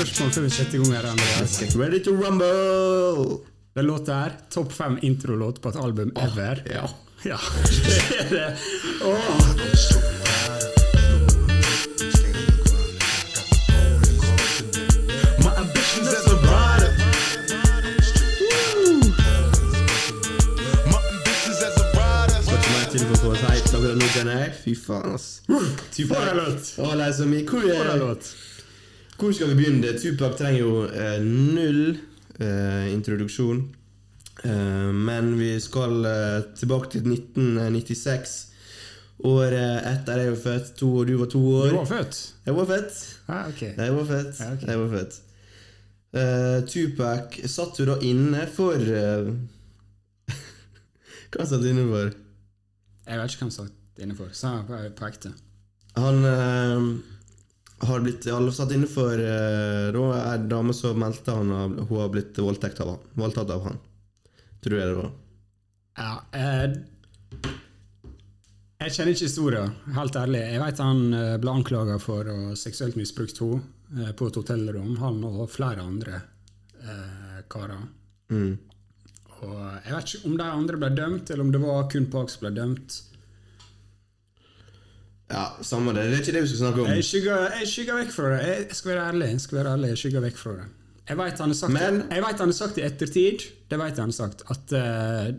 spørsmål 0.00 0.32
før 0.32 0.42
vi 0.42 0.50
setter 0.54 0.76
i 0.76 0.80
gang 0.82 0.92
her, 0.94 1.08
Andreas. 1.10 1.56
Ready 1.76 2.00
to 2.04 2.12
rumble! 2.16 3.40
Den 3.76 3.86
låta 3.88 4.22
her, 4.22 4.36
topp 4.52 4.72
fem 4.72 4.98
introlåt 5.02 5.60
på 5.62 5.72
et 5.72 5.80
album 5.80 6.12
ever. 6.16 6.64
Ja. 6.68 6.86
Ja, 7.24 7.36
det 7.88 8.20
er 8.20 8.30
det. 8.32 8.48
Åh. 9.04 10.19
Kjenner 24.20 24.44
jeg. 24.44 24.54
Fy 24.64 24.74
faen, 24.76 25.14
ass. 25.16 25.28
Låt! 25.48 26.72
All 26.84 27.00
Eyes 27.00 27.20
Hvor, 27.20 28.22
hvor 29.20 29.32
skal 29.32 29.48
vi 29.52 29.54
begynne? 29.58 29.96
Tupac 29.98 30.36
trenger 30.38 30.60
jo 30.60 30.84
eh, 30.88 31.18
null 31.24 31.98
eh, 32.40 32.92
introduksjon. 32.92 33.64
Eh, 34.44 34.92
men 35.08 35.34
vi 35.38 35.54
skal 35.60 36.04
eh, 36.04 36.38
tilbake 36.56 36.90
til 36.94 37.08
1996. 37.08 38.36
Året 39.28 39.84
etter 39.84 40.22
jeg 40.22 40.34
var 40.34 40.44
født. 40.44 40.70
To, 40.80 40.92
du 41.04 41.16
var 41.20 41.32
to 41.32 41.42
år. 41.62 41.72
Du 41.72 41.80
var 41.82 41.90
født? 41.90 42.20
Jeg 42.46 42.56
var 42.56 42.70
født. 42.70 43.02
Ah, 43.28 43.48
okay. 43.48 43.74
Jeg 43.76 43.96
var 43.96 44.08
født. 44.12 44.40
Ah, 44.40 44.52
okay. 44.54 44.68
Jeg 44.68 44.80
var 44.80 44.94
født. 44.98 45.18
Uh, 46.10 46.66
Tupac 46.66 47.36
satt 47.46 47.78
jo 47.78 47.84
da 47.86 47.94
inne 48.02 48.42
for 48.50 48.74
uh, 48.74 49.28
Hva 51.30 51.46
satt 51.46 51.62
du 51.62 51.68
inne 51.70 51.84
for? 51.86 52.16
Jeg 53.06 53.20
vet 53.20 53.30
ikke 53.30 53.44
hvem 53.44 53.52
han 53.52 53.58
satt 53.60 53.79
inne 54.04 54.16
for. 54.18 54.32
Sa 54.36 54.58
jeg 54.58 54.92
på, 54.96 55.08
ekte. 55.08 55.32
Han 55.98 56.24
øh, 56.24 56.84
har 57.88 58.04
blitt 58.04 58.28
alle 58.30 58.52
satt 58.54 58.72
inne 58.76 58.86
for 58.90 59.18
uh, 59.18 59.88
Da 59.94 60.04
er 60.20 60.36
en 60.36 60.46
dame 60.52 60.76
som 60.76 61.00
meldte 61.00 61.34
han 61.34 61.50
at 61.56 61.80
hun 61.88 61.98
har 61.98 62.12
blitt 62.12 62.38
voldtatt 62.38 62.80
av 62.84 62.94
han, 62.94 63.02
voldtatt 63.18 63.50
av 63.50 63.66
han. 63.66 63.80
Tror 64.60 64.76
du 64.76 64.80
det 64.80 64.96
var. 65.00 65.12
Ja, 66.00 66.12
øh, 66.36 66.78
jeg 68.80 68.94
kjenner 68.94 69.12
ikke 69.12 69.26
historien, 69.28 69.72
helt 69.92 70.16
ærlig. 70.16 70.40
Jeg 70.54 70.60
vet 70.62 70.78
han 70.80 71.00
ble 71.42 71.52
anklaga 71.52 71.98
for 72.00 72.28
å 72.32 72.38
seksuelt 72.56 72.96
misbrukt 72.96 73.36
henne 73.42 74.14
på 74.16 74.30
et 74.30 74.38
hotellrom, 74.40 74.94
han 75.02 75.18
og 75.28 75.42
flere 75.52 75.84
andre 75.84 76.22
karer. 77.52 77.82
Mm. 78.32 78.54
Og 79.40 79.60
jeg 79.84 79.94
vet 79.94 80.14
ikke 80.14 80.28
om 80.28 80.36
de 80.40 80.48
andre 80.48 80.80
ble 80.80 80.90
dømt, 80.96 81.30
eller 81.30 81.44
om 81.44 81.52
det 81.52 81.60
var 81.62 81.88
kun 81.92 82.08
Park 82.12 82.32
som 82.32 82.46
ble 82.46 82.52
dømt. 82.56 82.96
Ja, 85.30 85.44
samme 85.62 85.94
det. 85.94 86.08
Det 86.10 86.16
er 86.18 86.22
ikke 86.24 86.32
det 86.34 86.42
vi 86.42 86.50
skal 86.50 86.60
snakke 86.64 86.82
om. 86.82 86.90
Jeg 86.90 87.06
skygger, 87.06 87.44
jeg 87.60 87.68
skygger 87.70 87.98
vekk 88.00 88.12
fra 88.14 88.30
det. 88.32 88.40
Jeg 88.50 88.78
skal 88.78 88.92
være 88.92 89.06
ærlig. 89.12 89.28
Jeg 89.30 89.40
skal 89.44 89.58
være 89.58 89.72
ærlig, 89.72 89.90
jeg 89.92 90.00
skygger 90.02 90.24
vekk 90.26 90.40
fra 90.40 90.54
det. 90.58 90.66
Jeg 91.10 91.18
vet 91.18 91.38
han 91.42 91.50
har 91.50 91.58
sagt, 91.58 91.72
Men- 91.72 92.02
jeg 92.10 92.22
vet 92.22 92.38
han 92.38 92.52
har 92.52 92.52
sagt 92.52 92.78
i 92.78 92.82
ettertid 92.86 93.46
Det 93.70 93.78
vet 93.78 93.98
han 93.98 94.12
har 94.12 94.14
sagt 94.14 94.42
At 94.50 94.72
uh, 94.72 95.34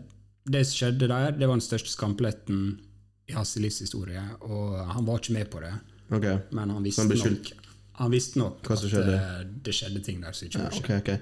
det 0.52 0.66
som 0.66 0.74
skjedde 0.76 1.08
der, 1.08 1.30
det 1.30 1.48
var 1.48 1.54
den 1.54 1.64
største 1.64 1.88
skampletten 1.88 2.80
i 3.28 3.32
hans 3.32 3.56
livshistorie. 3.56 4.22
Og 4.40 4.74
han 4.92 5.06
var 5.06 5.20
ikke 5.22 5.32
med 5.32 5.46
på 5.52 5.60
det, 5.62 5.72
okay. 6.10 6.38
men 6.52 6.70
han 6.70 6.82
visste 6.84 7.02
han 7.02 7.08
nok, 7.08 7.52
han 8.00 8.10
visste 8.10 8.38
nok 8.38 8.66
som 8.66 8.72
at 8.72 8.90
skjedde? 8.90 9.14
Uh, 9.14 9.46
det 9.64 9.74
skjedde 9.74 10.02
ting 10.02 10.22
der 10.22 10.32
som 10.32 10.46
ikke 10.48 10.58
burde 10.58 10.74
ja, 10.74 10.80
okay, 10.82 10.98
okay. 10.98 11.16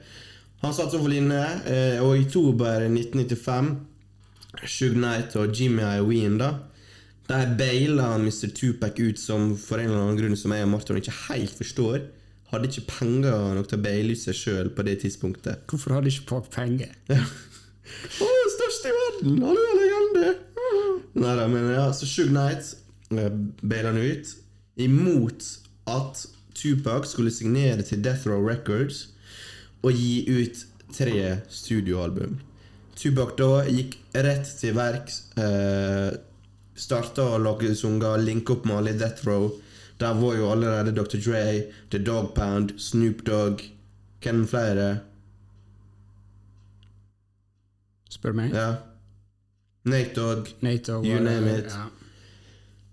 Han 0.62 0.74
satt 0.74 0.92
så 0.92 0.98
for 1.00 1.12
inne, 1.12 1.44
eh, 1.68 2.00
og 2.04 2.16
i 2.18 2.24
oktober 2.24 2.86
1995 2.88 3.70
Shug 4.66 4.96
Knight 4.96 5.36
og 5.36 5.54
Jimmy 5.56 5.84
Iovine 5.84 6.40
da 6.40 6.50
Der 7.30 7.46
baila 7.58 8.18
Mr. 8.18 8.48
Tupac 8.50 8.98
ut 8.98 9.18
som 9.18 9.52
for 9.58 9.78
en 9.78 9.86
eller 9.86 10.02
annen 10.02 10.16
grunn 10.18 10.38
som 10.38 10.50
jeg 10.50 10.66
og 10.66 10.72
Martin 10.72 10.98
ikke 10.98 11.14
helt 11.28 11.52
forstår. 11.54 12.00
Hadde 12.50 12.66
ikke 12.66 12.88
penger 12.88 13.52
nok 13.54 13.68
til 13.70 13.78
å 13.78 13.82
baile 13.84 14.16
ut 14.16 14.18
seg 14.18 14.34
sjøl 14.34 14.70
på 14.74 14.82
det 14.88 14.96
tidspunktet. 15.04 15.60
Hvorfor 15.70 15.94
hadde 15.94 16.10
ikke 16.10 16.26
Park 16.26 16.48
penger? 16.50 16.90
Å, 18.26 18.26
størst 18.56 18.88
i 18.90 18.94
verden! 18.96 19.36
Han 19.46 19.60
er 19.62 19.78
legende! 19.78 20.32
Neida, 21.22 21.44
men 21.52 21.68
ja, 21.70 21.84
så 21.94 22.08
Shug 22.10 22.32
Knight 22.32 22.72
eh, 23.14 23.30
baila 23.62 23.92
han 23.92 24.00
ut. 24.02 24.32
Imot 24.82 25.46
at 25.90 26.24
Tupac 26.58 27.06
skulle 27.12 27.30
signere 27.30 27.86
til 27.86 28.02
Death 28.02 28.26
Row 28.26 28.42
Records 28.42 29.04
og 29.86 29.94
gi 29.94 30.24
ut 30.26 30.64
tre 30.96 31.36
studioalbum. 31.46 32.40
Tupac 32.98 33.36
da 33.38 33.62
gikk 33.70 33.94
rett 34.18 34.50
til 34.58 34.74
verks. 34.74 35.22
Eh, 35.38 36.10
starta 36.80 37.26
å 37.34 37.40
lage 37.42 37.74
sanger, 37.76 38.22
linke 38.24 38.56
opp 38.56 38.66
med 38.68 38.80
alle 38.80 38.94
i 38.94 38.98
Death 39.00 39.26
Row. 39.28 39.50
Der 40.00 40.16
var 40.16 40.36
jo 40.38 40.48
allerede 40.48 40.94
Dr. 40.96 41.20
Dre, 41.20 41.44
The 41.92 42.00
Dog 42.00 42.32
Pound, 42.34 42.78
Snoop 42.80 43.24
Dogg 43.26 43.60
Hvem 44.20 44.44
flere? 44.48 44.88
Spør 48.10 48.34
meg. 48.36 48.52
Ja. 48.52 48.74
Nate 49.88 50.12
Dogg. 50.16 50.50
Nate 50.60 50.84
Dogg 50.92 51.06
You 51.08 51.22
name 51.24 51.54
it. 51.54 51.70
Ja. 51.72 51.86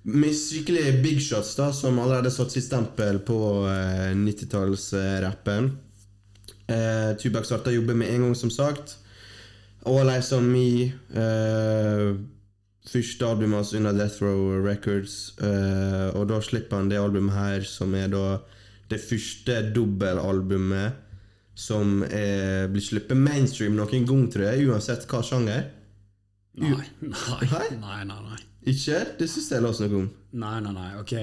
Med 0.07 0.31
skikkelig 0.35 1.01
big 1.03 1.19
shots, 1.19 1.55
da, 1.59 1.73
som 1.75 1.99
allerede 1.99 2.31
satt 2.31 2.53
sitt 2.55 2.63
stempel 2.63 3.19
på 3.27 3.39
eh, 3.67 4.13
90-tallsrappen. 4.15 5.67
Eh, 6.67 7.11
Tubac 7.19 7.47
starta 7.47 7.73
å 7.73 7.75
jobbe 7.75 7.95
med 7.99 8.13
en 8.13 8.23
gang, 8.27 8.37
som 8.39 8.51
sagt. 8.53 8.95
All 9.87 10.07
Eyes 10.07 10.31
On 10.35 10.47
Me. 10.47 10.93
Eh, 11.11 12.15
første 12.91 13.27
albumet 13.27 13.61
hans 13.61 13.73
under 13.77 13.95
Death 13.97 14.23
Row 14.23 14.53
Records. 14.63 15.17
Uh, 15.41 16.13
og 16.17 16.29
da 16.31 16.39
slipper 16.43 16.81
han 16.81 16.91
det 16.91 17.01
albumet 17.01 17.35
her, 17.35 17.67
som 17.67 17.95
er 17.97 18.11
da 18.13 18.39
det 18.91 19.01
første 19.03 19.59
dobbelalbumet 19.75 21.03
som 21.57 22.03
er, 22.05 22.67
blir 22.69 22.85
sluppet 22.85 23.17
mainstream 23.17 23.75
noen 23.77 24.05
gang, 24.05 24.27
tror 24.31 24.45
jeg, 24.51 24.67
uansett 24.69 25.07
hva 25.09 25.23
sjanger. 25.25 25.65
Nei, 26.57 26.69
nei, 27.01 27.47
nei, 27.81 27.97
nei, 28.05 28.21
nei. 28.29 28.39
Ikke? 28.67 29.01
Det 29.17 29.27
syns 29.31 29.49
jeg 29.53 29.63
la 29.63 29.71
oss 29.71 29.81
noe 29.81 30.03
om. 30.03 30.07
Nei, 30.37 30.57
nei, 30.65 30.73
nei, 30.75 30.89
ok. 31.01 31.13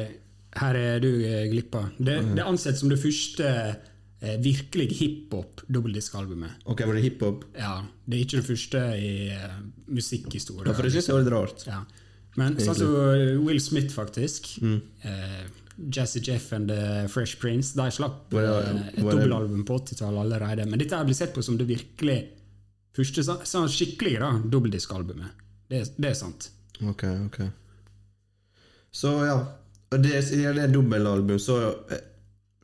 Her 0.58 0.78
er 0.78 1.00
du 1.02 1.10
eh, 1.26 1.46
glippa. 1.50 1.88
Det, 1.98 2.18
det 2.36 2.46
ansett 2.46 2.78
som 2.78 2.90
det 2.90 3.00
første 3.02 3.48
eh, 4.24 4.38
virkelig 4.42 4.88
hiphop-dobbeltdiskalbumet. 5.00 6.64
Ok, 6.64 6.80
var 6.88 6.94
det 6.98 7.04
hiphop? 7.04 7.44
Ja, 7.58 7.74
det 8.06 8.16
er 8.18 8.24
ikke 8.24 8.40
det 8.40 8.48
første 8.48 8.84
i 8.98 9.12
eh, 9.34 9.58
musikkhistorie. 9.92 10.68
Ja, 10.70 10.74
for 10.76 10.86
det 10.88 10.94
syns 10.96 11.08
jeg 11.10 11.16
var 11.18 11.24
litt 11.26 11.34
rart. 11.34 11.66
Ja. 11.68 11.82
Men 12.40 12.56
sånn 12.58 12.74
som 12.74 12.94
Will 13.46 13.60
Smith, 13.62 13.92
faktisk. 13.94 14.48
Mm. 14.64 14.80
Eh, 15.06 15.42
Jazzy 15.94 16.20
Jeff 16.22 16.52
and 16.54 16.68
The 16.70 17.08
Fresh 17.10 17.40
Prince 17.42 17.72
De 17.74 17.88
slapp 17.90 18.30
Var 18.30 18.42
det- 18.42 18.50
eh, 18.50 18.76
et 18.94 19.02
var 19.02 19.10
det- 19.12 19.20
dobbelalbum 19.20 19.64
på 19.66 19.74
80-tallet 19.80 20.20
allerede. 20.22 20.66
Men 20.70 20.78
dette 20.78 21.04
blir 21.04 21.14
sett 21.14 21.34
på 21.34 21.42
som 21.42 21.56
det 21.58 21.66
virkelig 21.66 22.28
første 22.94 23.22
sånn, 23.26 23.68
skikkelige 23.68 24.20
da, 24.22 24.32
dobbeltdiskalbumet. 24.38 25.30
Det, 25.68 25.82
det 25.98 26.10
er 26.10 26.14
sant. 26.14 26.50
Ok, 26.82 27.02
ok. 27.26 27.40
Så 28.94 29.10
ja. 29.26 29.38
Og 29.94 30.02
det, 30.02 30.12
er 30.34 30.54
det 30.54 30.72
dobbeltalbum, 30.72 31.38
så 31.38 31.56
eh, 31.90 32.00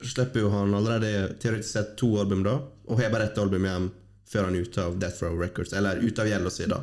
slipper 0.02 0.40
jo 0.44 0.50
han 0.52 0.74
allerede 0.74 1.34
teoretisk 1.42 1.72
sett 1.72 1.96
to 2.00 2.14
album, 2.20 2.44
da. 2.46 2.58
Og 2.88 3.00
har 3.00 3.12
bare 3.12 3.30
ett 3.30 3.38
album 3.38 3.66
igjen 3.66 3.90
før 4.30 4.46
han 4.46 4.56
er 4.56 4.66
ute 4.66 4.84
av 4.84 4.96
Death 5.02 5.24
Row 5.24 5.38
Records. 5.40 5.74
Eller 5.76 6.00
ute 6.02 6.22
av 6.22 6.30
gjelda 6.30 6.52
si, 6.54 6.66
da. 6.70 6.80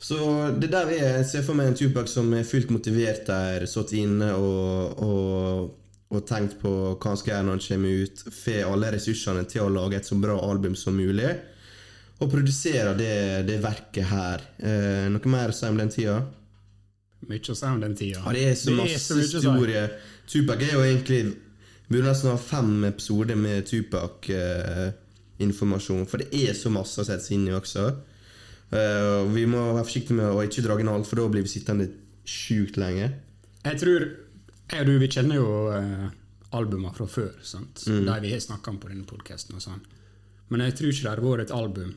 Så 0.00 0.16
det 0.56 0.70
der 0.72 0.88
er 0.88 1.18
Jeg 1.18 1.26
ser 1.28 1.44
for 1.44 1.58
meg 1.58 1.70
en 1.70 1.76
Tupac 1.76 2.08
som 2.08 2.30
er 2.32 2.46
fullt 2.48 2.70
motivert 2.72 3.26
der, 3.28 3.66
sittet 3.68 3.98
inne 4.00 4.30
og, 4.32 5.02
og, 5.04 5.70
og 6.08 6.26
tenkt 6.28 6.56
på 6.62 6.72
hva 6.94 7.12
han 7.12 7.20
skal 7.20 7.34
gjøre 7.34 7.48
når 7.48 7.58
han 7.58 7.64
kommer 7.66 8.04
ut. 8.04 8.24
Får 8.40 8.60
alle 8.70 8.92
ressursene 8.96 9.46
til 9.50 9.66
å 9.66 9.72
lage 9.74 10.00
et 10.00 10.08
så 10.08 10.16
bra 10.20 10.38
album 10.46 10.76
som 10.78 10.96
mulig. 10.96 11.34
Og 12.20 12.28
produserer 12.28 12.96
det, 12.96 13.14
det 13.48 13.60
verket 13.64 14.08
her. 14.10 14.44
Eh, 14.60 15.06
noe 15.12 15.32
mer 15.32 15.52
å 15.52 15.56
si 15.56 15.68
om 15.68 15.78
den 15.80 15.92
tida? 15.92 16.18
Mye 17.28 17.52
å 17.52 17.56
si 17.56 17.68
om 17.68 17.80
den 17.80 17.96
tida. 17.96 18.20
Ja, 18.24 18.34
det 18.36 18.42
er 18.50 18.58
så 18.60 18.74
masse 18.76 19.16
historie. 19.20 19.86
Tupac 20.28 20.64
er 20.64 20.74
jo 20.76 20.82
egentlig 20.84 21.22
burde 21.90 22.06
nesten 22.06 22.30
ha 22.30 22.38
fem 22.38 22.84
episoder 22.86 23.34
med 23.36 23.66
Tupac-informasjon, 23.66 26.06
for 26.06 26.18
det 26.22 26.28
er 26.38 26.54
så 26.54 26.70
masse 26.72 27.00
å 27.02 27.04
sette 27.06 27.24
seg 27.26 27.34
inn 27.36 27.48
i 27.50 27.52
også. 27.56 27.94
Eh, 28.70 29.32
vi 29.34 29.46
må 29.50 29.58
være 29.74 29.84
forsiktige 29.88 30.18
med 30.20 30.28
å 30.30 30.42
ikke 30.46 30.62
dra 30.66 30.74
inn 30.78 30.92
alt, 30.92 31.08
for 31.10 31.16
da 31.18 31.24
blir 31.32 31.44
vi 31.46 31.50
sittende 31.50 31.86
sjukt 32.22 32.76
lenge. 32.78 33.06
Jeg 33.64 33.76
tror 33.80 34.00
Jeg 34.70 34.80
og 34.80 34.86
du 34.86 34.98
vi 35.02 35.08
kjenner 35.10 35.34
jo 35.34 35.46
uh, 35.74 36.06
albumene 36.54 36.94
fra 36.94 37.06
før, 37.10 37.34
sant? 37.42 37.82
Mm. 37.90 38.06
de 38.06 38.20
vi 38.22 38.30
har 38.30 38.40
snakka 38.40 38.70
om 38.70 38.78
på 38.78 38.88
denne 38.92 39.06
podkasten. 39.08 39.58
Sånn. 39.58 39.82
Men 40.48 40.60
jeg 40.68 40.74
tror 40.78 40.90
ikke 40.92 41.02
det 41.02 41.10
har 41.10 41.20
vært 41.24 41.42
et 41.48 41.56
album 41.56 41.90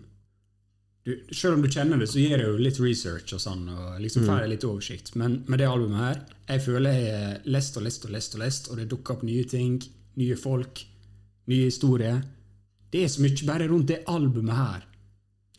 du, 1.06 1.18
Selv 1.36 1.56
om 1.58 1.62
du 1.62 1.68
kjenner 1.68 2.00
det, 2.00 2.08
så 2.08 2.20
gir 2.22 2.38
det 2.38 2.46
jo 2.48 2.58
litt 2.58 2.80
research 2.80 3.34
og 3.36 3.40
sånn, 3.44 3.66
og 3.70 3.98
Mm. 3.98 4.02
liksom 4.06 4.24
får 4.26 4.40
jeg 4.42 4.50
litt 4.54 4.64
oversikt. 4.64 5.16
Men 5.16 5.44
med 5.48 5.60
det 5.60 5.68
albumet 5.68 6.00
her, 6.00 6.22
jeg 6.48 6.62
føler 6.64 6.94
jeg 6.94 7.18
har 7.18 7.42
lest 7.46 7.78
og 7.78 7.84
lest 7.84 8.06
og 8.06 8.12
lest, 8.12 8.36
og 8.36 8.40
lest, 8.42 8.70
og 8.72 8.78
det 8.78 8.88
dukker 8.90 9.14
opp 9.18 9.24
nye 9.24 9.44
ting, 9.44 9.82
nye 10.16 10.36
folk, 10.40 10.86
nye 11.48 11.66
historier. 11.66 12.22
Det 12.92 13.04
er 13.04 13.08
så 13.12 13.22
mye 13.26 13.46
bare 13.46 13.68
rundt 13.68 13.88
det 13.88 14.04
albumet 14.08 14.56
her. 14.56 14.84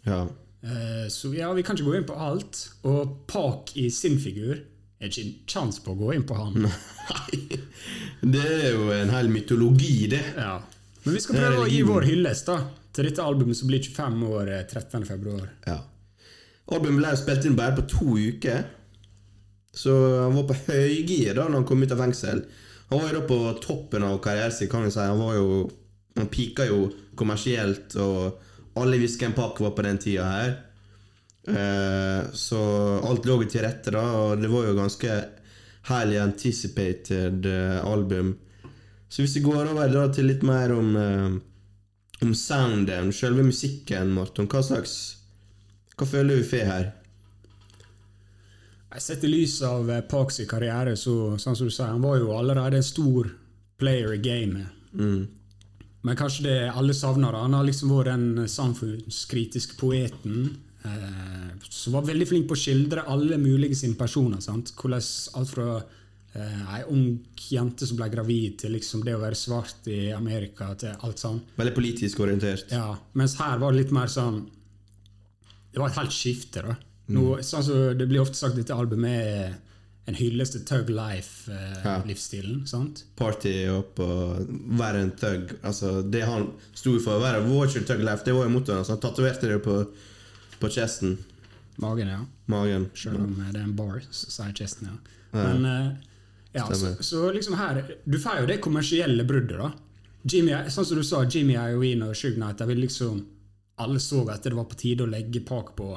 Ja. 0.06 0.22
Uh, 0.64 1.08
Så 1.12 1.34
ja, 1.36 1.52
vi 1.52 1.62
kan 1.62 1.76
ikke 1.76 1.90
gå 1.90 1.96
inn 1.98 2.04
på 2.08 2.16
alt. 2.16 2.70
Og 2.84 3.26
Park 3.28 3.76
i 3.76 3.90
sin 3.90 4.16
figur 4.18 4.62
er 5.00 5.08
ikke 5.10 5.24
en 5.26 5.34
sjanse 5.46 5.82
på 5.84 5.92
å 5.92 5.98
gå 5.98 6.14
inn 6.14 6.22
på 6.24 6.34
han. 6.38 6.62
Nei. 6.62 7.58
Det 8.32 8.40
er 8.64 8.70
jo 8.72 8.86
en 8.92 9.10
hel 9.12 9.28
mytologi, 9.28 10.06
det. 10.08 10.22
Ja. 10.38 10.62
Men 11.04 11.14
vi 11.14 11.20
skal 11.20 11.36
prøve 11.36 11.66
å 11.66 11.68
gi 11.68 11.82
vår 11.84 12.06
hyllest 12.08 12.46
da, 12.48 12.62
til 12.94 13.08
dette 13.08 13.24
albumet 13.24 13.58
som 13.58 13.70
blir 13.70 13.82
25 13.82 14.24
år 14.30 14.52
eh, 14.54 14.64
13. 14.64 15.04
februar. 15.08 15.48
Ja. 15.66 15.80
Albumet 16.72 17.02
ble 17.02 17.14
spilt 17.20 17.48
inn 17.48 17.58
bare 17.58 17.76
på 17.76 17.86
to 17.90 18.16
uker. 18.16 18.64
Så 19.74 19.94
han 20.22 20.36
var 20.36 20.46
på 20.48 20.60
høygir 20.68 21.34
da 21.34 21.48
når 21.48 21.60
han 21.60 21.66
kom 21.68 21.82
ut 21.82 21.94
av 21.94 22.04
fengsel. 22.04 22.44
Han 22.90 23.00
var 23.00 23.10
jo 23.10 23.16
da 23.18 23.24
på 23.26 23.38
toppen 23.64 24.04
av 24.06 24.20
karrieren 24.22 24.54
sin, 24.54 24.70
kan 24.70 24.86
vi 24.86 24.92
si. 24.94 25.02
Han 25.02 25.22
var 25.22 25.40
jo 25.40 25.48
Han 26.14 26.28
pika 26.30 26.62
jo 26.68 26.92
kommersielt, 27.18 27.96
og 27.98 28.76
alle 28.78 29.00
visste 29.00 29.24
hvem 29.24 29.32
Pac 29.34 29.58
var 29.58 29.72
på 29.74 29.82
den 29.82 29.96
tida 29.98 30.28
her. 30.30 30.52
Eh, 31.48 32.20
så 32.32 32.60
alt 33.02 33.26
lå 33.26 33.40
jo 33.42 33.48
til 33.50 33.64
rette, 33.66 33.90
da, 33.90 34.04
og 34.20 34.38
det 34.38 34.50
var 34.52 34.68
jo 34.68 34.76
ganske 34.78 35.16
highly 35.88 36.20
anticipated 36.22 37.48
eh, 37.50 37.80
album. 37.82 38.36
Så 39.08 39.24
hvis 39.24 39.34
vi 39.40 39.42
går 39.42 39.72
over 39.72 39.90
da 39.90 40.06
til 40.14 40.30
litt 40.30 40.46
mer 40.46 40.70
om 40.76 40.94
eh, 41.02 41.34
om 42.22 42.34
sounden, 42.34 43.12
sjølve 43.12 43.46
musikken, 43.46 44.12
Morten, 44.14 44.48
hva 44.50 44.62
slags 44.62 44.94
Hva 45.94 46.06
føler 46.10 46.40
du 46.40 46.46
får 46.46 46.68
her? 46.68 46.92
Sett 48.98 49.24
i 49.26 49.30
lys 49.30 49.60
av 49.66 49.90
eh, 49.90 50.02
Parks 50.06 50.40
karriere, 50.50 50.94
så 50.98 51.34
sånn 51.38 51.56
som 51.58 51.66
du 51.66 51.72
sier, 51.74 51.90
han 51.90 52.02
var 52.02 52.20
jo 52.20 52.34
allerede 52.34 52.78
en 52.78 52.86
stor 52.86 53.30
player 53.78 54.14
i 54.14 54.20
gamet. 54.22 54.70
Mm. 54.94 55.24
Men 56.04 56.18
kanskje 56.18 56.44
det 56.46 56.58
alle 56.70 56.94
savner. 56.94 57.34
Han 57.34 57.56
har 57.56 57.66
liksom 57.66 57.90
vært 57.94 58.12
den 58.12 58.48
samfunnskritiske 58.50 59.78
poeten 59.80 60.50
eh, 60.84 61.50
som 61.66 61.96
var 61.96 62.06
veldig 62.06 62.28
flink 62.28 62.48
på 62.50 62.54
å 62.54 62.60
skildre 62.60 63.06
alle 63.10 63.38
mulige 63.40 63.78
sine 63.78 63.98
personer. 63.98 64.42
Sant? 64.44 64.74
Hvordan 64.78 65.02
alt 65.40 65.54
fra 65.54 65.68
ei 66.34 66.80
ung 66.90 67.20
jente 67.38 67.86
som 67.86 67.98
ble 67.98 68.08
gravid, 68.10 68.56
til 68.64 68.72
liksom 68.74 69.04
det 69.06 69.14
å 69.14 69.20
være 69.22 69.38
svart 69.38 69.86
i 69.86 70.08
Amerika, 70.14 70.72
til 70.78 70.96
alt 71.06 71.22
sånn. 71.22 71.38
Veldig 71.60 71.74
politisk 71.76 72.24
orientert. 72.24 72.72
Ja, 72.74 72.96
mens 73.14 73.36
her 73.38 73.60
var 73.62 73.74
det 73.74 73.84
litt 73.84 73.94
mer 73.94 74.10
sånn 74.10 74.44
Det 75.74 75.78
var 75.82 75.90
et 75.90 75.98
helt 75.98 76.14
skifte, 76.14 76.62
da. 76.62 76.74
Nå, 77.14 77.38
sånn 77.42 77.64
så 77.66 77.78
Det 77.94 78.06
blir 78.08 78.22
ofte 78.22 78.38
sagt 78.38 78.54
at 78.54 78.62
dette 78.62 78.74
albumet 78.74 79.30
er 79.34 79.54
en 80.06 80.16
hyllest 80.18 80.52
til 80.52 80.64
Tug 80.68 80.90
Life-livsstilen. 80.92 82.66
sant? 82.68 83.04
Party 83.16 83.54
opp 83.72 84.00
og 84.04 84.50
være 84.78 85.00
en 85.00 85.12
thug. 85.16 85.54
Altså, 85.64 86.02
det 86.02 86.26
han 86.28 86.50
sto 86.74 86.98
for, 86.98 87.16
å 87.16 87.22
være 87.22 87.44
Watcher 87.46 87.86
thug 87.88 88.02
life, 88.04 88.20
det 88.26 88.34
var 88.36 88.44
jo 88.44 88.52
mottoet 88.52 88.82
hans. 88.82 88.90
Han 88.92 89.00
tatoverte 89.00 89.48
det 89.48 89.62
på, 89.64 89.78
på 90.60 90.68
chesten. 90.68 91.16
Magen, 91.80 92.10
ja. 92.12 92.20
Magen. 92.52 92.90
Selv 92.94 93.22
om 93.22 93.32
eh, 93.40 93.52
det 93.54 93.62
er 93.62 93.64
en 93.64 93.76
bar, 93.78 94.02
så 94.10 94.28
sier 94.30 94.52
chesten, 94.54 94.92
ja. 94.92 94.98
Ja. 95.32 95.46
Men 95.48 95.64
eh, 95.70 96.10
ja, 96.54 96.64
så, 96.70 96.94
så 97.02 97.28
liksom 97.34 97.56
her 97.58 97.80
Du 98.04 98.14
får 98.22 98.44
jo 98.44 98.46
det 98.46 98.60
kommersielle 98.62 99.26
bruddet, 99.26 99.58
da. 99.58 99.72
Jimmy, 100.24 100.54
sånn 100.72 100.86
som 100.88 100.98
du 101.00 101.04
sa, 101.04 101.24
Jimmy 101.28 101.56
Iovine 101.58 102.08
og 102.08 102.16
Shug 102.16 102.38
Knight, 102.38 102.62
liksom 102.78 103.20
Alle 103.82 104.00
så 104.00 104.22
at 104.32 104.46
det 104.46 104.54
var 104.54 104.68
på 104.70 104.78
tide 104.78 105.04
å 105.04 105.10
legge 105.10 105.42
Park 105.44 105.74
på 105.76 105.90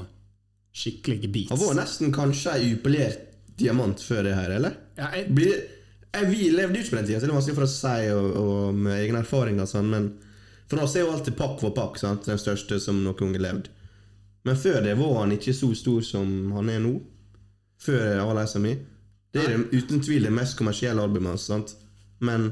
skikkelige 0.78 1.30
beats. 1.34 1.54
Han 1.54 1.62
var 1.62 1.78
nesten 1.80 2.12
kanskje 2.14 2.58
ei 2.58 2.74
upolert 2.76 3.24
diamant 3.58 4.02
før 4.04 4.28
det 4.28 4.36
her, 4.38 4.52
eller? 4.60 4.76
ja, 4.98 5.08
jeg, 5.16 5.32
Blir, 5.34 5.56
jeg, 6.14 6.28
vi 6.30 6.50
levde 6.54 6.82
ikke 6.82 6.94
på 6.94 7.00
den 7.00 7.08
tida, 7.08 7.22
så 7.22 7.26
det 7.26 7.32
er 7.32 7.38
vanskelig 7.38 7.58
for 7.58 7.66
å 7.66 7.72
si 7.72 8.10
og, 8.14 8.28
og 8.42 8.82
med 8.86 9.00
egne 9.00 9.24
erfaringer 9.24 9.70
sånn, 9.70 9.90
men 9.94 10.12
for 10.70 10.84
oss 10.84 10.98
er 10.98 11.06
jo 11.06 11.14
alltid 11.16 11.38
Pakk 11.40 11.62
for 11.64 11.74
Pakk 11.76 11.98
sant? 12.02 12.28
den 12.28 12.42
største 12.42 12.78
som 12.84 13.00
noen 13.02 13.18
gang 13.18 13.34
har 13.38 13.46
levd. 13.48 13.70
Men 14.48 14.60
før 14.60 14.82
det 14.84 14.98
var 15.00 15.16
han 15.22 15.34
ikke 15.36 15.56
så 15.56 15.72
stor 15.76 16.04
som 16.06 16.52
han 16.56 16.70
er 16.72 16.84
nå. 16.84 16.94
Før 17.84 18.22
All 18.24 18.40
Eyes 18.40 18.56
On 18.58 18.64
Me. 18.64 18.76
Det 19.34 19.44
er 19.44 19.54
det 19.54 19.82
uten 19.84 20.02
tvil 20.02 20.24
det 20.24 20.34
mest 20.34 20.58
kommersielle 20.58 21.04
albumet 21.04 21.36
hans, 21.36 21.48
sant? 21.50 21.76
Men 22.20 22.52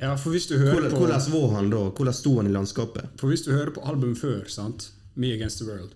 ja, 0.00 0.14
for 0.18 0.34
hvis 0.34 0.46
du 0.50 0.56
hører 0.58 0.72
hvordan, 0.72 0.90
på 0.90 1.00
hvordan 1.04 1.32
var 1.32 1.48
han 1.54 1.70
da? 1.70 1.80
Hvordan 1.90 2.16
sto 2.16 2.36
han 2.36 2.50
i 2.50 2.52
landskapet? 2.54 3.14
For 3.20 3.30
hvis 3.30 3.44
du 3.46 3.52
hører 3.52 3.70
på 3.74 3.84
album 3.88 4.14
før, 4.18 4.44
sant? 4.50 4.90
Me 5.14 5.30
Against 5.34 5.60
the 5.62 5.66
World, 5.68 5.94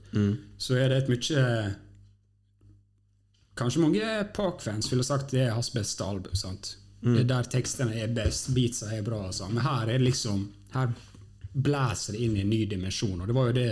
så 0.59 0.77
er 0.79 0.93
det 0.93 1.03
et 1.03 1.09
mye 1.11 1.45
Kanskje 3.59 3.81
mange 3.83 4.11
Park-fans 4.35 4.87
ville 4.93 5.03
sagt 5.03 5.33
det 5.35 5.49
er 5.49 5.57
hans 5.57 5.73
beste 5.75 6.05
album. 6.07 6.35
sant? 6.39 6.77
Det 7.03 7.25
er 7.25 7.29
der 7.31 7.47
tekstene 7.51 7.95
er 7.99 8.11
best, 8.15 8.53
beatsa 8.55 8.91
er 8.95 9.03
bra. 9.07 9.25
Altså. 9.27 9.49
Men 9.51 9.63
her 9.63 9.89
er 9.89 9.99
det 9.99 10.07
liksom 10.07 10.49
Her 10.75 10.93
blæser 11.59 12.15
det 12.15 12.23
inn 12.23 12.37
i 12.37 12.43
en 12.45 12.51
ny 12.51 12.65
dimensjon, 12.71 13.21
og 13.21 13.27
det 13.27 13.35
var 13.35 13.47
jo 13.49 13.55
det 13.57 13.71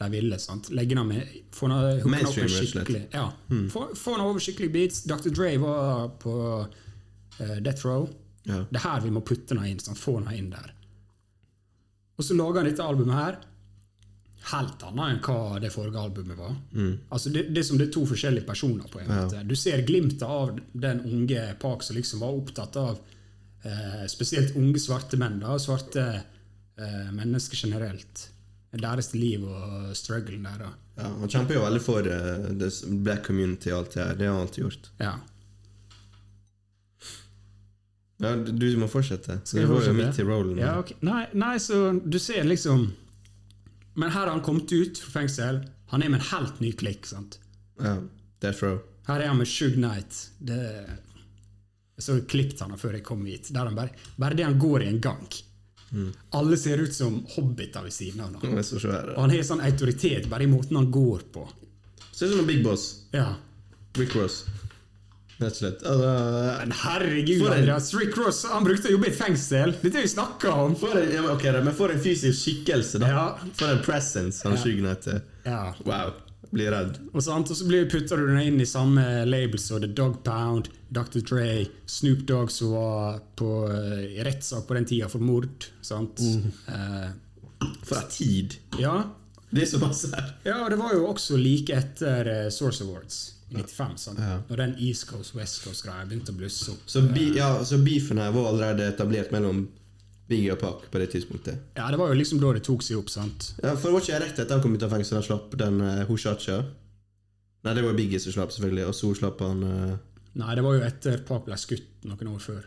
de 0.00 0.08
ville. 0.14 0.38
sant? 0.40 0.70
Legge 0.74 0.96
den 0.96 1.06
med, 1.10 1.36
få 1.54 1.68
hooke 1.68 2.24
opp 2.24 2.34
slett. 2.34 2.72
skikkelig 2.72 3.02
ja, 3.12 3.26
få, 3.72 3.86
få 3.98 4.16
den 4.16 4.24
over 4.26 4.42
skikkelig 4.42 4.72
beats. 4.74 5.04
Dr. 5.08 5.30
Dre 5.34 5.52
var 5.62 6.08
på 6.22 6.34
uh, 6.64 7.56
Death 7.60 7.86
Row. 7.86 8.08
Ja. 8.48 8.64
Det 8.70 8.80
er 8.80 8.86
her 8.86 9.04
vi 9.04 9.12
må 9.14 9.22
putte 9.26 9.56
noe 9.58 9.68
inn. 9.68 9.80
sant? 9.82 10.00
Få 10.00 10.18
noe 10.22 10.36
inn 10.36 10.50
der. 10.52 10.72
Og 12.20 12.24
så 12.26 12.36
lager 12.36 12.60
han 12.60 12.68
dette 12.68 12.84
albumet 12.84 13.16
her. 13.16 13.38
helt 14.50 14.82
annet 14.88 15.12
enn 15.12 15.18
hva 15.24 15.60
det 15.60 15.70
forrige 15.72 16.00
albumet 16.00 16.36
var. 16.38 16.54
Altså 17.12 17.28
det, 17.32 17.46
det 17.52 17.60
er 17.60 17.66
som 17.68 17.78
det 17.80 17.90
er 17.90 17.94
to 17.94 18.06
forskjellige 18.08 18.46
personer. 18.48 18.88
på 18.88 19.00
en 19.00 19.08
måte. 19.12 19.44
Du 19.44 19.54
ser 19.56 19.84
glimtet 19.88 20.24
av 20.24 20.56
den 20.72 21.00
unge 21.04 21.46
Park 21.60 21.84
som 21.84 21.96
liksom 21.96 22.20
var 22.24 22.36
opptatt 22.40 22.76
av 22.80 22.98
eh, 23.64 24.04
spesielt 24.08 24.56
unge 24.56 24.80
svarte 24.80 25.20
menn. 25.20 25.40
da, 25.44 25.58
Svarte 25.60 26.04
eh, 26.16 27.08
mennesker 27.12 27.60
generelt. 27.66 28.26
Deres 28.70 29.10
liv 29.14 29.42
og 29.42 29.90
strugglen 29.98 30.44
der. 30.46 30.62
Og. 30.68 30.74
Ja, 31.00 31.08
han 31.22 31.32
kjemper 31.32 31.56
jo 31.56 31.64
veldig 31.64 31.82
for 31.82 32.06
uh, 32.06 32.92
black 33.02 33.24
community 33.26 33.72
og 33.72 33.80
alt 33.80 33.96
det 33.96 34.04
her. 34.04 34.14
Det 34.18 34.28
har 34.28 34.36
han 34.36 34.44
alltid 34.46 34.64
gjort. 34.64 34.90
Ja. 35.02 35.16
Ja, 38.20 38.34
du 38.36 38.52
du 38.52 38.76
må 38.78 38.86
fortsette. 38.92 39.40
Skal 39.44 39.62
jeg 39.62 39.70
fortsette? 39.70 39.96
midt 39.96 40.20
i 40.20 40.28
rollen. 40.28 40.60
Ja, 40.60 40.76
okay. 40.82 40.96
nei, 41.00 41.24
nei, 41.32 41.54
så 41.62 41.88
du 42.04 42.18
ser 42.20 42.44
liksom 42.44 42.90
Men 43.96 44.12
her 44.12 44.26
har 44.26 44.34
han 44.34 44.44
kommet 44.44 44.70
ut 44.70 45.00
fra 45.00 45.20
fengsel. 45.20 45.64
Han 45.90 46.04
er 46.04 46.12
med 46.12 46.20
en 46.20 46.28
helt 46.30 46.60
ny 46.60 46.72
klikk. 46.72 47.08
sant? 47.10 47.40
ja. 47.80 47.98
Death 48.40 48.64
Row. 48.64 48.78
Her 49.08 49.20
er 49.20 49.32
han 49.32 49.40
med 49.40 49.48
Shug 49.48 49.74
Knight. 49.74 50.30
Det, 50.38 50.60
jeg 51.98 52.04
så 52.04 52.14
klippet 52.24 52.62
han 52.64 52.78
før 52.80 52.96
jeg 52.96 53.04
kom 53.04 53.24
hit. 53.28 53.50
Der 53.52 53.68
han 53.68 53.76
bare, 53.76 53.92
bare 54.16 54.38
det 54.38 54.46
han 54.46 54.58
går 54.60 54.86
i 54.86 54.88
en 54.88 55.00
gang. 55.04 55.26
Alle 56.38 56.56
ser 56.56 56.78
ut 56.78 56.94
som 56.94 57.24
hobbiter 57.36 57.82
ved 57.82 57.92
siden 57.92 58.20
av 58.20 58.34
ham. 58.34 58.54
Og 58.54 59.20
han 59.20 59.30
har 59.34 59.42
sånn 59.46 59.60
autoritet 59.66 60.28
bare 60.30 60.46
i 60.46 60.50
måten 60.50 60.76
han 60.78 60.90
går 60.94 61.24
på. 61.34 61.48
Ser 62.12 62.26
ut 62.26 62.32
som 62.36 62.40
en 62.44 62.46
big 62.46 62.62
boss. 62.64 63.04
Ja. 63.12 63.34
Rick 63.98 64.14
Ross. 64.14 64.44
Rett 65.40 65.50
og 65.52 65.56
slett. 65.56 65.82
Uh, 65.82 66.58
Men 66.60 66.72
herregud, 66.76 67.46
en- 67.46 67.52
Andreas. 67.58 67.94
Rick 67.94 68.16
Ross 68.20 68.44
han 68.44 68.62
brukte 68.64 68.88
å 68.88 68.92
jobbe 68.92 69.08
i 69.08 69.10
et 69.10 69.16
fengsel. 69.18 69.72
Dette 69.82 69.96
har 69.96 70.02
vi 70.04 70.08
snakka 70.12 70.52
om. 70.52 70.76
for 70.76 70.94
en, 71.00 71.10
ja, 71.12 71.22
okay, 71.32 71.52
men 71.64 71.74
for 71.74 71.88
en 71.90 71.98
fysisk 72.00 72.38
skikkelse, 72.44 73.00
da. 73.00 73.08
Ja. 73.08 73.38
For 73.54 73.72
en 73.72 73.82
presence 73.82 74.42
han 74.44 74.52
Ja. 74.56 74.62
skyggen 74.62 74.86
heter. 74.86 75.22
Ja. 75.44 75.74
Wow. 75.84 76.12
Blir 76.50 76.72
redd. 76.74 76.96
Og, 77.12 77.22
sant? 77.22 77.50
og 77.52 77.56
så 77.56 77.66
putter 77.90 78.18
du 78.18 78.26
den 78.26 78.40
inn 78.42 78.60
i 78.60 78.66
samme 78.66 79.04
label 79.28 79.60
som 79.62 79.78
The 79.82 79.86
Dog 79.86 80.20
Pound, 80.26 80.68
Dr. 80.90 81.22
Dre, 81.22 81.66
Snoop 81.86 82.24
Dogg 82.26 82.50
som 82.50 82.72
var 82.74 83.20
på, 83.38 83.50
eh, 83.70 84.16
i 84.18 84.24
rettssak 84.26 84.66
på 84.66 84.74
den 84.74 84.88
tida 84.90 85.08
for 85.08 85.22
mord. 85.22 85.68
Sant? 85.82 86.18
Eh, 86.66 87.10
For 87.86 88.00
en 88.00 88.10
tid. 88.10 88.58
ja. 88.78 88.98
Det 89.50 89.64
er 89.64 89.66
så 89.66 89.78
masse 89.82 90.06
her. 90.14 90.26
ja, 90.46 90.60
og 90.62 90.70
det 90.70 90.76
var 90.78 90.92
jo 90.94 91.06
også 91.10 91.34
like 91.36 91.74
etter 91.74 92.28
uh, 92.30 92.50
Source 92.54 92.84
Awards 92.84 93.16
i 93.50 93.56
95, 93.58 93.96
sant? 93.98 94.20
Ja. 94.22 94.36
når 94.46 94.60
den 94.62 94.74
East 94.78 95.08
Coast 95.08 95.34
West 95.34 95.64
Coast-greia 95.64 96.04
begynte 96.06 96.30
å 96.30 96.38
blusse 96.38 96.70
opp. 96.70 96.84
Så, 96.86 97.02
bi, 97.02 97.32
ja, 97.34 97.48
så 97.66 97.80
beefen 97.82 98.22
her 98.22 98.30
var 98.30 98.52
allerede 98.52 98.86
etablert 98.92 99.32
mellom 99.34 99.64
Biggie 100.30 100.52
og 100.54 100.60
Park 100.62 100.84
på 100.92 101.00
det 101.02 101.08
tidspunktet. 101.12 101.58
Ja, 101.76 101.88
Det 101.90 101.98
var 101.98 102.12
jo 102.12 102.18
liksom 102.18 102.40
da 102.42 102.52
det 102.54 102.62
tok 102.66 102.84
seg 102.86 103.00
opp. 103.00 103.10
sant? 103.10 103.52
Ja, 103.62 103.74
for 103.74 103.90
det 103.90 103.94
var 103.96 104.04
ikke 104.04 104.20
rett 104.22 104.38
etter 104.38 104.54
han 104.54 104.62
kom 104.62 104.76
ut 104.76 104.84
av 104.86 104.92
fengsel 104.94 105.18
han 105.18 105.26
slapp 105.26 105.56
den 105.58 105.80
uh, 105.82 106.04
Hushacha? 106.08 106.60
Nei, 107.66 107.74
det 107.76 107.82
var 107.84 107.98
Biggie 107.98 108.20
som 108.22 108.32
slapp, 108.32 108.54
selvfølgelig, 108.54 108.86
og 108.88 108.94
så 108.96 109.10
slapp 109.18 109.42
han 109.44 109.64
uh... 109.66 109.96
Nei, 110.40 110.54
det 110.54 110.62
var 110.64 110.76
jo 110.78 110.84
etter 110.86 111.18
Park 111.26 111.48
ble 111.48 111.58
skutt 111.58 112.06
noen 112.06 112.30
år 112.30 112.40
før. 112.44 112.62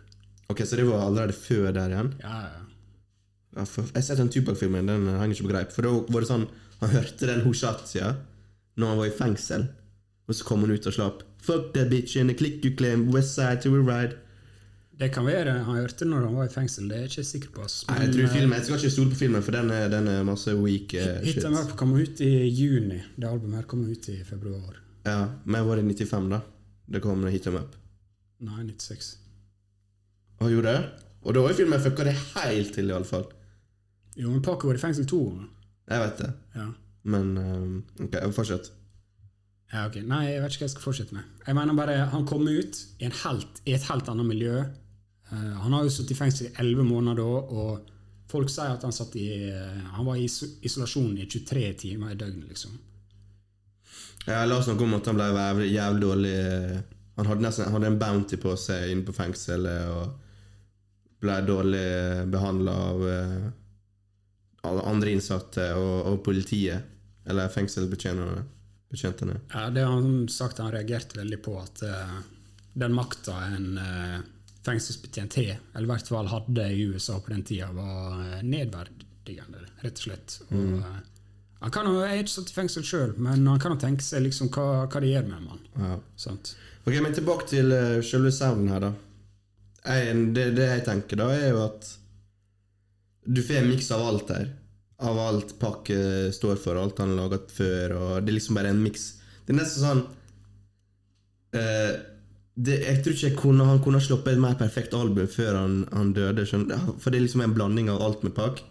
Ok, 0.51 0.65
så 0.67 0.77
det 0.77 0.85
var 0.85 1.05
allerede 1.07 1.33
før 1.33 1.71
der 1.73 1.95
igjen? 1.95 2.11
Ja, 2.21 2.41
ja. 2.51 2.59
Ja, 3.53 3.63
for, 3.69 3.85
jeg 3.85 3.99
har 4.01 4.05
sett 4.07 4.19
den 4.19 4.31
Tupac-filmen, 4.33 4.89
den 4.89 5.07
henger 5.07 5.35
ikke 5.35 5.45
på 5.47 5.53
greip. 5.53 5.73
For 5.75 5.85
da 5.85 5.93
var 6.09 6.23
det 6.23 6.29
sånn 6.31 6.47
Han 6.81 6.89
hørte 6.89 7.27
den 7.29 7.43
Hushacha 7.45 8.15
når 8.75 8.89
han 8.89 8.97
var 8.97 9.07
i 9.07 9.13
fengsel, 9.13 9.67
og 10.27 10.35
så 10.35 10.45
kom 10.47 10.63
han 10.65 10.73
ut 10.73 10.87
og 10.89 10.95
slapp. 10.95 11.19
Fuck 11.45 11.69
that 11.75 11.91
bitch 11.91 12.17
in 12.17 12.27
the 12.27 12.35
click 12.35 12.65
you 12.65 12.73
claim, 12.75 13.05
west 13.13 13.35
side 13.37 13.61
to 13.63 13.71
a 13.77 13.79
ride. 13.79 14.17
Det 14.99 15.09
kan 15.13 15.25
være 15.25 15.55
han 15.65 15.77
hørte 15.79 16.05
når 16.05 16.27
han 16.27 16.35
var 16.37 16.49
i 16.49 16.53
fengsel. 16.53 16.85
Det 16.89 16.97
er 16.97 17.05
jeg 17.07 17.11
ikke 17.11 17.23
sikker 17.25 17.53
på. 17.55 17.65
Nei, 17.89 17.97
jeg 18.03 18.13
tror 18.13 18.25
eh, 18.27 18.33
filmen, 18.35 18.57
jeg 18.59 18.67
skal 18.67 18.77
ikke 18.77 18.93
stole 18.93 19.13
på 19.13 19.19
filmen, 19.23 19.43
for 19.45 19.57
den 19.57 19.71
er, 19.73 19.87
den 19.91 20.09
er 20.11 20.25
masse 20.27 20.53
weak 20.55 20.93
uh, 20.93 21.07
Hit 21.25 21.39
shit. 21.39 21.47
Em 21.49 21.57
Up 21.57 21.73
kom 21.79 21.95
ut 21.97 22.21
i 22.21 22.31
juni. 22.47 22.99
Det 23.17 23.29
albumet 23.29 23.63
her 23.63 23.69
kom 23.71 23.81
ut 23.89 24.09
i 24.13 24.19
februar. 24.27 24.77
Ja, 25.07 25.17
men 25.43 25.65
var 25.67 25.81
det 25.81 25.87
95, 25.89 26.29
da? 26.35 26.43
Det 26.93 27.01
kom 27.03 27.25
Hit 27.25 27.47
Them 27.49 27.57
Up. 27.57 27.73
Nei, 28.43 28.59
96. 28.69 29.09
Og 30.43 30.53
gjorde 30.53 30.75
det? 30.75 31.09
Og 31.23 31.33
da 31.35 31.41
var 31.43 31.53
jo 31.53 31.57
filmen 31.63 31.81
fucka 31.81 32.05
det 32.05 32.13
helt 32.35 32.73
til, 32.75 32.91
iallfall. 32.91 33.25
Jo, 34.19 34.29
men 34.29 34.41
Paco 34.45 34.69
var 34.69 34.77
i 34.77 34.81
fengsel 34.81 35.07
to 35.09 35.23
ganger. 35.25 35.49
Jeg 35.89 36.05
vet 36.05 36.21
det. 36.21 36.29
Ja. 36.55 36.69
Men 37.13 37.33
um, 37.37 37.83
ok, 38.05 38.19
fortsett. 38.35 38.69
ja, 39.73 39.87
ok. 39.87 39.97
Nei, 40.07 40.21
jeg 40.29 40.43
vet 40.43 40.53
ikke 40.53 40.63
hva 40.63 40.69
jeg 40.69 40.75
skal 40.75 40.85
fortsette 40.85 41.17
med. 41.17 41.27
Jeg 41.47 41.57
mener 41.57 41.75
bare, 41.75 41.97
Han 42.13 42.27
kom 42.29 42.45
ut 42.47 42.79
i, 42.99 43.07
en 43.07 43.15
helt, 43.23 43.61
i 43.65 43.73
et 43.75 43.89
helt 43.89 44.11
annet 44.11 44.29
miljø. 44.29 44.61
Eh, 45.33 45.51
han 45.63 45.73
har 45.73 45.83
jo 45.83 45.91
sittet 45.91 46.15
i 46.15 46.19
fengsel 46.19 46.47
i 46.47 46.53
elleve 46.61 46.85
måneder 46.85 47.21
da, 47.21 47.41
og 47.57 47.91
folk 48.29 48.51
sier 48.51 48.73
at 48.75 48.85
han 48.85 48.95
satt 48.95 49.15
i 49.19 49.27
eh, 49.49 49.79
Han 49.95 50.07
var 50.07 50.19
i 50.19 50.25
isolasjon 50.25 51.17
i 51.17 51.27
23 51.29 51.63
timer 51.85 52.13
i 52.13 52.19
døgnet, 52.19 52.49
liksom. 52.49 52.75
Jeg 54.23 54.47
la 54.47 54.57
oss 54.57 54.69
snakke 54.69 54.85
om 54.85 54.95
at 54.95 55.07
han 55.09 55.17
ble 55.19 55.29
jævlig, 55.33 55.71
jævlig 55.73 56.03
dårlig 56.05 56.35
eh, 56.39 56.77
Han 57.17 57.29
hadde 57.29 57.45
nesten 57.45 57.67
han 57.67 57.77
hadde 57.77 57.91
en 57.91 57.99
bounty 58.01 58.39
på 58.41 58.55
seg 58.59 58.93
inne 58.93 59.05
på 59.07 59.15
fengselet 59.15 59.89
og 59.91 60.19
ble 61.23 61.35
dårlig 61.47 61.83
behandla 62.31 62.71
av 62.89 63.03
alle 64.67 64.81
andre 64.89 65.13
innsatte 65.13 65.69
og, 65.77 65.93
og 66.09 66.17
politiet. 66.25 66.89
Eller 67.23 67.47
fengselsbetjentene. 67.47 69.37
Ja, 69.53 69.69
det 69.71 69.85
har 69.85 69.93
han 69.93 70.25
sagt 70.27 70.59
han 70.59 70.73
reagerte 70.73 71.21
veldig 71.21 71.39
på, 71.45 71.53
at 71.61 71.83
uh, 71.87 72.17
den 72.75 72.95
makta 72.97 73.37
en 73.47 73.77
uh, 73.79 74.17
fengselsbetjent 74.63 75.37
har, 75.39 75.57
eller 75.73 75.87
i 75.87 75.91
hvert 75.91 76.11
fall 76.11 76.29
hadde 76.31 76.67
i 76.71 76.85
USA 76.87 77.17
på 77.19 77.33
den 77.33 77.43
tida, 77.47 77.69
var 77.75 78.19
eh, 78.23 78.43
nedverdigende, 78.47 79.63
rett 79.83 79.99
og 79.99 80.05
slett. 80.07 80.37
Og, 80.49 80.77
eh, 80.79 81.01
han 81.63 81.71
kan 81.71 81.87
Jeg 81.87 82.11
er 82.11 82.21
ikke 82.25 82.33
satt 82.33 82.51
i 82.51 82.55
fengsel 82.57 82.83
sjøl, 82.83 83.11
men 83.23 83.45
han 83.47 83.59
kan 83.63 83.75
jo 83.75 83.79
tenke 83.79 84.03
seg 84.03 84.25
liksom 84.25 84.49
hva, 84.51 84.85
hva 84.91 85.01
det 85.03 85.13
gjør 85.13 85.29
med 85.29 85.53
en. 85.55 85.61
Ja. 85.79 85.93
Ok, 86.83 86.97
men 86.99 87.15
tilbake 87.15 87.47
til 87.47 87.71
uh, 87.71 88.01
selve 88.03 88.33
sounden 88.35 88.67
her, 88.73 88.83
da. 88.83 88.89
Jeg, 89.83 90.17
det, 90.35 90.49
det 90.57 90.65
jeg 90.67 90.83
tenker 90.89 91.21
da, 91.21 91.29
er 91.31 91.53
jo 91.53 91.61
at 91.63 91.87
du 93.23 93.39
får 93.39 93.61
en 93.61 93.69
miks 93.71 93.87
av 93.95 94.03
alt 94.03 94.33
her. 94.35 94.49
Av 95.03 95.19
alt 95.23 95.55
Pakke 95.59 96.31
står 96.35 96.59
for, 96.59 96.79
alt 96.79 96.99
han 96.99 97.13
har 97.13 97.21
laget 97.21 97.55
før, 97.55 97.95
og 97.95 98.11
det 98.23 98.33
er 98.33 98.37
liksom 98.41 98.59
bare 98.59 98.75
en 98.75 98.83
miks. 98.83 99.07
Det 99.43 99.55
er 99.55 99.59
nesten 99.61 99.83
sånn 99.87 100.03
eh, 101.59 101.95
det, 102.55 102.79
Jeg 102.85 103.03
tror 103.03 103.13
ikke 103.13 103.27
jeg 103.27 103.37
kunne, 103.37 103.65
han 103.65 103.79
kunne 103.81 103.97
ha 103.99 104.05
sluppet 104.05 104.33
et 104.35 104.39
mer 104.41 104.53
perfekt 104.59 104.93
album 104.93 105.27
før 105.27 105.55
han, 105.57 105.87
han 105.93 106.13
døde. 106.13 106.45
skjønner? 106.45 106.93
For 106.99 107.09
det 107.09 107.17
er 107.17 107.25
liksom 107.27 107.41
en 107.41 107.53
blanding 107.55 107.89
av 107.89 108.01
alt 108.01 108.23
med 108.23 108.33
Pac. 108.37 108.61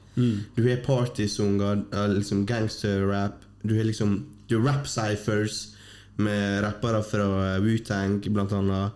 Du 0.57 0.62
har 0.68 0.83
partysanger, 0.85 1.85
eh, 1.92 2.09
liksom 2.12 2.47
gangsterrap. 2.47 3.40
Du 3.62 3.77
har 3.77 3.85
liksom 3.85 4.27
Du 4.51 4.59
rap-cyphers 4.61 5.75
med 6.18 6.62
rappere 6.62 7.03
fra 7.03 7.55
eh, 7.55 7.61
Wu-Tang, 7.62 8.21
blant 8.33 8.53
annet. 8.53 8.92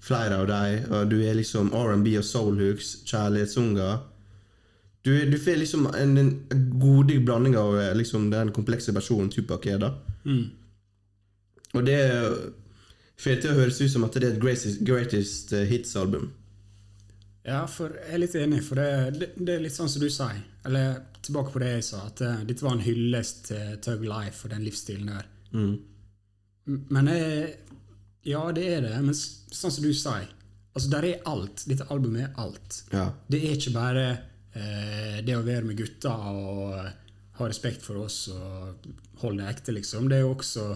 Flere 0.00 0.36
av 0.42 0.46
dem. 0.46 0.92
Og 0.92 1.08
du 1.10 1.16
har 1.26 1.34
liksom 1.34 1.72
R&B 1.72 2.18
og 2.18 2.24
soulhooks, 2.24 2.98
kjærlighetssanger. 3.06 3.98
Du, 5.04 5.14
du 5.30 5.38
får 5.40 5.56
liksom 5.56 5.86
en, 5.96 6.18
en 6.18 6.70
god 6.80 7.10
blanding 7.24 7.56
av 7.56 7.78
eh, 7.80 7.94
liksom, 7.96 8.30
den 8.30 8.52
komplekse 8.52 8.92
personen 8.92 9.30
Tupac 9.32 9.66
er. 9.66 9.78
da 9.78 9.94
Og 11.74 11.86
det 11.86 11.98
får 13.20 13.34
det 13.34 13.40
til 13.44 13.52
å 13.52 13.58
høres 13.60 13.80
ut 13.80 13.92
som 13.92 14.06
at 14.06 14.16
det 14.16 14.26
er 14.26 14.34
et 14.34 14.42
greatest, 14.42 14.82
greatest 14.86 15.52
eh, 15.56 15.66
hits-album. 15.70 16.30
Ja, 17.46 17.64
for 17.70 17.94
jeg 17.96 18.14
er 18.14 18.22
litt 18.22 18.36
enig, 18.36 18.60
for 18.66 18.80
det, 18.80 18.88
det, 19.16 19.30
det 19.40 19.54
er 19.54 19.62
litt 19.64 19.76
sånn 19.76 19.90
som 19.90 20.02
du 20.02 20.10
sier. 20.12 20.42
Eller 20.68 21.00
tilbake 21.24 21.52
på 21.54 21.62
det 21.62 21.70
jeg 21.76 21.86
sa, 21.88 22.04
at 22.08 22.20
eh, 22.24 22.42
dette 22.48 22.64
var 22.64 22.76
en 22.76 22.84
hyllest 22.84 23.46
til 23.50 23.78
Tug 23.84 24.04
Life 24.04 24.44
og 24.44 24.54
den 24.54 24.66
livsstilen 24.66 25.12
der. 25.12 25.30
Mm. 25.52 25.74
Men 26.92 27.10
jeg, 27.10 27.56
Ja, 28.28 28.42
det 28.52 28.66
er 28.68 28.84
det, 28.84 28.96
men 29.00 29.16
sånn 29.16 29.72
som 29.72 29.82
du 29.82 29.94
sier 29.96 30.28
Altså, 30.70 30.86
der 30.92 31.06
er 31.08 31.22
alt. 31.26 31.64
Dette 31.66 31.86
albumet 31.90 32.28
er 32.28 32.36
alt. 32.38 32.76
Ja. 32.94 33.08
Det 33.26 33.40
er 33.42 33.56
ikke 33.56 33.72
bare 33.74 34.04
eh, 34.54 35.16
det 35.26 35.34
å 35.34 35.42
være 35.42 35.66
med 35.66 35.80
gutta 35.80 36.12
og 36.30 36.76
ha 37.40 37.48
respekt 37.48 37.82
for 37.82 38.04
oss 38.04 38.28
og 38.30 38.86
holde 39.24 39.42
det 39.42 39.48
ekte, 39.50 39.74
liksom. 39.74 40.06
Det 40.06 40.20
er 40.20 40.22
jo 40.22 40.36
også, 40.36 40.68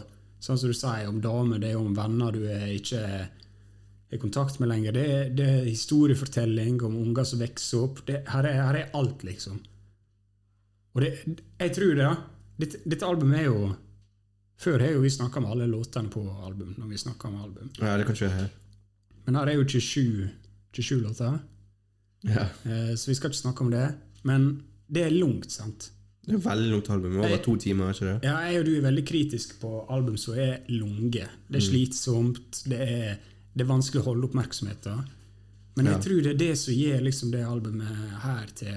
sånn 0.45 0.59
som 0.61 0.71
du 0.73 0.77
sier, 0.77 1.07
om 1.09 1.21
damer, 1.25 1.61
det 1.63 1.71
er 1.73 1.81
om 1.81 1.95
venner 1.97 2.35
du 2.37 2.43
er 2.53 2.67
ikke 2.75 3.01
i 4.15 4.19
kontakt 4.21 4.59
med 4.61 4.69
lenger. 4.71 4.95
Det 4.95 5.05
er, 5.11 5.31
det 5.35 5.47
er 5.51 5.65
historiefortelling 5.71 6.77
om 6.87 6.99
unger 7.01 7.25
som 7.27 7.41
vokser 7.43 7.87
opp. 7.87 8.03
Det, 8.07 8.21
her, 8.31 8.47
er, 8.51 8.61
her 8.63 8.79
er 8.83 8.93
alt, 8.99 9.25
liksom. 9.27 9.57
Og 10.95 11.03
det, 11.03 11.11
jeg 11.59 11.73
tror 11.75 11.97
det. 11.99 12.11
Dette, 12.61 12.83
dette 12.87 13.09
albumet 13.09 13.41
er 13.41 13.49
jo 13.49 13.73
Før 14.63 14.79
har 14.85 14.93
jo 14.95 15.01
vi 15.03 15.11
snakka 15.11 15.41
med 15.43 15.51
alle 15.51 15.67
låtene 15.67 16.13
på 16.13 16.21
album. 16.47 16.77
når 16.79 16.93
vi 16.93 17.01
om 17.27 17.41
album. 17.43 17.71
ja, 17.81 17.97
det 17.99 18.05
kan 18.07 18.15
ikke 18.15 18.29
her. 18.31 18.53
Men 19.27 19.35
her 19.41 19.51
er 19.51 19.57
jo 19.59 19.65
27, 19.65 20.29
27 20.77 21.01
låter. 21.03 21.39
Ja. 22.23 22.47
Eh, 22.63 22.95
Så 22.95 23.11
vi 23.11 23.15
skal 23.19 23.31
ikke 23.33 23.41
snakke 23.41 23.65
om 23.65 23.71
det. 23.73 23.89
Men 24.23 24.63
det 24.87 25.03
er 25.03 25.11
langt, 25.11 25.51
sant? 25.51 25.91
Det 26.25 26.33
er 26.39 26.41
veldig 26.45 26.71
langt 26.73 26.89
album. 26.91 27.19
Over 27.21 27.37
to 27.45 27.57
timer, 27.61 27.91
er 27.91 27.97
ikke 27.99 28.07
det? 28.09 28.17
Ja, 28.25 28.37
jeg 28.49 28.61
og 28.61 28.65
du 28.69 28.73
er 28.79 28.85
veldig 28.87 29.05
kritisk 29.11 29.59
på 29.61 29.73
album 29.93 30.17
som 30.21 30.35
er 30.41 30.63
lange. 30.73 31.27
Det 31.51 31.61
er 31.61 31.65
slitsomt, 31.67 32.63
det 32.71 32.81
er, 32.81 33.19
det 33.55 33.65
er 33.67 33.69
vanskelig 33.69 34.01
å 34.03 34.07
holde 34.09 34.29
oppmerksomheten. 34.31 35.05
Men 35.77 35.87
jeg 35.91 35.95
Ja. 35.95 36.01
tror 36.07 36.23
det 36.23 36.31
er 36.33 36.39
det 36.41 36.59
som 36.59 36.75
gir 36.75 37.01
liksom 37.03 37.31
det 37.33 37.45
albumet 37.45 38.21
her 38.23 38.47
til 38.55 38.77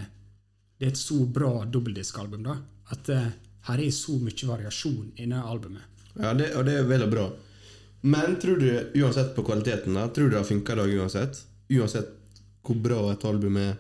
Det 0.80 0.86
er 0.86 0.92
et 0.92 0.98
så 0.98 1.26
bra 1.26 1.66
dobbeltdiskalbum, 1.66 2.44
da. 2.44 2.58
At 2.92 3.10
uh, 3.10 3.30
her 3.70 3.80
er 3.82 3.90
så 3.92 4.14
mye 4.22 4.46
variasjon 4.46 5.12
i 5.18 5.26
det 5.26 5.40
albumet. 5.42 5.82
Ja, 6.20 6.34
det, 6.38 6.52
og 6.56 6.66
det 6.66 6.76
er 6.78 6.84
veldig 6.86 7.08
bra. 7.10 7.24
Men 8.04 8.36
tror 8.38 8.60
du, 8.62 8.68
uansett 9.02 9.34
på 9.36 9.42
kvaliteten, 9.44 9.94
da, 9.98 10.08
tror 10.14 10.30
du 10.30 10.36
det 10.38 10.44
funka 10.46 10.74
i 10.74 10.76
dag 10.76 10.94
uansett? 11.00 11.42
Uansett 11.74 12.14
hvor 12.62 12.78
bra 12.84 13.00
et 13.12 13.26
album 13.26 13.58
er, 13.58 13.74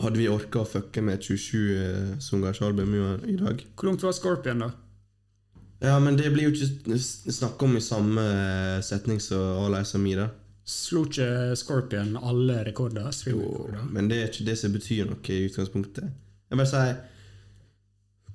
hadde 0.00 0.20
vi 0.20 0.28
orka 0.30 0.62
å 0.62 0.68
fucke 0.68 1.02
med 1.04 1.18
et 1.18 1.26
27-sangers 1.28 2.62
album 2.64 2.94
i 3.28 3.36
dag? 3.36 3.64
Hvor 3.76 3.90
langt 3.90 4.04
var 4.06 4.14
Scorpion, 4.16 4.64
da? 4.64 4.70
Ja, 5.82 5.96
men 5.98 6.16
det 6.16 6.30
blir 6.30 6.46
jo 6.46 6.52
ikke 6.54 6.98
snakka 7.34 7.66
om 7.66 7.76
i 7.76 7.82
samme 7.82 8.24
setning 8.86 9.18
som 9.20 9.64
All 9.64 9.74
Eyes 9.76 9.94
On 9.98 10.04
Me, 10.04 10.14
da. 10.16 10.28
Slo 10.68 11.02
ikke 11.08 11.56
Scorpion 11.58 12.14
alle 12.16 12.60
rekorder? 12.68 13.10
Jo, 13.26 13.66
men 13.90 14.08
det 14.08 14.20
er 14.20 14.30
ikke 14.30 14.46
det 14.46 14.54
som 14.60 14.74
betyr 14.74 15.08
noe 15.10 15.34
i 15.34 15.48
utgangspunktet. 15.48 16.12
Jeg 16.52 16.60
bare 16.60 16.70
sier 16.70 17.00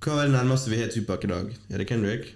Hva 0.04 0.17
er 0.17 0.28
det 0.28 0.36
nærmeste 0.36 0.74
vi 0.74 0.82
har 0.82 0.91
Tupac 0.91 1.24
i 1.24 1.32
dag? 1.32 1.54
Er 1.72 1.82
det 1.82 1.88
Kendrick? 1.89 2.34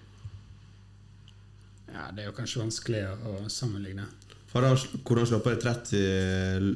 Ja, 1.92 2.08
det 2.16 2.24
er 2.24 2.30
jo 2.30 2.38
kanskje 2.38 2.64
vanskelig 2.64 3.04
å 3.28 3.36
sammenligne. 3.52 4.08
Har 4.54 4.66
han, 4.68 4.80
hvordan 5.04 5.28
slapper 5.28 5.58
det 5.58 5.64
30 5.68 6.72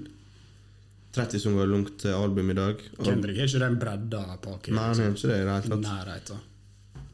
30 1.15 1.41
sanger 1.45 1.69
langt 1.71 2.06
album 2.12 2.51
i 2.51 2.58
dag? 2.58 2.84
Og- 2.99 3.06
Kendrick 3.08 3.39
er 3.39 3.47
ikke 3.49 3.63
den 3.65 3.80
bredda 3.82 4.23
på 4.43 4.58
Nei, 4.67 4.84
han 4.89 4.99
er 5.01 5.12
ikke 5.15 5.32
det 5.32 5.39
i 5.41 5.45
det 5.47 5.56
hele 5.69 6.19
tatt. 6.30 6.36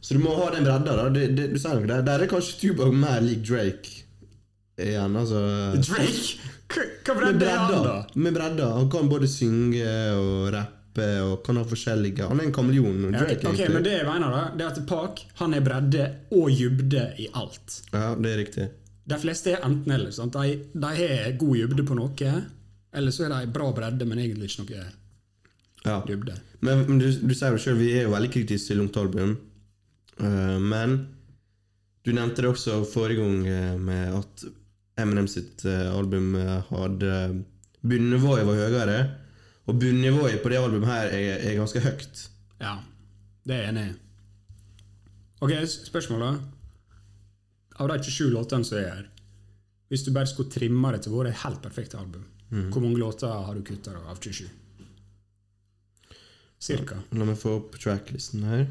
Så 0.02 0.16
du 0.18 0.20
må 0.24 0.34
ha 0.40 0.50
den 0.56 0.66
bredda, 0.66 0.96
da. 0.98 1.10
Det, 1.14 1.28
det, 1.38 1.50
du 1.54 1.60
sier 1.62 1.78
noe 1.78 1.86
der. 1.90 2.02
Der 2.08 2.24
er 2.26 2.30
kanskje 2.32 2.58
Tupac 2.64 2.94
mer 2.98 3.22
lik 3.22 3.44
Drake 3.46 4.00
igjen, 4.82 5.16
altså. 5.20 5.42
Drake? 5.78 6.40
Hva 6.72 7.16
bredde 7.18 7.46
er 7.52 7.58
han, 7.60 7.84
da? 7.86 7.96
Med 8.16 8.34
bredda. 8.34 8.70
Han 8.80 8.90
kan 8.90 9.10
både 9.12 9.28
synge 9.30 9.86
og 10.18 10.52
rappe 10.56 11.08
og 11.24 11.38
kan 11.46 11.56
ha 11.60 11.64
forskjellige 11.64 12.26
Han 12.28 12.42
er 12.42 12.50
en 12.50 12.54
kameleon. 12.56 13.04
Ja, 13.14 13.22
Drake, 13.26 13.46
ok, 13.48 13.62
men 13.72 13.86
det 13.86 13.94
jeg 14.00 14.08
mener 14.08 14.34
da, 14.34 14.42
det 14.58 14.66
er 14.66 14.72
at 14.74 14.82
Park 14.90 15.22
han 15.40 15.54
er 15.56 15.62
bredde 15.66 16.08
og 16.36 16.50
dybde 16.58 17.06
i 17.22 17.28
alt. 17.38 17.78
Ja, 17.94 18.16
det 18.16 18.32
er 18.34 18.42
riktig. 18.42 18.70
De 19.12 19.18
fleste 19.20 19.54
er 19.56 19.64
enten-eller. 19.68 20.12
sant? 20.16 20.34
De, 20.34 20.58
de 20.74 20.92
har 20.98 21.32
god 21.40 21.56
dybde 21.62 21.86
på 21.88 21.96
noe, 21.98 22.34
eller 22.94 23.12
så 23.16 23.26
er 23.28 23.34
de 23.34 23.52
bra 23.54 23.70
bredde, 23.76 24.06
men 24.08 24.20
egentlig 24.20 24.50
ikke 24.52 24.66
noe 24.66 24.84
Ja. 25.86 25.96
dybde. 26.06 26.36
Men, 26.62 26.84
men 26.88 27.00
du, 27.02 27.08
du 27.10 27.34
sier 27.34 27.56
jo 27.56 27.62
sjøl 27.62 27.80
vi 27.80 27.92
er 27.98 28.04
jo 28.06 28.12
veldig 28.14 28.32
kritiske 28.34 28.68
til 28.74 28.78
langt 28.84 28.98
album. 29.02 29.32
Eh, 30.20 30.58
men 30.62 30.98
du 32.06 32.12
nevnte 32.14 32.42
det 32.44 32.52
også 32.52 32.82
forrige 32.90 33.22
gang 33.22 33.48
eh, 33.48 33.78
med 33.82 34.14
at 34.20 34.46
Eminem 35.02 35.28
sitt 35.32 35.64
eh, 35.66 35.88
album 35.96 36.36
eh, 36.36 36.60
hadde 36.70 37.16
Bunnivået 37.82 38.46
var 38.46 38.60
høyere. 38.60 39.00
Og 39.70 39.78
bunnivået 39.80 40.42
på 40.44 40.50
det 40.52 40.58
albumet 40.60 40.90
her 40.90 41.12
er, 41.16 41.40
er 41.48 41.56
ganske 41.58 41.80
høyt. 41.82 42.26
Ja, 42.62 42.76
det 43.48 43.56
er 43.56 43.62
jeg 43.64 43.70
enig 43.72 43.84
i. 43.88 43.94
Ok, 45.42 45.54
spørsmålet. 45.88 46.42
Av 47.82 47.88
de 47.90 47.98
27 48.04 48.30
låtene 48.36 48.66
som 48.68 48.78
er 48.78 48.90
her, 48.90 49.06
hvis 49.90 50.04
du 50.06 50.12
bare 50.14 50.30
skulle 50.30 50.52
trimme 50.54 50.92
det 50.94 51.02
til 51.06 51.14
å 51.16 51.22
være 51.24 51.32
et 51.34 51.42
helt 51.46 51.62
perfekt 51.64 51.96
album, 51.98 52.26
hvor 52.52 52.84
mange 52.84 53.00
låter 53.00 53.28
har 53.32 53.56
du 53.56 53.64
kutta 53.64 53.94
av 53.96 54.18
27? 54.20 54.50
Cirka. 56.62 57.00
La 57.16 57.26
meg 57.26 57.40
få 57.40 57.56
opp 57.62 57.78
tracklisten 57.80 58.44
her. 58.46 58.66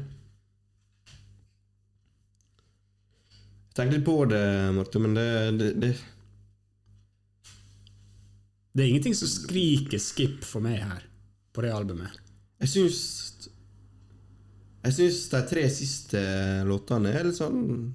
Jeg 3.71 3.75
tenkte 3.75 3.97
litt 3.97 4.05
på 4.05 4.17
det, 4.29 4.43
Marte, 4.75 4.99
men 5.01 5.15
det, 5.17 5.27
det, 5.57 5.69
det 5.81 5.91
Det 8.71 8.83
er 8.83 8.89
ingenting 8.91 9.15
som 9.17 9.27
skriker 9.27 9.99
skip 9.99 10.45
for 10.47 10.63
meg 10.63 10.77
her, 10.79 11.01
på 11.51 11.63
det 11.65 11.73
albumet. 11.75 12.19
Jeg 12.61 12.69
syns 12.69 12.99
Jeg 14.83 14.93
syns 14.95 15.23
de 15.33 15.41
tre 15.49 15.65
siste 15.73 16.21
låtene 16.69 17.11
er 17.13 17.27
litt 17.27 17.37
sånn 17.37 17.91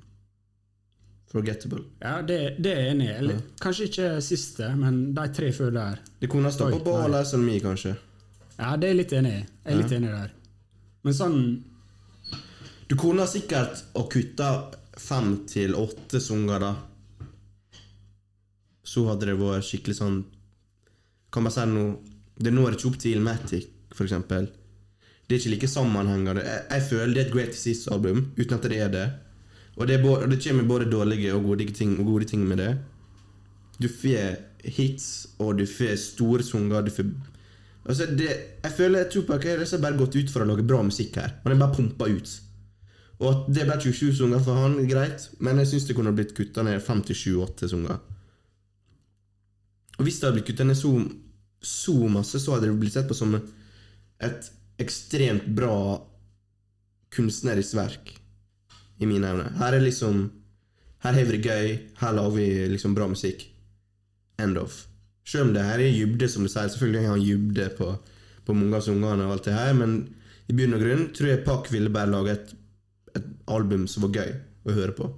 forgettable. 1.33 1.83
Ja, 2.01 2.23
det, 2.23 2.39
det 2.63 2.73
er 2.73 2.83
jeg 2.85 2.95
enig 2.95 3.07
i. 3.09 3.15
Eller 3.19 3.41
kanskje 3.63 3.89
ikke 3.91 4.11
siste, 4.25 4.69
men 4.79 5.01
de 5.17 5.27
tre 5.35 5.53
før 5.55 5.73
der. 5.75 6.03
Det 6.21 6.31
kunne 6.33 6.51
ha 6.51 6.55
stoppa 6.55 6.81
på. 6.85 6.97
All 7.03 7.19
Eyes 7.19 7.35
Me, 7.43 7.59
kanskje. 7.63 7.97
Ja, 8.57 8.75
det 8.77 8.89
er 8.89 8.95
jeg 8.95 9.01
litt 9.03 9.15
enig 9.19 9.33
i. 9.35 9.41
Jeg 9.43 9.73
er 9.73 9.81
litt 9.83 9.97
enig 9.99 10.13
der. 10.15 10.35
Men 11.07 11.15
sånn 11.15 11.41
Du 12.87 12.95
kunne 12.99 13.27
sikkert 13.27 13.83
ha 13.95 14.03
kutta 14.11 14.51
fem 14.99 15.33
til 15.51 15.75
åtte 15.77 16.21
sanger, 16.23 16.63
da. 16.63 16.73
Så 18.87 19.05
hadde 19.09 19.27
det 19.29 19.37
vært 19.41 19.67
skikkelig 19.67 19.97
sånn 19.99 20.21
Kan 21.35 21.47
bare 21.47 21.57
si 21.57 21.65
noe 21.69 21.97
Det 22.39 22.53
når 22.55 22.77
ikke 22.77 22.89
opp 22.91 22.99
til 23.03 23.17
Ilmatic, 23.17 23.67
for 23.93 24.07
eksempel. 24.07 24.47
Det 25.27 25.35
er 25.35 25.41
ikke 25.41 25.53
like 25.55 25.69
sammenhengende. 25.73 26.43
Jeg, 26.45 26.65
jeg 26.71 26.85
føler 26.91 27.15
det 27.15 27.23
er 27.23 27.27
et 27.27 27.33
Great 27.35 27.57
Seas 27.59 27.87
album, 27.91 28.27
uten 28.37 28.55
at 28.59 28.67
det 28.71 28.81
er 28.85 28.91
det. 28.93 29.07
Og 29.77 29.89
det, 29.89 30.01
både, 30.03 30.29
det 30.33 30.41
kommer 30.45 30.69
både 30.69 30.91
dårlige 30.91 31.35
og 31.37 31.51
gode 31.51 31.67
ting, 31.77 31.99
og 32.01 32.07
gode 32.07 32.25
ting 32.25 32.47
med 32.49 32.59
det. 32.63 32.73
Du 33.83 33.89
får 33.93 34.39
hits, 34.65 35.27
og 35.39 35.59
du 35.59 35.67
får 35.69 35.97
store 36.01 36.43
sanger. 36.43 36.87
Du 36.87 36.91
får 36.91 37.11
Altså, 37.87 38.07
det, 38.19 38.27
jeg 38.65 38.73
føler 38.75 39.05
Tupac 39.11 39.45
har 39.47 39.79
bare 39.79 39.97
gått 39.99 40.17
ut 40.17 40.31
for 40.33 40.43
å 40.43 40.49
lage 40.49 40.65
bra 40.67 40.81
musikk 40.83 41.21
her. 41.21 41.37
Han 41.45 41.53
er 41.55 41.61
bare 41.61 41.77
pumpa 41.77 42.09
ut. 42.11 42.33
Og 43.21 43.29
at 43.31 43.45
det 43.55 43.67
ble 43.69 43.77
27 43.81 44.17
sanger 44.19 44.43
for 44.43 44.59
han, 44.59 44.75
greit, 44.91 45.29
men 45.39 45.61
jeg 45.63 45.71
syns 45.71 45.87
det 45.87 45.95
kunne 45.97 46.13
blitt 46.17 46.35
kutta 46.37 46.65
ned 46.67 46.83
5-7-8 46.83 47.71
sanger. 47.71 48.01
Og 49.97 50.03
hvis 50.05 50.19
det 50.19 50.27
hadde 50.27 50.41
blitt 50.41 50.51
kutta 50.51 50.67
ned 50.67 50.77
så, 50.77 50.91
så 51.63 51.95
masse, 52.11 52.43
så 52.43 52.57
hadde 52.57 52.69
det 52.69 52.77
blitt 52.81 52.97
sett 52.99 53.09
på 53.09 53.17
som 53.17 53.39
et 53.39 54.51
ekstremt 54.83 55.47
bra 55.57 55.79
kunstnerisk 57.15 57.79
verk, 57.79 58.13
i 58.99 59.07
mine 59.09 59.31
øyne. 59.33 59.53
Her 59.59 59.77
er 59.77 59.85
liksom 59.85 60.31
Her 61.05 61.13
har 61.13 61.25
vi 61.29 61.37
det 61.37 61.45
gøy, 61.45 61.79
her 62.01 62.13
lager 62.13 62.31
vi 62.35 62.47
liksom 62.73 62.95
bra 62.95 63.07
musikk. 63.07 63.45
End 64.39 64.59
of. 64.59 64.87
Selv 65.25 65.49
om 65.49 65.53
det 65.55 65.63
her 65.63 65.79
er 65.79 65.93
dybde, 65.93 66.29
som 66.29 66.43
du 66.43 66.49
sier. 66.49 66.69
Selvfølgelig 66.69 67.03
har 67.05 67.15
han 67.17 67.25
dybde 67.25 67.69
på, 67.79 67.91
på 68.47 68.55
mange 68.57 68.77
av 68.77 68.83
sangene, 68.83 69.27
og 69.27 69.33
alt 69.37 69.45
det 69.45 69.55
her, 69.55 69.75
men 69.77 69.95
i 70.49 70.57
bunn 70.57 70.75
og 70.75 70.83
grunn 70.83 71.07
tror 71.15 71.31
jeg 71.31 71.45
Pakk 71.47 71.71
ville 71.73 71.93
bare 71.95 72.11
lage 72.11 72.35
et, 72.35 72.53
et 73.19 73.29
album 73.51 73.87
som 73.91 74.07
var 74.07 74.19
gøy 74.19 74.35
å 74.67 74.77
høre 74.77 74.97
på. 74.97 75.09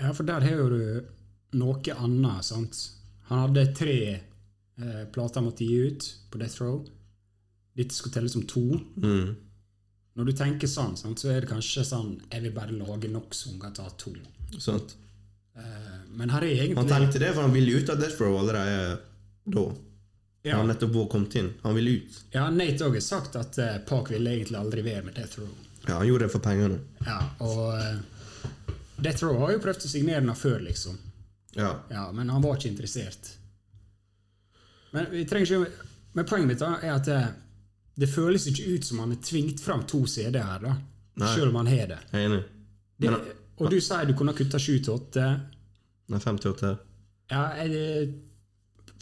Ja, 0.00 0.12
for 0.12 0.28
der 0.28 0.44
har 0.44 0.60
jo 0.60 0.68
du 0.72 1.58
noe 1.58 1.96
annet, 1.96 2.46
sant? 2.46 2.80
Han 3.28 3.46
hadde 3.46 3.66
tre 3.76 3.98
eh, 4.12 5.04
plater 5.12 5.40
han 5.40 5.48
måtte 5.48 5.66
gi 5.66 5.78
ut 5.88 6.08
på 6.30 6.40
Death 6.40 6.62
Row. 6.62 6.80
Dette 7.78 7.94
skulle 7.94 8.14
telle 8.14 8.32
som 8.32 8.46
to. 8.48 8.64
Mm. 8.96 9.36
Når 10.18 10.26
du 10.26 10.32
tenker 10.34 10.66
sånn, 10.70 10.96
sant, 10.98 11.20
så 11.22 11.30
er 11.30 11.44
det 11.44 11.48
kanskje 11.52 11.84
sånn 11.86 12.08
Jeg 12.32 12.42
vil 12.42 12.54
bare 12.56 12.74
lage 12.74 13.06
nok 13.12 13.36
sanger 13.38 13.70
til 13.76 13.84
å 13.84 13.86
ha 13.86 13.92
to. 14.02 14.14
Sant? 14.58 14.96
Eh, 15.54 15.98
men 16.18 16.32
her 16.34 16.42
er 16.42 16.54
egentlig 16.56 16.80
Han 16.80 16.90
tenkte 16.90 17.20
det, 17.22 17.30
for 17.36 17.46
han 17.46 17.54
ville 17.54 17.76
ut 17.78 17.92
av 17.94 18.00
Death 18.02 18.18
Row 18.22 18.38
allerede 18.40 18.98
da. 19.48 19.64
ja, 20.48 20.56
Han 20.58 20.68
nettopp 20.72 20.92
var 20.96 21.06
kommet 21.14 21.38
inn. 21.38 21.52
Han 21.62 21.78
ville 21.78 21.90
ut. 22.00 22.18
ja, 22.34 22.48
Nate 22.50 22.88
òg 22.88 22.98
har 22.98 23.04
sagt 23.04 23.38
at 23.38 23.58
uh, 23.62 23.78
Park 23.86 24.10
ville 24.10 24.34
egentlig 24.34 24.58
aldri 24.58 24.82
være 24.86 25.06
med 25.06 25.14
Death 25.20 25.38
Row. 25.38 25.54
Ja, 25.86 26.00
Han 26.00 26.06
gjorde 26.10 26.26
det 26.26 26.32
for 26.34 26.44
pengene. 26.44 26.80
Ja, 27.06 27.18
og 27.38 27.62
uh, 27.78 28.78
Death 28.98 29.22
Row 29.24 29.38
har 29.44 29.54
jo 29.54 29.62
prøvd 29.62 29.86
å 29.86 29.92
signere 29.94 30.24
den 30.24 30.34
før, 30.36 30.58
liksom. 30.66 30.98
Ja. 31.54 31.76
Ja, 31.94 32.08
men 32.12 32.30
han 32.30 32.42
var 32.42 32.58
ikke 32.58 32.72
interessert. 32.74 33.36
Men 34.92 35.06
vi 35.12 35.24
trenger 35.28 35.46
ikke 35.46 35.86
Men 36.16 36.26
poenget 36.26 36.48
mitt 36.48 36.62
da 36.62 36.74
er 36.82 36.94
at 36.96 37.08
det, 37.98 38.06
det 38.06 38.08
føles 38.14 38.46
ikke 38.46 38.68
ut 38.76 38.84
som 38.86 39.00
han 39.02 39.12
er 39.12 39.20
tvingt 39.26 39.60
fram 39.60 39.82
to 39.90 40.04
CD-er 40.06 40.62
da. 40.62 40.76
Selv 41.34 41.50
om 41.50 41.56
han 41.64 41.66
har 41.66 41.86
det. 41.90 41.98
Jeg 42.12 42.22
er 42.22 42.28
enig. 42.28 42.44
det 42.98 43.10
Men- 43.10 43.34
og 43.58 43.70
du 43.72 43.80
sier 43.82 44.06
du 44.06 44.12
kunne 44.14 44.32
kutta 44.38 44.58
sju 44.58 44.78
til 44.78 44.94
åtte. 44.94 45.24
Nei, 46.08 46.18
58. 46.22 46.76
Ja, 47.30 47.40
jeg, 47.58 48.12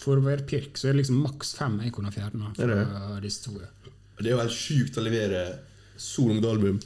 for 0.00 0.16
å 0.16 0.24
være 0.24 0.46
pirk, 0.48 0.78
så 0.80 0.88
er 0.88 0.92
det 0.96 1.02
liksom 1.04 1.20
maks 1.22 1.52
fem 1.54 1.78
jeg 1.85 1.92
kunne 1.92 2.11
fjerna 2.11 2.54
Er 2.59 2.66
det? 2.72 2.87
fra 2.88 3.20
disse 3.20 3.44
to. 3.44 3.52
Det 4.16 4.26
er 4.26 4.30
jo 4.32 4.38
helt 4.40 4.56
sjukt 4.56 4.96
å 4.96 5.04
levere 5.04 5.42
så 6.00 6.24
langt 6.26 6.44
album. 6.48 6.80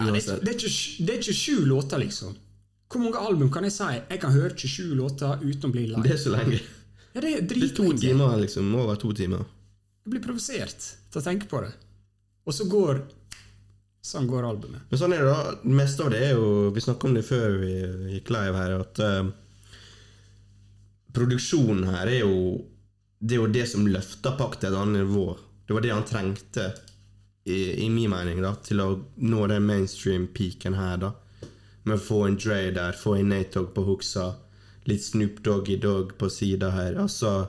Ja, 0.00 0.10
det, 0.10 0.26
er, 0.26 0.40
det, 0.42 0.48
er 0.50 0.58
ikke, 0.58 1.04
det 1.06 1.14
er 1.14 1.20
ikke 1.22 1.36
sju 1.38 1.64
låter, 1.70 1.98
liksom. 2.02 2.34
Hvor 2.90 3.00
mange 3.02 3.18
album 3.22 3.50
kan 3.50 3.62
jeg 3.66 3.72
si 3.72 3.86
jeg 3.94 4.20
kan 4.20 4.32
høre 4.34 4.54
27 4.58 4.94
låter 4.98 5.38
uten 5.42 5.70
å 5.70 5.72
bli 5.72 5.86
lei? 5.86 6.02
Det 6.02 6.12
er 6.16 6.20
så 6.20 6.32
lenge. 6.34 6.58
Ja, 7.14 7.20
det 7.22 7.30
er 7.30 7.40
Det 7.46 7.62
er 7.62 7.74
to 7.76 7.92
timer, 7.94 8.36
liksom. 8.42 8.74
Over 8.74 8.96
to 8.98 9.12
timer. 9.14 9.44
Jeg 10.04 10.12
blir 10.12 10.24
provosert 10.24 10.88
til 11.08 11.20
å 11.20 11.24
tenke 11.24 11.48
på 11.48 11.62
det. 11.64 11.72
Og 12.44 12.52
så 12.52 12.68
går 12.68 13.06
Sånn 14.04 14.26
går 14.28 14.44
albumet. 14.44 14.82
Men 14.90 15.00
sånn 15.00 15.14
er 15.16 15.22
det, 15.24 15.32
da. 15.32 15.70
Meste 15.78 16.04
av 16.04 16.10
det 16.12 16.18
er 16.26 16.34
jo 16.36 16.68
Vi 16.76 16.82
snakka 16.84 17.08
om 17.08 17.14
det 17.16 17.22
før 17.24 17.54
vi 17.62 17.70
gikk 18.12 18.28
live 18.34 18.58
her, 18.60 18.74
at 18.82 19.00
eh, 19.00 19.30
produksjonen 21.16 21.88
her 21.88 22.10
er 22.12 22.18
jo 22.18 22.34
Det 23.16 23.38
er 23.38 23.40
jo 23.40 23.54
det 23.54 23.64
som 23.70 23.88
løfter 23.88 24.36
Pakk 24.36 24.58
til 24.58 24.68
et 24.68 24.76
annet 24.76 25.06
nivå. 25.06 25.38
Det 25.64 25.72
var 25.72 25.86
det 25.86 25.94
han 25.94 26.04
trengte, 26.04 26.66
i, 27.48 27.86
i 27.86 27.88
min 27.88 28.12
mening, 28.12 28.42
da, 28.44 28.52
til 28.60 28.82
å 28.84 28.90
nå 29.24 29.46
den 29.48 29.64
mainstream-peaken 29.64 30.76
her, 30.76 30.98
da. 31.00 31.14
Med 31.88 31.96
å 31.96 32.04
få 32.04 32.18
en 32.26 32.36
Dre 32.36 32.58
der, 32.76 32.96
få 33.00 33.16
en 33.16 33.32
Natog 33.32 33.70
på 33.72 33.86
hooksa, 33.88 34.26
litt 34.84 35.04
Snoop 35.04 35.40
Doggy 35.44 35.78
Dog 35.80 36.12
på 36.20 36.28
sida 36.32 36.74
her. 36.76 37.00
Altså 37.00 37.46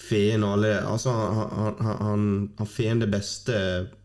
fe 0.00 0.22
og 0.38 0.46
alle 0.54 0.72
Altså, 0.80 1.12
han, 1.12 1.52
han, 1.58 2.00
han, 2.00 2.24
han, 2.58 2.70
Feen 2.70 3.02
det 3.02 3.10
beste 3.12 3.58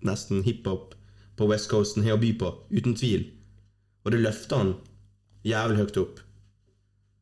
nesten 0.06 0.44
hiphop 0.46 0.94
på 1.36 1.48
West 1.50 1.70
Coasten 1.72 2.06
har 2.06 2.16
å 2.16 2.22
by 2.22 2.32
på, 2.40 2.52
uten 2.72 2.96
tvil. 2.96 3.26
Og 4.06 4.14
det 4.14 4.22
løfter 4.22 4.62
han 4.62 4.76
jævlig 5.46 5.82
høyt 5.82 5.98
opp. 6.00 6.22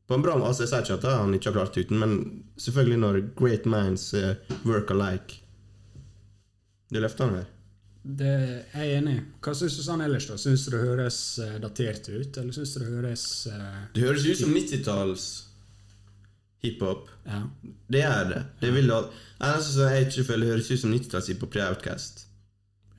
På 0.08 0.18
en 0.18 0.26
bra. 0.26 0.36
Altså, 0.38 0.66
jeg 0.66 0.74
sier 0.74 0.86
ikke 0.86 1.00
at 1.00 1.08
han 1.22 1.34
ikke 1.34 1.50
har 1.50 1.58
klart 1.58 1.78
det 1.78 1.88
uten, 1.88 2.02
men 2.02 2.14
selvfølgelig 2.62 3.00
når 3.02 3.20
great 3.40 3.66
minds 3.70 4.12
eh, 4.18 4.36
work 4.68 4.92
alike. 4.94 5.40
Det 6.94 7.02
løfter 7.02 7.26
han 7.26 7.40
her. 7.40 7.50
Det 8.04 8.34
er 8.76 8.84
jeg 8.84 9.00
enig 9.00 9.16
i. 9.16 9.24
Hva 9.42 9.54
syns 9.56 9.78
du 9.80 9.86
sånn 9.86 10.04
ellers, 10.04 10.28
da? 10.28 10.36
Syns 10.38 10.66
du 10.68 10.74
det 10.76 10.84
høres 10.84 11.20
eh, 11.40 11.56
datert 11.64 12.10
ut, 12.12 12.38
eller 12.38 12.54
syns 12.54 12.76
du 12.76 12.84
det 12.84 12.90
høres 12.92 13.26
uh, 13.48 13.86
Det 13.96 14.04
høres 14.04 14.28
ut 14.28 14.42
som 14.44 14.52
90-talls 14.54 15.28
hiphop. 16.64 17.10
Ja. 17.28 17.42
Det 17.92 18.02
er 18.08 18.24
det. 18.30 18.42
Det 18.62 18.74
vil 18.76 18.90
da 18.90 19.04
Eneste 19.44 19.74
som 19.74 19.90
jeg 19.92 20.08
ikke 20.08 20.24
føler 20.24 20.54
høres 20.54 20.72
ut 20.72 20.80
som 20.80 20.94
90-talls 20.94 21.28
hiphop, 21.28 21.54
det 21.54 21.62
er 21.62 21.70
Outcast. 21.74 22.28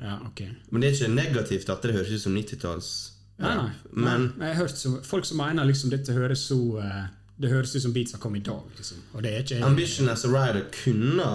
ja, 0.00 0.18
okay. 0.26 0.50
Men 0.70 0.82
det 0.82 0.88
er 0.88 0.92
ikke 0.98 1.14
negativt 1.14 1.68
at 1.72 1.82
det 1.82 1.94
høres 1.94 2.10
ut 2.12 2.20
som 2.20 2.36
90-talls. 2.36 2.90
Ja, 3.38 3.54
nei. 3.62 3.70
Men 3.90 4.26
nei. 4.36 4.50
Jeg 4.50 4.56
har 4.56 4.66
hørt 4.66 4.78
så, 4.78 4.92
folk 5.02 5.24
som 5.26 5.40
mener 5.40 5.64
liksom 5.64 5.90
dette 5.90 6.12
høres 6.14 6.44
så 6.46 6.58
uh, 6.78 7.06
Det 7.40 7.50
høres 7.50 7.72
ut 7.74 7.82
som 7.82 7.92
beats 7.92 8.12
har 8.14 8.20
kommet 8.22 8.44
i 8.44 8.50
dag, 8.50 8.62
liksom. 8.76 9.00
Og 9.12 9.24
det 9.24 9.32
er 9.32 9.42
ikke. 9.42 9.62
Ambition 9.66 10.08
as 10.08 10.24
a 10.24 10.28
Rider 10.30 10.68
kunne 10.84 11.30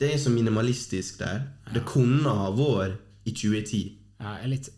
Det 0.00 0.10
er 0.14 0.18
så 0.18 0.30
minimalistisk 0.30 1.18
der. 1.22 1.46
Det 1.74 1.84
kunne 1.86 2.28
ha 2.30 2.50
vært 2.54 2.98
i 3.24 3.30
2010. 3.32 3.98
Ja, 4.20 4.34
litt, 4.46 4.68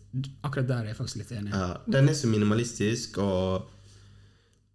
akkurat 0.43 0.67
der 0.69 0.77
er 0.83 0.91
jeg 0.91 0.95
faktisk 0.97 1.23
litt 1.23 1.31
enig. 1.33 1.51
Ja, 1.53 1.73
den 1.91 2.09
er 2.09 2.13
så 2.13 2.27
minimalistisk, 2.27 3.17
og 3.17 3.69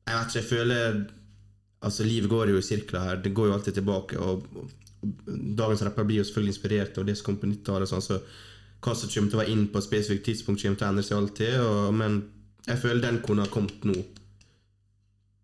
Jeg 0.06 0.14
vet 0.18 0.26
ikke, 0.26 0.38
jeg 0.38 0.44
føler 0.50 1.00
Altså, 1.84 2.06
livet 2.08 2.30
går 2.30 2.50
jo 2.50 2.58
i 2.60 2.64
sirkler 2.64 3.04
her. 3.04 3.22
Det 3.22 3.34
går 3.36 3.50
jo 3.50 3.56
alltid 3.56 3.74
tilbake. 3.78 4.18
Og, 4.18 4.46
og 4.56 4.70
dagens 5.58 5.82
rapper 5.86 6.06
blir 6.08 6.22
jo 6.22 6.26
selvfølgelig 6.28 6.54
inspirert 6.54 6.98
av 6.98 7.06
det 7.08 7.16
som 7.18 7.28
kom 7.28 7.40
på 7.42 7.50
90-tallet. 7.50 7.90
Sånn, 7.90 8.04
så 8.04 8.20
hva 8.84 8.94
som 8.94 9.10
kommer 9.10 9.32
til 9.32 9.38
å 9.38 9.42
være 9.42 9.52
inn 9.52 9.66
på 9.72 9.80
et 9.80 9.86
spesifikt 9.86 10.26
tidspunkt, 10.28 10.62
kommer 10.62 10.80
til 10.80 10.86
å 10.86 10.90
endre 10.92 11.06
seg 11.06 11.18
alltid. 11.20 11.58
Og, 11.62 11.94
men 12.00 12.18
jeg 12.66 12.82
føler 12.82 13.04
den 13.04 13.20
kunne 13.26 13.46
ha 13.46 13.52
kommet 13.52 13.86
nå. 13.88 13.96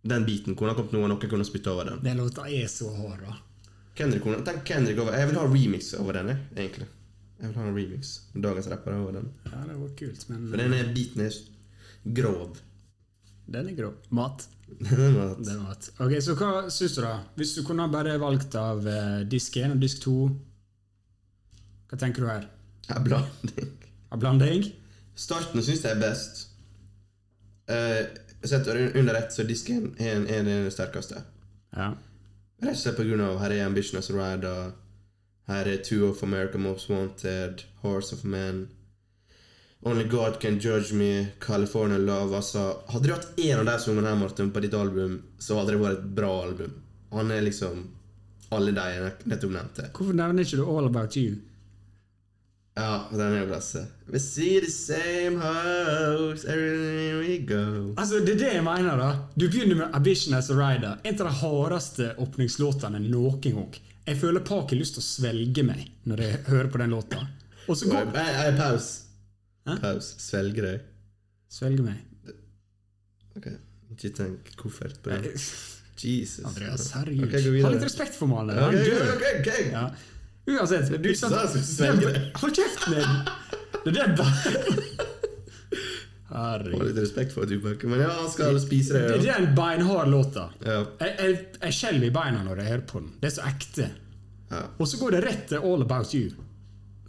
Den 0.02 0.26
biten 0.26 0.56
kunne 0.58 0.72
ha 0.72 0.78
kommet 0.78 0.94
nå, 0.96 1.04
og 1.04 1.12
noen 1.12 1.22
kunne 1.22 1.44
ha 1.44 1.48
spytta 1.48 1.74
over 1.76 1.92
den. 1.92 2.00
Den 2.02 2.18
låta 2.22 2.48
er 2.50 2.66
så 2.70 2.90
hard, 2.96 3.22
da. 3.22 3.36
Kendrick, 3.98 4.24
tenk 4.46 4.62
Kendrick 4.64 4.98
over 5.02 5.12
Jeg 5.12 5.28
vil 5.28 5.36
ha 5.36 5.44
remix 5.44 5.92
over 6.00 6.16
den, 6.16 6.32
egentlig. 6.56 6.88
Jeg 7.42 7.50
vil 7.50 7.58
ha 7.60 7.66
en 7.68 7.76
remix. 7.76 8.12
Dagens 8.34 8.68
rapper 8.72 8.96
over 8.96 9.18
den. 9.18 9.28
Ja, 9.46 9.62
det 9.68 9.76
var 9.78 9.92
kult, 9.98 10.24
men 10.30 10.48
For 10.48 10.62
denne 10.62 10.80
biten 10.96 11.24
er 11.26 11.38
grov. 12.18 12.60
den 13.52 13.68
er 13.68 13.76
grov. 13.76 13.94
Mat. 14.10 14.46
Den 14.80 15.48
er 15.48 15.58
mat. 15.62 15.90
Ok, 16.00 16.14
Så 16.24 16.34
hva 16.38 16.68
syns 16.72 16.94
du, 16.96 17.02
da? 17.04 17.12
Hvis 17.36 17.54
du 17.56 17.62
kunne 17.66 17.88
bare 17.92 18.14
valgt 18.22 18.54
av 18.58 18.86
eh, 18.88 19.20
disk 19.28 19.56
1 19.60 19.74
og 19.76 19.80
disk 19.82 20.02
2, 20.06 20.14
hva 21.90 21.98
tenker 22.00 22.24
du 22.24 22.28
her? 22.30 22.46
Ja, 22.88 22.98
blanding. 23.04 23.68
Av 24.12 24.20
blanding? 24.22 24.66
Starten 25.18 25.62
syns 25.62 25.84
jeg 25.84 25.92
er 25.96 26.00
best. 26.00 26.46
Uh, 27.70 28.02
sett 28.44 28.66
under 28.68 29.14
ett, 29.14 29.32
så 29.32 29.44
disken 29.46 29.92
er, 29.98 30.16
en- 30.16 30.26
er 30.26 30.42
den 30.48 30.70
sterkeste. 30.72 31.22
Ja. 31.76 31.92
Rett 32.62 32.74
og 32.76 32.80
slett 32.82 32.96
på 32.98 33.04
grunn 33.06 33.22
av 33.24 33.38
her 33.42 33.54
er 33.54 33.66
Ambition 33.66 33.98
as 34.00 34.10
a 34.10 34.16
Rider, 34.16 34.72
her 35.48 35.68
er 35.70 35.80
Two 35.84 36.08
of 36.10 36.22
America 36.26 36.58
Most 36.58 36.88
Wanted, 36.90 37.64
Horse 37.82 38.14
of 38.14 38.24
Men, 38.24 38.66
Only 39.84 40.04
God 40.04 40.38
Can 40.40 40.60
Judge 40.60 40.92
Me, 40.94 41.26
California 41.40 41.98
Love. 41.98 42.36
Altså, 42.38 42.62
hadde 42.92 43.08
du 43.08 43.12
hatt 43.16 43.32
én 43.36 43.58
av 43.58 43.66
de 43.66 43.78
sangene 43.82 44.06
her, 44.12 44.18
Martin, 44.20 44.52
på 44.54 44.62
ditt 44.62 44.74
album, 44.78 45.16
så 45.42 45.56
hadde 45.58 45.74
det 45.74 45.80
vært 45.82 45.98
et 45.98 46.12
bra 46.18 46.30
album. 46.44 46.76
Han 47.12 47.30
er 47.34 47.42
liksom 47.42 47.88
alle 48.54 48.74
de 48.76 48.84
jeg 48.94 49.10
nettopp 49.32 49.56
nevnte. 49.56 49.88
Hvorfor 49.96 50.14
nevner 50.14 50.46
ikke 50.46 50.60
du 50.60 50.68
All 50.70 50.86
About 50.86 51.16
You? 51.18 51.34
Ja, 52.78 53.02
den 53.10 53.20
er 53.20 53.42
jo 53.42 53.48
klasse. 53.50 53.82
We 54.08 54.18
see 54.22 54.60
the 54.60 54.70
same 54.70 55.36
house 55.42 56.46
everywhere 56.48 57.18
we 57.20 57.38
go. 57.44 57.92
Altså, 58.00 58.20
Det 58.24 58.36
er 58.36 58.38
det 58.44 58.52
jeg 58.54 58.64
mener, 58.64 58.96
da. 58.96 59.10
Du 59.36 59.48
begynner 59.48 59.76
med 59.82 59.94
Ambition 59.98 60.34
as 60.34 60.48
a 60.50 60.54
Rider. 60.56 60.96
En 61.04 61.18
av 61.20 61.26
de 61.26 61.34
hardeste 61.42 62.14
åpningslåtene 62.18 63.02
noen 63.10 63.40
gang. 63.42 63.74
Jeg 64.06 64.16
føler 64.18 64.40
Park 64.40 64.70
har 64.72 64.80
lyst 64.80 64.96
til 64.96 65.02
å 65.04 65.08
svelge 65.10 65.62
meg 65.66 65.90
når 66.08 66.22
jeg 66.24 66.40
hører 66.48 66.70
på 66.72 66.80
den 66.80 66.90
låta. 66.96 67.26
Og 67.68 67.76
så 67.76 67.90
går 67.90 68.08
Hey, 68.16 68.32
hey, 68.40 68.56
paus. 68.56 68.88
Hæ? 69.68 69.76
Paus. 69.82 70.14
Svelge 70.18 70.62
deg. 70.64 70.80
Svelge 71.52 71.84
meg. 71.86 72.00
Ok, 73.36 73.46
Ikke 73.92 74.10
tenk 74.16 74.50
koffert 74.60 74.98
på 75.04 75.10
det. 75.12 75.34
Jesus. 76.02 76.44
Andreas, 76.48 76.88
herregud. 76.96 77.28
Okay, 77.28 77.60
ha 77.62 77.70
litt 77.72 77.84
respekt 77.86 78.16
for 78.18 78.26
mannen. 78.30 78.56
Han 78.58 78.74
ok, 78.74 78.88
dør. 78.88 79.12
ok, 79.14 79.24
ok. 79.38 79.50
Ja. 79.72 79.84
Uansett. 80.50 80.88
Det 80.90 80.98
du 81.02 82.06
det. 82.08 82.22
Hold 82.42 82.56
kjeften 82.58 82.96
din! 82.96 83.12
Det 83.84 83.92
er 83.92 83.92
det 83.92 84.16
bare 84.18 84.54
Ha 86.32 86.42
litt 86.64 86.96
respekt 86.96 87.34
for 87.36 87.46
Tupac. 87.46 87.82
Men 87.86 88.00
ja, 88.02 88.10
han 88.18 88.30
skal 88.32 88.58
spise 88.62 88.96
det. 88.96 89.18
Det 89.20 89.26
Ja. 89.28 89.34
er 89.36 89.46
en 89.46 89.54
beinhard 89.54 90.08
låt. 90.08 90.32
da. 90.34 90.48
Ja. 90.64 90.78
Jeg, 91.00 91.16
jeg, 91.18 91.38
jeg 91.62 91.72
skjelver 91.76 92.06
i 92.08 92.14
beina 92.16 92.42
når 92.46 92.56
jeg 92.62 92.70
hører 92.72 92.86
på 92.88 93.00
den. 93.04 93.12
Det 93.20 93.28
er 93.30 93.34
så 93.36 93.46
ekte. 93.50 93.90
Ja. 94.50 94.62
Og 94.78 94.88
så 94.88 94.98
går 95.00 95.10
det 95.16 95.22
rett 95.26 95.44
til 95.52 95.58
All 95.62 95.82
About 95.84 96.14
You. 96.14 96.30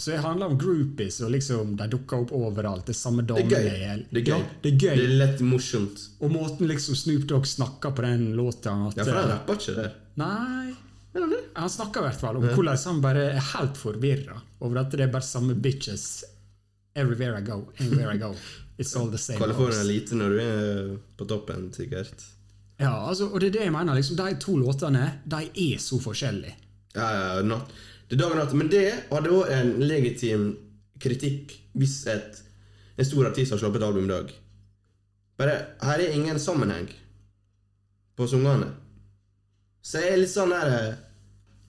Så 0.03 0.11
det 0.11 0.17
handler 0.19 0.49
om 0.51 0.57
groupies, 0.59 1.21
og 1.23 1.29
liksom 1.31 1.75
de 1.79 1.85
dukker 1.93 2.25
opp 2.25 2.31
overalt. 2.35 2.83
Det 2.89 2.91
er 2.91 2.97
samme 2.99 3.23
Det 3.23 3.37
er 3.39 3.45
damene 3.47 3.75
gøy. 3.77 4.01
Det 4.09 4.19
er 4.19 4.25
gøy. 4.25 4.31
Ja, 4.33 4.39
det 4.63 4.71
er 4.71 4.79
gøy. 4.81 4.95
Det 4.97 5.05
er 5.05 5.13
lett 5.21 5.43
morsomt. 5.47 6.01
Og 6.19 6.33
måten 6.33 6.67
liksom 6.67 6.97
Snoop 6.99 7.23
Dogg 7.29 7.47
snakker 7.47 7.93
på 7.95 8.03
den 8.03 8.25
låta 8.35 8.73
at, 8.89 8.97
Ja, 8.99 9.05
for 9.07 9.19
han 9.21 9.29
rapper 9.31 9.61
ikke 9.61 9.75
der. 9.77 9.93
Nei 10.19 10.73
Han 11.55 11.69
snakker 11.69 12.01
i 12.01 12.09
hvert 12.09 12.19
fall 12.19 12.37
om 12.39 12.43
hvordan 12.49 12.77
han 12.83 12.99
bare 13.01 13.23
er 13.37 13.47
helt 13.53 13.77
forvirra 13.77 14.39
over 14.65 14.79
at 14.81 14.91
det 14.91 15.05
er 15.05 15.11
bare 15.13 15.25
samme 15.25 15.53
bitches 15.55 16.23
everywhere 16.97 17.37
I 17.39 17.45
go. 17.45 17.59
Anywhere 17.79 18.15
I 18.15 18.17
go. 18.17 18.33
It's 18.77 18.95
all 18.97 19.11
the 19.11 19.17
same. 19.21 19.39
California 19.39 19.83
lite 19.83 20.17
når 20.17 20.29
du 20.29 20.39
er 20.41 20.97
på 21.17 21.27
toppen, 21.29 21.69
sikkert. 21.73 22.25
Ja, 22.81 22.91
altså, 23.07 23.29
og 23.29 23.39
det 23.39 23.53
er 23.53 23.57
det 23.59 23.65
jeg 23.67 23.73
mener. 23.77 23.95
liksom 23.95 24.17
De 24.17 24.35
to 24.41 24.57
låtene 24.57 25.07
de 25.23 25.43
er 25.69 25.79
så 25.79 26.01
forskjellige. 26.01 26.55
Ja, 26.97 27.07
ja, 27.13 27.41
natt. 27.45 27.71
Det 28.13 28.19
er 28.19 28.21
dag 28.27 28.35
og. 28.37 28.53
Men 28.53 28.69
det 28.69 28.83
hadde 29.09 29.29
òg 29.33 29.49
en 29.55 29.71
legitim 29.81 30.43
kritikk 31.01 31.55
hvis 31.73 31.95
et, 32.13 32.41
en 32.99 33.07
stor 33.07 33.25
artist 33.31 33.55
har 33.55 33.61
sluppet 33.61 33.81
et 33.81 33.87
album 33.87 34.05
i 34.05 34.11
dag. 34.13 34.29
Bare, 35.41 35.55
her 35.81 36.03
er 36.03 36.13
ingen 36.13 36.37
sammenheng 36.39 36.91
på 38.15 38.27
sangene. 38.29 38.67
Så 39.81 40.03
jeg 40.03 40.13
er 40.13 40.21
litt 40.21 40.31
sånn 40.31 40.53
der 40.53 40.93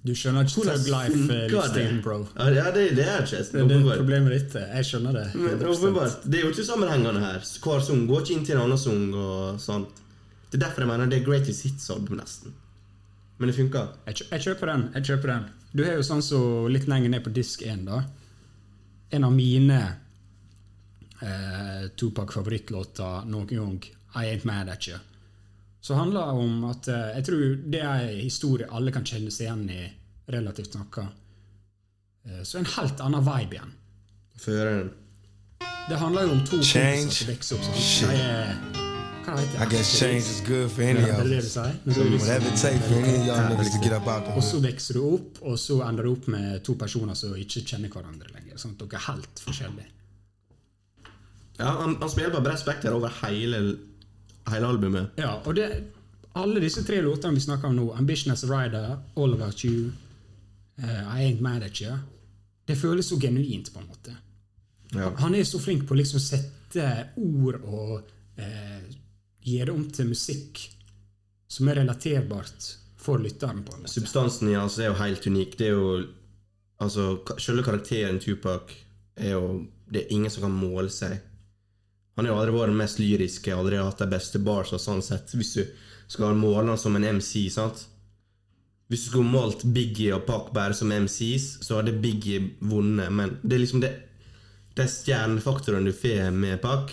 Du 0.05 0.12
skjønner 0.12 0.45
ikke 0.45 0.53
Thug 0.66 0.90
Life-livsstilen, 0.92 1.97
det? 1.97 2.03
bro. 2.05 2.18
Ja, 2.36 2.66
det, 2.76 2.82
det 2.99 3.07
er 3.09 3.22
ikke 3.24 3.38
Det 3.40 3.62
det 3.70 3.78
er 3.80 3.97
problemet 3.97 4.34
ditt. 4.36 4.57
er. 4.61 4.66
Jeg 4.76 4.88
skjønner 4.90 5.16
det. 5.16 5.24
Men 5.40 5.64
åpenbart. 5.64 6.26
Det 6.28 6.38
er 6.38 6.45
jo 6.45 6.51
ikke 6.53 6.66
sammenhengende 6.68 7.22
her. 7.24 7.40
Hver 7.64 7.80
sang 7.88 8.05
går 8.11 8.20
ikke 8.20 8.34
inn 8.36 8.45
til 8.45 8.59
en 8.59 8.66
annen 8.66 8.82
sang 8.84 9.07
og 9.16 9.57
sånt. 9.64 10.03
Det 10.53 10.61
er 10.61 10.66
derfor 10.66 10.84
jeg 10.84 10.90
mener 10.92 11.09
det 11.09 11.22
er 11.22 11.24
Greatest 11.24 11.64
Hits-album, 11.64 12.20
nesten. 12.20 12.53
Men 13.40 13.49
det 13.49 13.57
funker. 13.57 13.95
Jeg 14.12 14.45
kjøper 14.45 14.70
den. 14.74 14.84
jeg 14.95 15.09
kjøper 15.09 15.32
den. 15.32 15.49
Du 15.75 15.83
har 15.83 15.97
jo 15.99 16.05
sånn 16.07 16.22
så 16.22 16.39
litt 16.70 16.87
lenger 16.87 17.11
ned 17.11 17.25
på 17.25 17.33
disk 17.35 17.64
1, 17.66 17.83
da. 17.89 18.05
En 19.11 19.27
av 19.27 19.33
mine 19.35 19.79
eh, 21.18 21.89
Tupac-favorittlåter 21.99 23.27
noen 23.27 23.51
gang, 23.51 23.81
I 24.14 24.31
Ain't 24.31 24.47
Mad 24.47 24.70
At 24.70 24.87
You. 24.87 25.01
Så 25.85 25.99
handler 25.99 26.31
det 26.31 26.45
om 26.47 26.68
at 26.70 26.89
eh, 26.89 27.11
jeg 27.18 27.27
tror 27.27 27.43
det 27.75 27.83
er 27.83 28.07
en 28.07 28.22
historie 28.22 28.70
alle 28.70 28.95
kan 28.95 29.05
kjenne 29.05 29.35
seg 29.35 29.49
igjen 29.49 29.66
i, 29.75 29.83
relativt 30.31 30.79
noe. 30.79 31.09
Eh, 32.29 32.47
så 32.47 32.62
en 32.62 32.70
helt 32.77 33.03
annen 33.03 33.27
vibe 33.27 33.59
igjen. 33.59 33.75
Før 34.47 34.64
den. 34.70 34.95
Det 35.91 36.01
handler 36.01 36.31
jo 36.31 36.39
om 36.39 36.47
to 36.47 36.62
kompiser 36.62 37.12
som 37.18 37.35
vokser 37.35 37.59
opp 37.59 37.68
sånn. 37.83 38.84
Er 39.27 39.33
Hva 39.37 39.64
I 39.64 39.68
guess 39.70 39.99
change 39.99 40.27
is 40.29 40.41
good 40.47 40.70
for 40.70 40.83
any 40.83 41.01
of 41.01 41.18
us. 41.18 41.27
liksom- 41.27 42.18
Whatever 42.20 42.49
it 42.49 42.57
takes 42.61 42.87
for 42.87 42.95
any 42.95 43.14
of 43.20 43.27
y'all 43.27 43.49
niggas 43.51 43.70
to 43.72 43.79
get 43.83 43.93
up 43.93 44.07
out 44.07 44.25
the 44.27 44.33
Og 44.37 44.43
så 44.43 44.61
vokser 44.61 44.95
du 44.95 45.14
opp, 45.14 45.39
og 45.43 45.59
så 45.59 45.81
ender 45.89 46.03
du 46.03 46.11
opp 46.12 46.29
med 46.29 46.62
to 46.64 46.75
personer 46.75 47.14
som 47.14 47.35
ikke 47.35 47.64
kjenner 47.64 47.89
hverandre 47.89 48.29
lenger. 48.35 48.57
Sånn 48.57 48.72
at 48.72 48.79
dere 48.79 49.01
er 49.01 49.12
helt 49.12 49.41
forskjellige. 49.41 49.87
Ja, 51.59 51.70
han, 51.83 51.97
han 52.01 52.11
spiller 52.11 52.31
på 52.35 52.43
bredt 52.45 52.61
spekter 52.61 52.93
over 52.93 53.09
hele, 53.22 53.79
hele 54.51 54.66
albumet. 54.66 55.11
Ja, 55.18 55.37
og 55.47 55.55
det, 55.57 55.68
alle 56.35 56.61
disse 56.61 56.83
tre 56.85 57.01
låtene 57.01 57.35
vi 57.35 57.41
snakker 57.41 57.68
om 57.68 57.77
nå, 57.77 57.93
'Ambition 57.97 58.33
as 58.33 58.45
a 58.45 58.47
Rider', 58.47 58.99
'All 59.16 59.35
About 59.35 59.64
You', 59.64 59.93
uh, 60.83 61.16
'I 61.16 61.33
Ain't 61.33 61.41
Mad 61.41 61.62
At 61.62 61.81
You', 61.81 61.99
det 62.68 62.77
føles 62.77 63.07
så 63.07 63.18
genuint, 63.20 63.72
på 63.72 63.81
en 63.81 63.87
måte. 63.87 64.16
Ja. 64.95 65.11
Han 65.16 65.35
er 65.35 65.43
så 65.45 65.59
flink 65.59 65.87
på 65.87 65.95
å 65.95 65.97
liksom 65.97 66.20
sette 66.20 67.09
ord 67.16 67.55
og 67.64 68.03
eh, 68.39 68.83
gi 69.45 69.61
det 69.61 69.72
om 69.72 69.84
til 69.92 70.09
musikk 70.11 70.62
som 71.49 71.68
er 71.68 71.82
relaterbart 71.82 72.72
for 72.99 73.20
lytteren. 73.20 73.62
på 73.64 73.74
en 73.74 73.84
måte. 73.84 73.92
Substansen 73.92 74.49
i 74.49 74.57
hans 74.57 74.78
er 74.78 74.90
jo 74.90 74.99
helt 74.99 75.26
unik. 75.26 75.59
Det 75.59 75.70
er 75.70 75.78
jo 75.78 76.05
Altså, 76.82 77.20
selve 77.38 77.62
karakteren 77.62 78.18
Tupac 78.18 78.72
er 79.16 79.36
jo 79.36 79.66
Det 79.86 80.03
er 80.03 80.12
ingen 80.12 80.30
som 80.30 80.42
kan 80.42 80.57
måle 80.57 80.90
seg. 80.90 81.20
Han 82.16 82.26
har 82.26 82.34
aldri 82.34 82.55
vært 82.55 82.72
den 82.72 82.78
mest 82.80 82.99
lyriske, 82.99 83.53
aldri 83.55 83.76
hatt 83.78 84.01
de 84.01 84.07
beste 84.11 84.40
bars 84.42 84.72
sånn 84.82 85.03
sett, 85.03 85.30
hvis 85.34 85.53
du 85.55 85.64
skal 86.09 86.34
måle 86.34 86.70
han 86.70 86.78
som 86.78 86.97
en 86.97 87.05
MC, 87.18 87.49
sant? 87.51 87.84
Hvis 88.88 89.05
du 89.05 89.11
skulle 89.11 89.30
målt 89.30 89.64
Biggie 89.74 90.14
og 90.14 90.24
Pac 90.26 90.51
bare 90.55 90.74
som 90.74 90.92
MCs, 90.92 91.61
så 91.66 91.78
hadde 91.80 91.97
Biggie 92.01 92.40
vunnet. 92.61 93.12
Men 93.12 93.36
det 93.42 93.57
er 93.57 93.62
liksom 93.64 93.82
det 93.84 93.92
De 94.74 94.86
stjernefaktorene 94.90 95.86
du 95.86 95.95
får 95.95 96.32
med 96.34 96.61
Pac, 96.62 96.90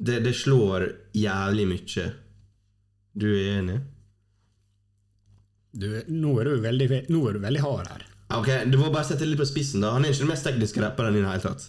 det, 0.00 0.20
det 0.24 0.34
slår 0.36 0.86
jævlig 1.16 1.66
mye. 1.70 2.04
Du 3.20 3.26
er 3.30 3.58
enig? 3.60 3.80
Du, 5.72 5.86
nå, 6.08 6.32
er 6.40 6.48
du 6.50 6.56
veldig, 6.64 6.88
nå 7.12 7.20
er 7.30 7.36
du 7.36 7.42
veldig 7.44 7.60
hard 7.62 7.90
her. 7.92 8.06
Ok, 8.34 8.48
Du 8.70 8.78
må 8.78 8.88
bare 8.94 9.06
sette 9.06 9.24
det 9.24 9.32
litt 9.32 9.40
på 9.42 9.46
spissen. 9.48 9.82
da 9.82 9.92
Han 9.96 10.04
er 10.06 10.12
ikke 10.14 10.24
den 10.24 10.32
mest 10.32 10.46
tekniske 10.46 10.82
rapperen 10.82 11.16
i 11.18 11.22
det 11.22 11.28
hele 11.30 11.44
tatt. 11.44 11.68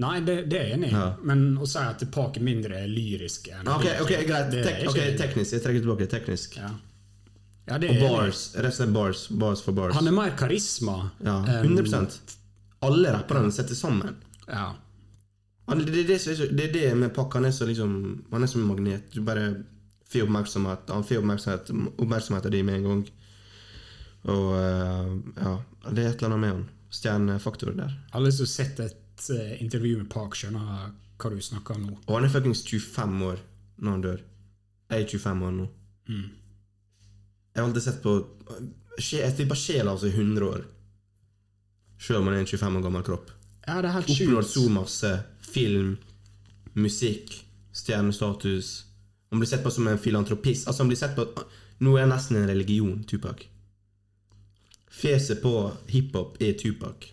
Nei, 0.00 0.18
det, 0.20 0.34
det 0.52 0.58
er 0.60 0.66
jeg 0.68 0.76
enig 0.76 0.88
i, 0.90 0.92
Ja. 0.92 1.04
men 1.24 1.44
å 1.56 1.66
si 1.68 1.80
at 1.80 2.02
Park 2.12 2.36
er 2.36 2.44
mindre 2.44 2.82
lyrisk 2.90 3.46
enn 3.48 3.68
Ok, 3.72 3.86
ok, 4.04 4.10
greit. 4.28 4.52
er 4.52 4.66
Tek 4.66 4.82
ok, 4.90 4.98
teknisk. 5.16 5.54
Jeg 5.56 5.62
trekker 5.64 5.84
tilbake. 5.86 6.08
Teknisk. 6.12 6.56
Ja. 6.60 6.68
ja, 7.70 7.78
det 7.80 7.94
Og 7.94 7.96
er 7.96 8.02
bars. 8.18 8.42
Resten 8.66 8.90
og 8.90 8.98
bars. 8.98 9.22
Bars 9.32 9.62
for 9.64 9.72
bars. 9.72 9.94
Han 9.96 10.06
er 10.10 10.16
mer 10.18 10.34
karisma. 10.36 10.98
Ja, 11.24 11.38
100% 11.62 12.36
Alle 12.84 13.14
rapperne 13.16 13.52
setter 13.56 13.74
sammen. 13.74 14.18
Ja. 14.46 14.74
Det, 15.66 15.98
er 15.98 16.06
det, 16.06 16.18
så, 16.22 16.30
det 16.30 16.68
er 16.68 16.72
det 16.72 16.90
med 16.94 17.14
Pac. 17.14 17.32
Han 17.34 17.44
er 17.44 17.54
så 17.54 17.66
liksom 17.66 18.24
Han 18.30 18.42
er 18.42 18.50
som 18.50 18.62
en 18.62 18.68
magnet. 18.68 19.08
Du 19.12 19.22
bare 19.26 19.48
får 20.06 20.28
oppmerksomhet 20.28 20.92
Han 20.94 21.04
får 21.04 21.18
oppmerksomhet, 21.18 21.72
oppmerksomhet 21.98 22.46
av 22.46 22.54
de 22.54 22.62
med 22.62 22.80
en 22.80 22.86
gang. 22.90 23.02
Og 24.26 24.52
eh, 24.58 25.10
ja, 25.42 25.56
det 25.90 26.04
er 26.04 26.08
et 26.12 26.22
eller 26.22 26.30
annet 26.30 26.42
med 26.44 26.54
han. 26.54 26.64
Stjernefaktor 26.96 27.74
der. 27.74 27.98
Alle 28.14 28.30
som 28.32 28.46
har 28.46 28.52
sett 28.52 28.80
et 28.80 29.28
uh, 29.30 29.62
intervju 29.62 29.98
med 30.00 30.08
Park, 30.10 30.38
skjønner 30.38 30.94
hva 31.18 31.30
du 31.32 31.42
snakker 31.42 31.76
om 31.76 31.86
nå. 31.90 31.98
Og 32.06 32.14
han 32.14 32.26
er 32.26 32.32
fuckings 32.32 32.62
25 32.66 33.22
år 33.26 33.42
når 33.82 33.90
han 33.90 34.04
dør. 34.06 34.24
Jeg 34.90 35.02
er 35.04 35.12
25 35.18 35.46
år 35.46 35.54
nå. 35.56 35.68
Jeg 36.06 37.62
har 37.62 37.66
alltid 37.66 37.82
sett 37.82 38.02
på 38.04 38.12
Jeg 39.00 39.34
tipper 39.36 39.58
sjela 39.58 39.94
hans 39.94 40.04
er 40.06 40.14
100 40.14 40.46
år. 40.46 40.66
Sjøl 41.98 42.20
om 42.20 42.30
han 42.30 42.36
er 42.38 42.44
en 42.44 42.50
25 42.50 42.78
år 42.78 42.84
gammel 42.86 43.06
kropp. 43.06 43.32
Ja, 43.66 43.80
det 43.82 43.90
er 43.90 43.96
helt 43.96 44.12
Oppnådd 44.14 44.48
så 44.50 44.66
masse. 44.70 45.12
Film, 45.56 45.96
musikk, 46.74 47.30
stjernestatus. 47.72 48.84
Han 49.30 49.40
blir 49.40 49.48
sett 49.48 49.62
på 49.64 49.70
som 49.70 49.86
en 49.88 49.98
filantropist. 49.98 50.66
Altså 50.68 50.82
han 50.82 50.90
blir 50.90 50.98
sett 51.00 51.14
på 51.16 51.24
Nå 51.78 51.94
er 51.96 52.04
han 52.04 52.12
nesten 52.12 52.36
en 52.36 52.48
religion, 52.48 52.98
Tupac. 53.08 53.46
Fjeset 54.92 55.40
på 55.40 55.52
hiphop 55.88 56.36
er 56.44 56.58
Tupac. 56.60 57.06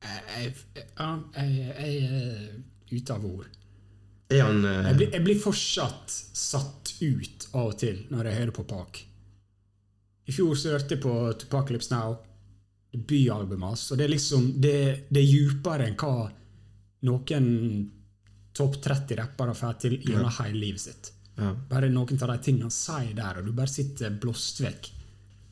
Jeg, 0.00 0.54
er 0.96 2.56
ute 2.88 3.18
av 3.18 3.28
ord. 3.28 3.52
Han 4.32 4.64
uh... 4.64 4.88
Jeg 4.88 4.96
blir, 4.96 5.12
jeg 5.12 5.26
blir 5.28 5.44
fortsatt 5.44 6.16
satt 6.32 6.94
ut 7.02 7.46
av 7.52 7.74
og 7.74 7.76
til 7.84 8.00
når 8.08 8.30
jeg 8.30 8.40
hører 8.40 8.54
på 8.62 8.66
Pak. 8.72 9.02
I 10.24 10.38
fjor 10.38 10.56
så 10.56 10.72
hørte 10.72 10.96
jeg 10.96 11.04
på 11.04 11.14
Tupacalypse 11.44 11.92
Now, 11.92 12.16
debutalbumet 12.96 13.74
hans, 13.74 13.86
og 13.92 14.00
det 14.00 14.08
er 14.08 14.14
liksom 14.16 14.50
det, 14.56 14.76
det 15.12 15.20
er 15.20 15.28
djupere 15.28 15.90
enn 15.90 16.00
hva 16.00 16.30
noen 17.06 17.46
topp 18.56 18.78
30 18.84 19.16
rappere 19.20 19.54
får 19.54 19.78
til 19.84 19.98
gjennom 20.00 20.32
hele 20.40 20.60
livet 20.60 20.80
sitt. 20.86 21.10
ja. 21.36 21.50
Bare 21.70 21.90
noen 21.92 22.22
av 22.22 22.30
de 22.32 22.38
tingene 22.46 22.68
han 22.70 22.74
sier 22.74 23.14
der, 23.18 23.38
og 23.40 23.44
du 23.48 23.52
bare 23.52 23.68
sitter 23.72 24.10
blåst 24.22 24.60
vekk. 24.64 24.90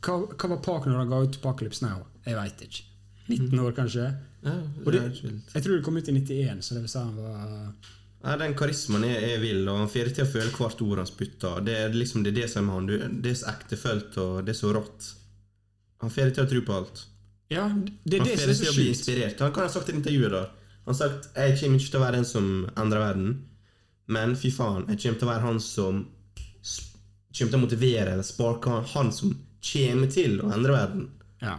Hva, 0.05 0.15
hva 0.37 0.49
var 0.55 0.63
Park 0.65 0.87
når 0.89 1.03
han 1.03 1.11
ga 1.13 1.19
ut 1.25 1.33
Tupacalypse 1.37 1.85
Now? 1.85 2.07
Jeg 2.27 2.37
veit 2.39 2.63
ikke. 2.69 2.83
19 3.29 3.61
år, 3.65 3.73
kanskje? 3.77 4.07
ja 4.45 4.53
det 4.85 4.93
det, 4.93 5.31
jeg 5.55 5.63
tror 5.65 5.77
det 5.79 5.85
kom 5.87 5.97
ut 5.97 6.09
i 6.09 6.13
91, 6.13 6.59
så 6.61 6.75
det 6.77 6.83
vil 6.85 6.91
si 6.93 6.99
han 7.01 7.15
var 7.17 7.47
Ja, 8.25 8.35
Den 8.41 8.53
karismaen 8.57 9.05
er, 9.09 9.23
er 9.33 9.39
vill, 9.41 9.63
og 9.69 9.79
han 9.79 9.89
får 9.89 10.11
det 10.11 10.15
til 10.19 10.25
å 10.27 10.33
føle 10.35 10.53
hvert 10.53 10.83
ord 10.85 11.01
han 11.01 11.09
spytter. 11.09 11.63
Det 11.65 11.75
er 11.77 11.97
liksom 11.97 12.23
det, 12.25 12.33
er 12.35 12.43
det 12.43 12.51
som 12.53 12.69
er 12.69 12.77
han. 12.77 12.87
Du- 12.89 13.21
Det 13.25 13.31
er 13.33 13.39
så 13.41 13.49
ektefølt, 13.53 14.17
og 14.21 14.45
det 14.45 14.53
er 14.55 14.59
så 14.61 14.73
rått. 14.77 15.09
Han 16.05 16.11
får 16.13 16.29
det 16.31 16.35
til 16.37 16.45
å 16.45 16.51
tro 16.53 16.61
på 16.69 16.77
alt. 16.77 17.03
Ja, 17.53 17.65
det 17.69 18.17
er 18.19 18.25
Han 18.25 18.29
det 18.29 18.37
får 18.41 18.53
som 18.55 18.65
til 18.65 18.73
å 18.73 18.77
bli 18.77 18.87
inspirert. 18.93 19.41
Han 19.45 19.53
kan 19.57 19.67
ha 19.69 19.73
sagt 19.73 19.89
i 19.89 19.97
intervjuet 19.97 20.33
da 20.37 20.45
Han 20.85 20.93
har 20.93 20.99
sagt 20.99 21.31
jeg 21.33 21.59
kommer 21.61 21.81
ikke 21.81 21.91
til 21.91 22.01
å 22.01 22.05
være 22.05 22.19
den 22.19 22.29
som 22.29 22.49
endrer 22.77 23.01
verden, 23.01 23.35
men 24.13 24.35
fy 24.37 24.51
faen, 24.53 24.85
jeg 24.91 25.01
kommer 25.01 25.21
til 25.21 25.27
å 25.27 25.33
være 25.33 25.47
han 25.47 25.61
som 25.65 26.03
kommer 26.45 27.51
til 27.51 27.59
å 27.59 27.63
motivere 27.63 28.13
eller 28.13 28.27
sparke 28.27 28.83
han, 28.93 29.13
som 29.13 29.33
kommer 29.65 30.11
til 30.13 30.41
å 30.45 30.51
endre 30.55 30.77
verden. 30.77 31.07
Ja. 31.41 31.57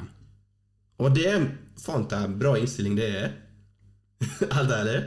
Og 1.01 1.15
det 1.17 1.26
er 1.28 1.47
faen 1.82 2.05
er 2.13 2.30
en 2.30 2.38
bra 2.39 2.53
innstilling, 2.59 2.95
det 2.99 3.09
er. 3.23 3.34
Helt 4.55 4.71
ærlig. 4.71 4.99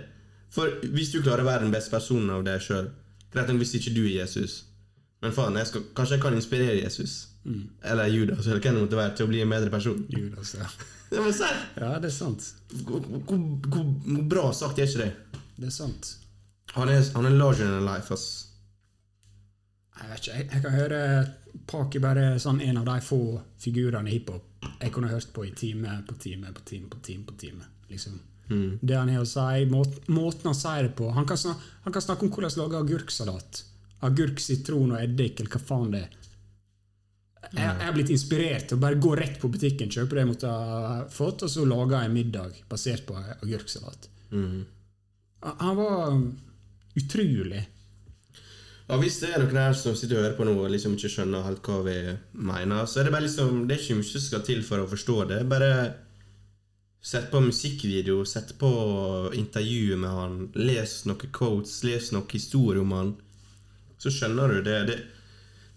For 0.52 0.82
hvis 0.92 1.12
du 1.14 1.22
klarer 1.22 1.44
å 1.44 1.48
være 1.48 1.66
den 1.66 1.74
beste 1.74 1.94
personen 1.94 2.32
av 2.32 2.44
deg 2.46 2.62
sjøl 2.64 2.90
Greit 3.28 3.50
nok 3.50 3.58
hvis 3.60 3.74
ikke 3.76 3.92
du 3.92 4.06
er 4.06 4.22
Jesus, 4.22 4.62
men 5.20 5.34
faen, 5.36 5.56
jeg 5.60 5.68
skal, 5.68 5.82
kanskje 5.96 6.16
jeg 6.16 6.22
kan 6.22 6.36
inspirere 6.38 6.78
Jesus. 6.78 7.16
Eller 7.84 8.08
Judas, 8.08 8.46
eller 8.46 8.62
hvem 8.62 8.78
det 8.78 8.84
måtte 8.86 8.96
være, 8.96 9.12
til 9.18 9.26
å 9.26 9.28
bli 9.28 9.42
en 9.44 9.52
bedre 9.52 9.72
person. 9.72 9.98
Judas, 10.08 10.54
altså. 10.56 10.86
Det 11.10 11.20
var 11.24 11.32
jeg. 11.32 11.60
Ja, 11.80 11.92
det 11.98 12.10
er 12.10 12.14
sant. 12.14 12.50
Hvor, 12.84 13.00
hvor, 13.00 13.38
hvor, 13.68 13.84
hvor 14.04 14.24
bra 14.28 14.48
sagt 14.52 14.78
er 14.78 14.90
ikke 14.90 15.06
det? 15.06 15.40
Det 15.56 15.70
er 15.70 15.74
sant. 15.74 16.10
Han 16.74 16.90
er, 16.92 17.00
han 17.14 17.26
er 17.26 17.36
larger 17.36 17.64
than 17.64 17.86
life, 17.86 18.12
ass. 18.12 18.26
Jeg 19.98 20.10
vet 20.10 20.20
ikke, 20.20 20.34
jeg, 20.36 20.50
jeg 20.52 20.62
kan 20.62 20.76
høre 20.76 21.00
Paki 21.68 22.00
bare 22.02 22.26
sånn 22.38 22.60
en 22.62 22.76
av 22.82 22.84
de 22.86 23.00
få 23.02 23.18
figurene 23.58 24.12
i 24.12 24.18
hiphop 24.18 24.44
jeg 24.78 24.92
kunne 24.94 25.10
hørt 25.10 25.30
på 25.34 25.44
i 25.46 25.52
time 25.54 26.00
på 26.06 26.14
time 26.22 26.52
på 26.54 26.64
time 26.66 26.88
på 26.90 27.00
time. 27.02 27.24
på 27.24 27.34
time, 27.38 27.64
liksom. 27.88 28.20
Det 28.80 28.96
han 28.96 29.10
har 29.12 29.22
å 29.22 29.28
si, 29.28 29.64
måten, 29.68 30.04
måten 30.08 30.48
han 30.48 30.56
sier 30.56 30.86
det 30.86 30.94
på 30.96 31.10
Han 31.12 31.26
kan, 31.28 31.36
snakke, 31.36 31.60
han 31.84 31.92
kan 31.92 32.02
snakke 32.02 32.24
om 32.24 32.30
hvordan 32.32 32.54
lage 32.56 32.78
agurksalat. 32.78 33.62
Agurk, 34.08 34.40
sitron 34.40 34.94
og 34.94 35.02
eddik, 35.02 35.40
eller 35.40 35.52
hva 35.52 35.60
faen 35.60 35.92
det 35.92 36.00
er. 36.06 36.14
Jeg, 37.48 37.62
jeg 37.62 37.86
har 37.86 37.94
blitt 37.94 38.10
inspirert 38.12 38.66
til 38.68 38.76
å 38.76 38.82
bare 38.82 38.98
gå 39.00 39.12
rett 39.16 39.38
på 39.40 39.48
butikken, 39.52 39.90
kjøpe 39.92 40.16
det 40.16 40.24
jeg 40.24 40.30
måtte 40.32 40.50
ha 40.52 40.98
fått, 41.12 41.44
og 41.46 41.52
så 41.52 41.64
lage 41.64 42.00
en 42.02 42.12
middag 42.14 42.58
basert 42.68 43.06
på 43.08 43.16
agurksalat. 43.16 44.08
Han 44.34 44.66
han 45.40 45.76
var 45.76 46.20
utrolig. 46.98 47.68
Ja, 48.88 48.96
Hvis 48.96 49.20
det 49.20 49.34
er 49.34 49.42
noen 49.42 49.60
her 49.60 49.74
som 49.76 49.94
sitter 49.96 50.16
og 50.18 50.24
hører 50.24 50.36
på 50.38 50.46
nå 50.48 50.54
og 50.56 50.70
liksom 50.72 50.94
ikke 50.96 51.10
skjønner 51.12 51.44
helt 51.44 51.66
hva 51.68 51.82
vi 51.84 51.96
mener, 52.32 52.86
så 52.88 53.00
er 53.00 53.08
det 53.08 53.14
bare 53.14 53.26
liksom 53.26 53.66
Det 53.68 53.76
er 53.76 53.82
ikke 53.82 53.98
mye 53.98 54.08
som 54.10 54.24
skal 54.24 54.44
til 54.46 54.62
for 54.64 54.80
å 54.82 54.88
forstå 54.88 55.16
det. 55.28 55.42
Bare 55.50 55.72
sett 57.04 57.28
på 57.30 57.42
musikkvideo, 57.44 58.24
sett 58.24 58.54
på 58.58 58.70
intervju 59.36 59.98
med 60.00 60.10
han, 60.10 60.38
les 60.56 61.02
noen 61.06 61.30
quotes, 61.36 61.82
les 61.84 62.10
noen 62.16 62.32
historier 62.32 62.80
om 62.82 62.96
han. 62.96 63.14
Så 64.00 64.12
skjønner 64.14 64.56
du 64.56 64.62
det. 64.64 64.80
Det, 64.88 64.98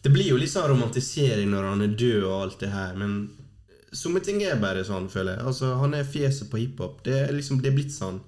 det 0.01 0.09
blir 0.09 0.31
jo 0.31 0.39
litt 0.41 0.51
sånn 0.51 0.69
romantisering 0.71 1.51
når 1.51 1.67
han 1.69 1.85
er 1.85 1.95
død 1.99 2.23
og 2.25 2.35
alt 2.39 2.59
det 2.63 2.71
her, 2.73 2.95
men 2.97 3.15
somme 3.93 4.21
ting 4.23 4.41
er 4.43 4.61
bare 4.61 4.83
sånn, 4.87 5.09
føler 5.11 5.37
jeg. 5.37 5.47
Altså, 5.51 5.75
Han 5.81 5.93
er 5.93 6.07
fjeset 6.07 6.49
på 6.49 6.61
hiphop. 6.61 7.03
Det 7.05 7.17
er 7.27 7.33
liksom, 7.35 7.61
det 7.61 7.71
er 7.71 7.77
blitt 7.77 7.93
sånn. 7.93 8.21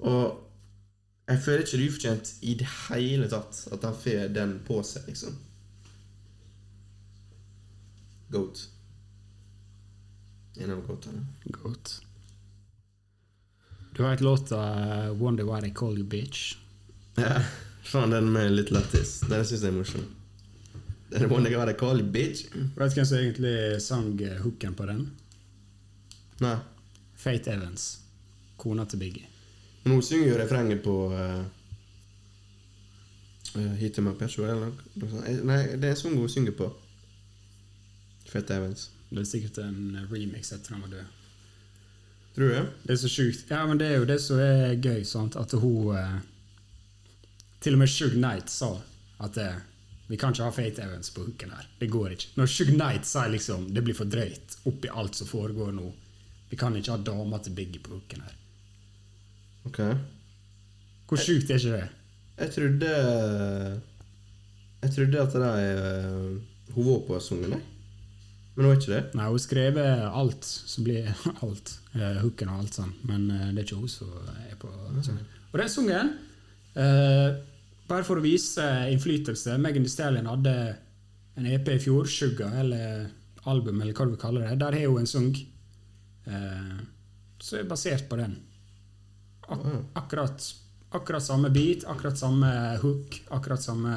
Og 0.00 1.30
jeg 1.30 1.42
føler 1.44 1.62
ikke 1.62 1.76
det 1.78 1.84
er 1.84 1.92
ufortjent 1.92 2.32
i 2.42 2.56
det 2.58 2.68
hele 2.88 3.30
tatt 3.30 3.62
at 3.70 3.86
han 3.86 3.96
får 4.02 4.30
den 4.34 4.58
på 4.66 4.80
seg, 4.86 5.06
liksom. 5.06 5.36
Goat. 8.34 8.66
En 10.58 10.72
av 10.74 10.82
goatene. 10.86 11.26
Goat. 11.54 12.00
Du 13.94 14.02
vet 14.02 14.20
låta 14.20 14.58
uh, 14.58 15.12
'Wonder 15.14 15.44
Why 15.44 15.60
They 15.60 15.74
Call 15.74 15.98
You 15.98 16.06
Bitch'? 16.06 16.56
Ja, 17.18 17.42
faen, 17.82 18.10
den 18.10 18.32
med 18.32 18.52
litt 18.52 18.70
lættis. 18.70 19.20
Den 19.28 19.44
syns 19.44 19.62
jeg 19.62 19.70
er 19.70 19.76
morsom. 19.76 20.06
Den 21.10 21.24
er 21.26 21.32
one 21.32 21.50
guy 21.50 21.64
they 21.66 21.74
call 21.74 21.98
you 21.98 22.06
bitch. 22.06 22.44
Vet 22.54 22.92
du 22.92 23.00
hvem 23.00 23.06
som 23.06 23.18
egentlig 23.18 23.82
sang 23.82 24.12
uh, 24.20 24.36
hooken 24.44 24.74
på 24.78 24.86
den? 24.86 25.08
Nei. 26.40 26.56
Fate 27.18 27.52
Evans. 27.52 27.98
Kona 28.56 28.84
til 28.84 28.98
Biggie. 28.98 29.26
Men 29.82 29.92
hun 29.98 30.02
synger 30.02 30.28
jo 30.28 30.38
refrenget 30.38 30.82
på 30.84 30.94
uh, 31.12 31.42
Hit 33.80 33.98
Up, 33.98 34.22
eller 34.22 34.54
noe 34.54 35.10
sånt. 35.10 35.26
Eh, 35.26 35.40
Nei, 35.42 35.60
det 35.74 35.88
er 35.88 35.96
en 35.96 35.98
sang 35.98 36.18
hun 36.18 36.30
synger 36.30 36.54
på. 36.56 36.68
Fate 38.30 38.60
Evans. 38.60 38.90
Det 39.10 39.24
er 39.24 39.26
sikkert 39.26 39.58
en 39.64 40.04
remix 40.12 40.52
etter 40.54 40.76
han 40.76 40.84
var 40.84 40.92
død. 40.92 41.16
Tror 42.36 42.52
det? 42.54 42.66
Det 42.84 42.94
er 42.94 43.00
så 43.02 43.10
sjukt. 43.10 43.50
Ja, 43.50 43.64
men 43.66 43.80
det 43.80 43.88
er 43.90 43.98
jo 43.98 44.06
det 44.06 44.20
som 44.22 44.38
er 44.38 44.76
gøy, 44.78 45.02
sant? 45.04 45.36
at 45.36 45.50
hun 45.58 45.96
uh, 45.96 46.20
Til 47.60 47.74
og 47.74 47.82
med 47.82 47.90
Shug 47.90 48.14
Knight 48.14 48.52
sa 48.52 48.76
at 49.20 49.34
det 49.34 49.48
uh, 49.50 49.66
vi 50.10 50.16
kan 50.18 50.34
ikke 50.34 50.42
ha 50.48 50.50
Fate 50.50 50.82
Evans 50.82 51.12
på 51.14 51.22
hooken 51.22 51.52
her. 51.54 51.66
Det 51.78 51.86
går 51.86 52.16
ikke. 52.16 52.32
Når 52.40 52.48
Shug 52.50 52.72
Knight 52.72 53.06
sier 53.06 53.30
liksom 53.30 53.68
det 53.74 53.82
blir 53.86 53.94
for 53.94 54.10
drøyt 54.10 54.56
oppi 54.66 54.90
alt 54.90 55.14
som 55.14 55.28
foregår 55.30 55.70
nå 55.76 55.86
Vi 56.50 56.56
kan 56.58 56.74
ikke 56.74 56.96
ha 56.96 57.02
dama 57.06 57.38
til 57.38 57.54
Biggie 57.54 57.78
på 57.78 57.92
hooken 57.94 58.24
her. 58.26 58.32
Ok. 59.70 59.78
Hvor 61.06 61.22
sjukt 61.22 61.52
er 61.54 61.62
ikke 61.62 61.76
det? 61.76 61.86
Jeg 62.40 62.54
trodde 62.56 62.90
Jeg 64.82 64.94
trodde 64.96 65.20
at 65.22 65.36
det 65.44 65.52
er 65.68 66.74
Hun 66.74 66.88
var 66.88 67.04
på 67.06 67.20
sangen, 67.22 67.54
jeg. 67.54 67.62
Men 68.56 68.64
hun 68.64 68.72
er 68.72 68.80
ikke 68.80 68.92
det. 68.96 69.04
Nei, 69.14 69.28
hun 69.30 69.42
skrev 69.46 69.78
alt 69.78 70.44
som 70.44 70.84
blir 70.86 71.06
alt. 71.46 71.76
Uh, 71.94 72.18
hooken 72.24 72.50
og 72.50 72.64
alt 72.64 72.80
sånn. 72.80 72.90
Men 73.06 73.30
uh, 73.30 73.46
det 73.54 73.62
er 73.62 73.68
ikke 73.68 73.78
hun 73.78 73.90
som 73.94 74.10
er 74.34 74.58
på 74.58 74.70
sangen. 75.06 75.22
Og 75.50 75.58
den 75.58 75.70
sangen, 75.70 76.12
eh, 76.78 77.38
bare 77.90 78.06
for 78.06 78.20
å 78.20 78.24
vise 78.24 78.64
innflytelse 78.92 79.56
Megan 79.58 79.84
Thee 79.86 79.92
Stallion 79.92 80.30
hadde 80.30 80.54
en 81.38 81.48
EP 81.50 81.68
i 81.74 81.80
fjor, 81.82 82.06
Sugar, 82.10 82.54
eller 82.62 83.08
album, 83.48 83.80
eller 83.80 83.96
hva 83.96 84.06
du 84.06 84.14
vil 84.14 84.20
kalle 84.20 84.44
det. 84.44 84.58
Der 84.60 84.76
har 84.76 84.92
hun 84.92 85.02
en 85.02 85.10
sang 85.10 85.30
eh, 85.34 86.80
som 87.40 87.58
er 87.58 87.68
basert 87.70 88.08
på 88.10 88.18
den. 88.20 88.36
Ak 89.50 89.64
akkurat, 89.98 90.44
akkurat 90.94 91.24
samme 91.24 91.50
beat, 91.54 91.86
akkurat 91.88 92.18
samme 92.18 92.50
hook, 92.82 93.22
akkurat 93.34 93.62
samme 93.62 93.96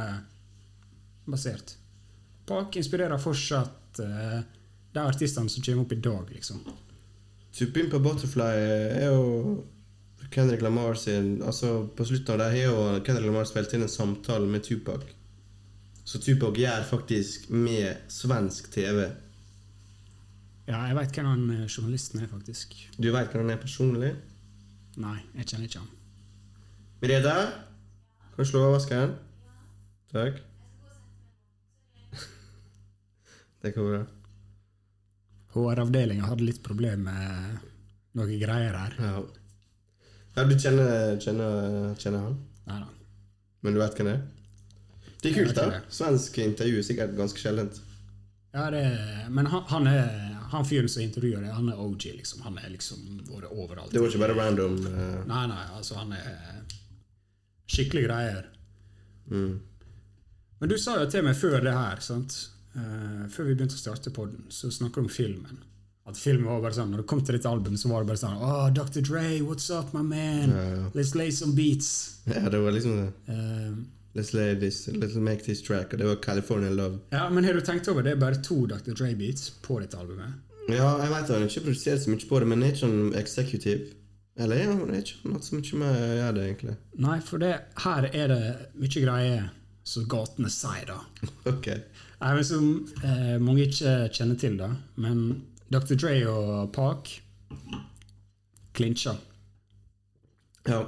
basert. 1.26 1.76
Park 2.48 2.80
inspirerer 2.80 3.22
fortsatt 3.22 4.00
eh, 4.04 4.40
de 4.94 5.04
artistene 5.04 5.52
som 5.52 5.64
kommer 5.64 5.86
opp 5.86 5.94
i 5.94 6.02
dag, 6.02 6.34
liksom. 6.34 6.64
To 7.54 7.70
Pimp 7.74 7.94
a 7.94 8.00
Butterfly 8.02 8.54
er 8.98 9.12
jo 9.12 9.60
Kendrick 10.34 10.62
Lamar 10.66 10.96
sin 10.98 11.42
Altså 11.46 11.88
På 11.96 12.06
slutten 12.06 12.34
av 12.34 12.40
det 12.42 12.48
har 12.54 12.72
jo 12.72 13.04
Kendrick 13.06 13.28
Lamar 13.30 13.46
spilt 13.50 13.74
inn 13.76 13.86
en 13.86 13.92
samtale 13.92 14.50
med 14.50 14.66
Tupac. 14.66 15.06
Så 16.04 16.20
Tupac 16.20 16.58
gjør 16.60 16.84
faktisk 16.90 17.50
med 17.50 18.10
svensk 18.12 18.72
TV. 18.74 19.06
Ja, 20.68 20.80
jeg 20.88 20.96
veit 20.96 21.16
hvem 21.16 21.28
han 21.28 21.44
eh, 21.52 21.68
journalisten 21.68 22.22
er, 22.24 22.30
faktisk. 22.32 22.76
Du 22.98 23.10
veit 23.12 23.32
hvem 23.32 23.44
han 23.46 23.54
er 23.56 23.62
personlig? 23.62 24.14
Nei, 25.04 25.18
jeg 25.40 25.48
kjenner 25.50 25.68
ikke 25.68 25.84
han. 25.84 25.94
Mereda? 27.04 27.36
Kan 28.34 28.46
du 28.46 28.50
slå 28.50 28.66
av 28.68 28.76
vaskeren? 28.78 29.16
Takk. 30.14 30.40
Det 33.64 33.74
går 33.76 33.90
bra. 33.90 34.04
HR-avdelinga 35.54 36.28
hadde 36.32 36.48
litt 36.48 36.64
problem 36.66 37.08
med 37.10 37.70
noen 38.18 38.40
greier 38.42 38.78
her. 38.78 39.00
Ja. 39.00 39.22
Ja 40.36 40.46
du 40.50 40.54
kjenner, 40.58 41.18
kjenner, 41.22 41.94
kjenner 42.02 42.28
han? 42.28 42.38
Nei 42.70 42.80
da. 42.84 42.92
Men 43.64 43.76
du 43.76 43.80
vet 43.80 43.98
hvem 43.98 44.10
det 44.10 44.14
er? 44.18 44.24
Det 45.24 45.32
er 45.32 45.36
kult, 45.38 45.56
da. 45.56 45.82
Svensk 45.94 46.38
intervju 46.44 46.80
er 46.82 46.86
sikkert 46.86 47.18
ganske 47.18 47.40
sjeldent. 47.40 47.80
Ja, 48.54 48.68
det, 48.74 48.84
men 49.34 49.48
han, 49.50 49.64
han 49.70 49.88
er 49.90 50.34
han 50.54 50.66
fyren 50.66 50.90
som 50.90 51.02
intervjuer 51.02 51.42
det, 51.42 51.50
han 51.50 51.70
er 51.70 51.80
OG, 51.82 52.04
liksom. 52.20 52.44
Han 52.46 52.58
er 52.62 52.70
liksom 52.76 53.22
vært 53.26 53.50
overalt. 53.50 53.94
Det 53.94 54.02
var 54.02 54.12
ikke 54.12 54.22
bare 54.22 54.38
random. 54.38 54.76
Uh... 54.86 55.22
Nei, 55.30 55.46
nei, 55.50 55.64
altså, 55.74 55.98
han 55.98 56.14
er 56.14 56.76
skikkelig 57.66 58.08
greier. 58.08 58.50
mm. 59.32 59.54
Men 60.62 60.70
du 60.72 60.78
sa 60.80 60.94
jo 61.02 61.08
til 61.12 61.26
meg 61.26 61.36
før 61.36 61.58
det 61.66 61.74
her, 61.76 62.00
sant? 62.06 62.36
Uh, 62.76 63.26
før 63.34 63.50
vi 63.50 63.56
begynte 63.58 63.76
å 63.76 63.82
starte 63.82 64.14
podden, 64.16 64.46
så 64.54 64.70
snakka 64.72 65.02
du 65.02 65.08
om 65.08 65.12
filmen. 65.12 65.64
At 66.06 66.18
filmen 66.20 66.46
var 66.50 66.60
bare 66.62 66.76
sånn, 66.76 66.90
Når 66.92 66.98
det 67.04 67.08
kom 67.08 67.22
til 67.24 67.38
dette 67.38 67.48
albumet, 67.48 67.80
så 67.80 67.88
var 67.90 68.04
det 68.04 68.10
bare 68.12 68.20
sånn 68.20 68.40
Oh, 68.44 68.70
Dr. 68.76 69.02
Dre, 69.02 69.40
what's 69.42 69.70
up, 69.72 69.94
my 69.96 70.02
man? 70.04 70.52
Ja, 70.52 70.64
ja. 70.76 70.86
Let's 70.98 71.14
lay 71.16 71.32
some 71.32 71.56
beats. 71.56 72.20
Ja, 72.28 72.50
det 72.50 72.60
var 72.60 72.72
liksom 72.76 72.98
det. 72.98 73.12
Eh, 73.34 73.74
Let's 74.16 74.34
lay 74.36 74.54
this, 74.60 74.88
let's 74.90 75.16
make 75.18 75.42
this 75.44 75.62
track. 75.62 75.94
Og 75.94 76.00
det 76.00 76.06
var 76.06 76.16
California 76.22 76.70
Love. 76.70 77.00
ja, 77.12 77.30
Men 77.30 77.44
har 77.46 77.54
du 77.54 77.62
tenkt 77.62 77.88
over 77.88 78.04
det 78.04 78.12
er 78.12 78.20
bare 78.22 78.36
to 78.44 78.66
Dr. 78.68 78.92
Dre-beats 78.94 79.50
på 79.64 79.80
dette 79.82 79.98
albumet? 79.98 80.36
Ja, 80.70 80.92
jeg 81.02 81.10
vet 81.12 81.32
han 81.34 81.48
ikke 81.48 81.64
produsert 81.66 82.04
så 82.04 82.12
mye 82.12 82.28
på 82.30 82.40
det, 82.40 82.48
men 82.48 82.64
er 82.64 82.72
ikke 82.76 82.86
han 82.88 83.16
executive? 83.20 83.88
Eller 84.38 84.56
ja, 84.62 84.70
han 84.76 84.90
er 84.94 85.02
ikke 85.02 85.18
han 85.24 85.34
hatt 85.34 85.44
så 85.48 85.56
mye 85.58 85.80
med 85.82 85.98
å 85.98 86.14
gjøre 86.20 86.36
det, 86.38 86.44
egentlig. 86.52 86.76
Nei, 87.08 87.18
for 87.26 87.42
det, 87.42 87.52
her 87.84 88.08
er 88.14 88.28
det 88.32 88.44
mye 88.80 89.04
greier 89.08 89.50
som 89.84 90.06
gatene 90.08 90.50
sier, 90.54 90.86
da. 90.92 91.00
Ok. 91.56 91.68
Nei, 92.22 92.36
men 92.38 92.44
Som 92.48 92.70
eh, 93.04 93.36
mange 93.44 93.66
ikke 93.68 93.96
kjenner 94.16 94.38
til, 94.40 94.56
da. 94.62 94.70
Men 94.96 95.26
Dr. 95.72 95.96
Dre 95.96 96.16
og 96.30 96.74
Park 96.76 97.20
klinsja. 98.74 99.16
Ja. 100.68 100.84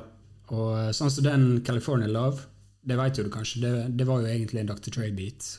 Og 0.53 0.71
eh, 0.77 0.91
sånn 0.95 1.11
som 1.13 1.25
den 1.25 1.47
California 1.65 2.09
Love, 2.09 2.47
det 2.85 2.97
vet 2.99 3.19
jo 3.19 3.25
du 3.25 3.31
kanskje, 3.33 3.61
det, 3.65 3.73
det 3.99 4.07
var 4.09 4.23
jo 4.23 4.31
egentlig 4.31 4.61
en 4.61 4.71
Dr. 4.71 4.91
Dre-beat. 4.93 5.49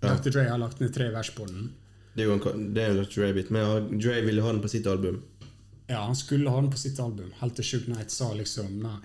Ja. 0.00 0.14
Dr. 0.14 0.30
Dre 0.30 0.48
har 0.50 0.60
lagt 0.60 0.80
ned 0.82 0.94
tre 0.94 1.10
vers 1.14 1.32
på 1.36 1.46
den. 1.48 1.72
Det 2.14 2.24
er 2.24 2.30
jo 2.30 2.36
en, 2.38 2.66
det 2.74 2.82
er 2.82 2.92
en 2.92 3.00
Dr. 3.02 3.14
Dre-beat, 3.18 3.52
men 3.54 3.96
Dre 3.98 4.20
ville 4.26 4.44
ha 4.44 4.52
den 4.52 4.62
på 4.64 4.72
sitt 4.72 4.88
album. 4.90 5.22
Ja, 5.88 6.04
han 6.06 6.16
skulle 6.16 6.50
ha 6.50 6.60
den 6.62 6.72
på 6.72 6.80
sitt 6.80 7.00
album, 7.00 7.32
helt 7.40 7.56
til 7.58 7.66
Shook 7.68 7.88
Knight 7.90 8.12
sa 8.12 8.30
liksom 8.36 8.78
nei. 8.80 9.00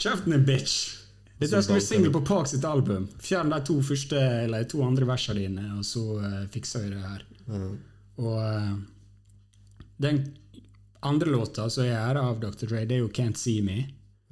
Kjeften 0.00 0.32
din, 0.32 0.46
bitch! 0.48 1.00
Dette 1.34 1.60
skal 1.60 1.74
banker 1.74 1.84
single 1.84 2.12
på 2.14 2.22
Park 2.24 2.48
sitt 2.48 2.64
album. 2.64 3.08
Fjern 3.20 3.50
de 3.52 3.58
to 3.66 3.76
første, 3.84 4.20
eller 4.46 4.64
to 4.70 4.80
andre 4.86 5.06
versene 5.08 5.42
dine, 5.42 5.66
og 5.76 5.84
så 5.84 6.04
uh, 6.22 6.44
fikser 6.54 6.86
vi 6.86 6.94
det 6.94 7.02
her. 7.02 7.24
Ja. 7.48 7.68
Og 8.22 8.38
uh, 8.38 8.74
den 10.02 10.22
andre 11.04 11.30
låta 11.30 11.68
som 11.70 11.86
jeg 11.86 11.98
er 11.98 12.18
av 12.20 12.40
Dr. 12.40 12.66
Dre, 12.66 12.84
det 12.88 12.98
er 12.98 13.04
jo 13.04 13.12
Can't 13.12 13.38
See 13.40 13.62
Me. 13.64 13.82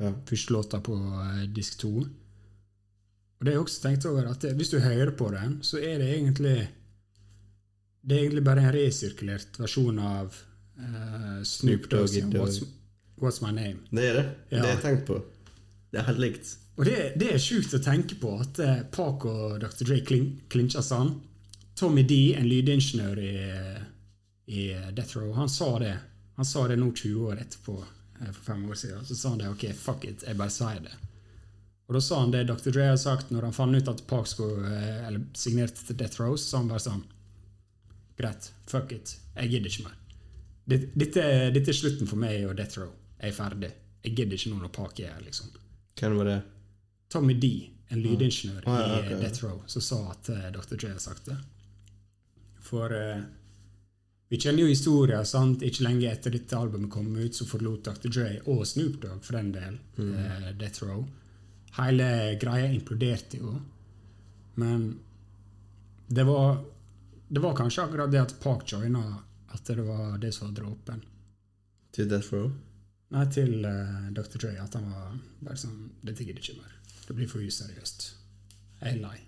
Ja. 0.01 0.13
Første 0.29 0.55
låta 0.55 0.81
på 0.85 0.97
uh, 0.97 1.43
disk 1.55 1.79
to. 1.83 1.93
Og 2.01 3.45
det 3.45 3.53
har 3.53 3.59
jeg 3.59 3.67
også 3.67 3.83
tenkt 3.83 4.07
over 4.07 4.31
at 4.31 4.45
det, 4.45 4.55
hvis 4.59 4.71
du 4.71 4.79
hører 4.79 5.11
på 5.19 5.29
den, 5.35 5.59
så 5.67 5.81
er 5.83 5.99
det 5.99 6.13
egentlig 6.15 6.71
Det 8.03 8.17
er 8.17 8.21
egentlig 8.25 8.45
bare 8.45 8.63
en 8.63 8.73
resirkulert 8.75 9.59
versjon 9.59 9.99
av 9.99 10.35
uh, 10.79 11.43
Snoop 11.47 11.91
Dogg 11.91 12.09
sin 12.11 12.33
What's, 12.35 12.63
What's 13.19 13.43
My 13.43 13.53
Name. 13.55 13.85
Det 13.91 14.09
er 14.09 14.19
det. 14.19 14.25
Ja. 14.51 14.57
Det 14.57 14.65
har 14.65 14.75
jeg 14.75 14.83
tenkt 14.83 15.07
på. 15.07 15.21
Det 15.93 16.01
er 16.01 16.09
helt 16.09 16.23
likt. 16.23 16.55
Og 16.81 16.87
det, 16.89 16.97
det 17.21 17.29
er 17.35 17.43
sjukt 17.43 17.75
å 17.77 17.83
tenke 17.83 18.17
på 18.19 18.33
at 18.43 18.59
uh, 18.63 18.81
Pac 18.95 19.27
og 19.29 19.61
Dr. 19.63 19.85
Dre 19.87 20.01
klin, 20.07 20.33
klinsjer 20.51 20.83
sånn. 20.87 21.13
Tommy 21.83 22.03
D, 22.07 22.17
en 22.39 22.47
lydingeniør 22.47 23.19
i, 23.19 23.37
i 24.55 24.69
Death 24.95 25.17
Row, 25.19 25.33
han 25.35 25.49
sa 25.51 25.79
det. 25.83 25.97
Han 26.39 26.47
sa 26.47 26.69
det 26.71 26.77
nå 26.79 26.93
20 26.93 27.25
år 27.27 27.41
etterpå, 27.43 27.75
eh, 28.21 28.29
for 28.29 28.43
fem 28.53 28.61
år 28.71 28.75
siden. 28.79 29.05
Så 29.05 29.17
sa 29.19 29.33
han 29.33 29.41
det, 29.41 29.49
ok, 29.51 29.65
fuck 29.75 30.05
it, 30.07 30.23
jeg 30.23 30.39
bare 30.39 30.55
sier 30.55 30.79
det. 30.85 30.93
Og 31.89 31.97
da 31.97 32.03
sa 32.07 32.21
han 32.21 32.31
det 32.31 32.45
Dr. 32.47 32.71
Dre 32.71 32.87
har 32.93 33.01
sagt 33.03 33.33
når 33.35 33.49
han 33.49 33.57
fant 33.57 33.75
ut 33.75 33.91
at 33.91 34.05
Park 34.07 34.31
skulle 34.31 34.63
eh, 34.71 35.01
eller 35.09 35.25
signerte 35.35 35.83
til 35.89 35.99
Death 35.99 36.23
Row, 36.23 36.37
så 36.39 36.53
sa 36.53 36.61
han 36.63 36.71
bare 36.71 36.85
sånn 36.85 37.03
Greit, 38.23 38.53
fuck 38.71 38.95
it, 38.95 39.17
jeg 39.35 39.51
gidder 39.51 39.73
ikke 39.73 39.87
mer. 39.89 39.97
Dette, 40.71 41.25
dette, 41.51 41.73
er 41.73 41.81
slutten 41.83 42.07
for 42.07 42.21
meg 42.23 42.45
og 42.47 42.55
Death 42.61 42.79
Row. 42.79 42.93
Jeg 43.19 43.33
er 43.33 43.39
ferdig. 43.41 43.73
Jeg 44.05 44.15
gidder 44.21 44.39
ikke 44.39 44.53
noe 44.53 44.63
når 44.69 44.73
Park 44.77 45.01
er 45.03 45.17
her, 45.17 45.25
liksom. 45.27 45.51
Hvem 45.99 46.15
var 46.21 46.31
det? 46.31 46.43
Tommy 47.11 47.35
D, 47.43 47.51
en 47.91 48.07
lydingeniør 48.07 48.71
Ah, 48.71 48.85
ja, 48.87 49.01
i. 49.03 49.19
Death 49.19 49.43
Row, 49.43 49.65
som 49.67 49.83
sa 49.83 50.05
at 50.15 50.31
eh, 50.31 50.47
Dr. 50.55 50.77
Dre 50.79 50.93
har 50.95 51.03
sagt 51.03 51.27
det. 51.27 51.41
For 52.73 52.93
eh, 52.97 53.23
vi 54.33 54.39
kjenner 54.41 54.65
jo 54.65 54.71
historien, 54.73 55.27
sant? 55.29 55.61
Ikke 55.67 55.85
lenge 55.85 56.09
etter 56.09 56.33
dette 56.33 56.57
albumet 56.57 56.89
kom 56.95 57.11
ut, 57.19 57.35
så 57.37 57.45
forlot 57.45 57.85
Dr. 57.85 58.09
Dre, 58.09 58.29
og 58.49 58.63
Snoop 58.67 58.95
Dogg 59.03 59.21
for 59.27 59.37
den 59.37 59.51
del, 59.53 59.79
Mm. 60.01 60.13
eh, 60.17 60.51
Death 60.57 60.83
Row. 60.89 61.03
Hele 61.77 62.07
greia 62.41 62.71
imploderte 62.73 63.39
jo. 63.41 63.55
Men 64.57 64.87
det 66.09 66.25
var, 66.29 66.59
det 67.29 67.41
var 67.45 67.55
kanskje 67.57 67.85
akkurat 67.87 68.11
det 68.13 68.21
at 68.21 68.35
Park 68.41 68.65
joina, 68.73 69.05
at 69.53 69.65
det 69.69 69.85
var 69.85 70.19
det 70.21 70.33
som 70.35 70.49
var 70.49 70.63
dråpen. 70.63 71.03
Til 71.93 72.09
Death 72.09 72.33
Row? 72.33 72.51
Nei, 73.13 73.27
til 73.33 73.65
uh, 73.69 74.09
Dr. 74.17 74.39
Dre. 74.41 74.55
At 74.65 74.73
han 74.79 74.87
var 74.89 75.19
bare 75.45 75.57
sånn 75.61 75.91
Dette 76.01 76.25
gidder 76.25 76.41
ikke 76.41 76.57
mer. 76.63 76.73
Det 77.07 77.17
blir 77.19 77.29
for 77.29 77.45
useriøst. 77.45 78.07
Jeg 78.81 78.95
er 78.97 79.01
lei. 79.03 79.19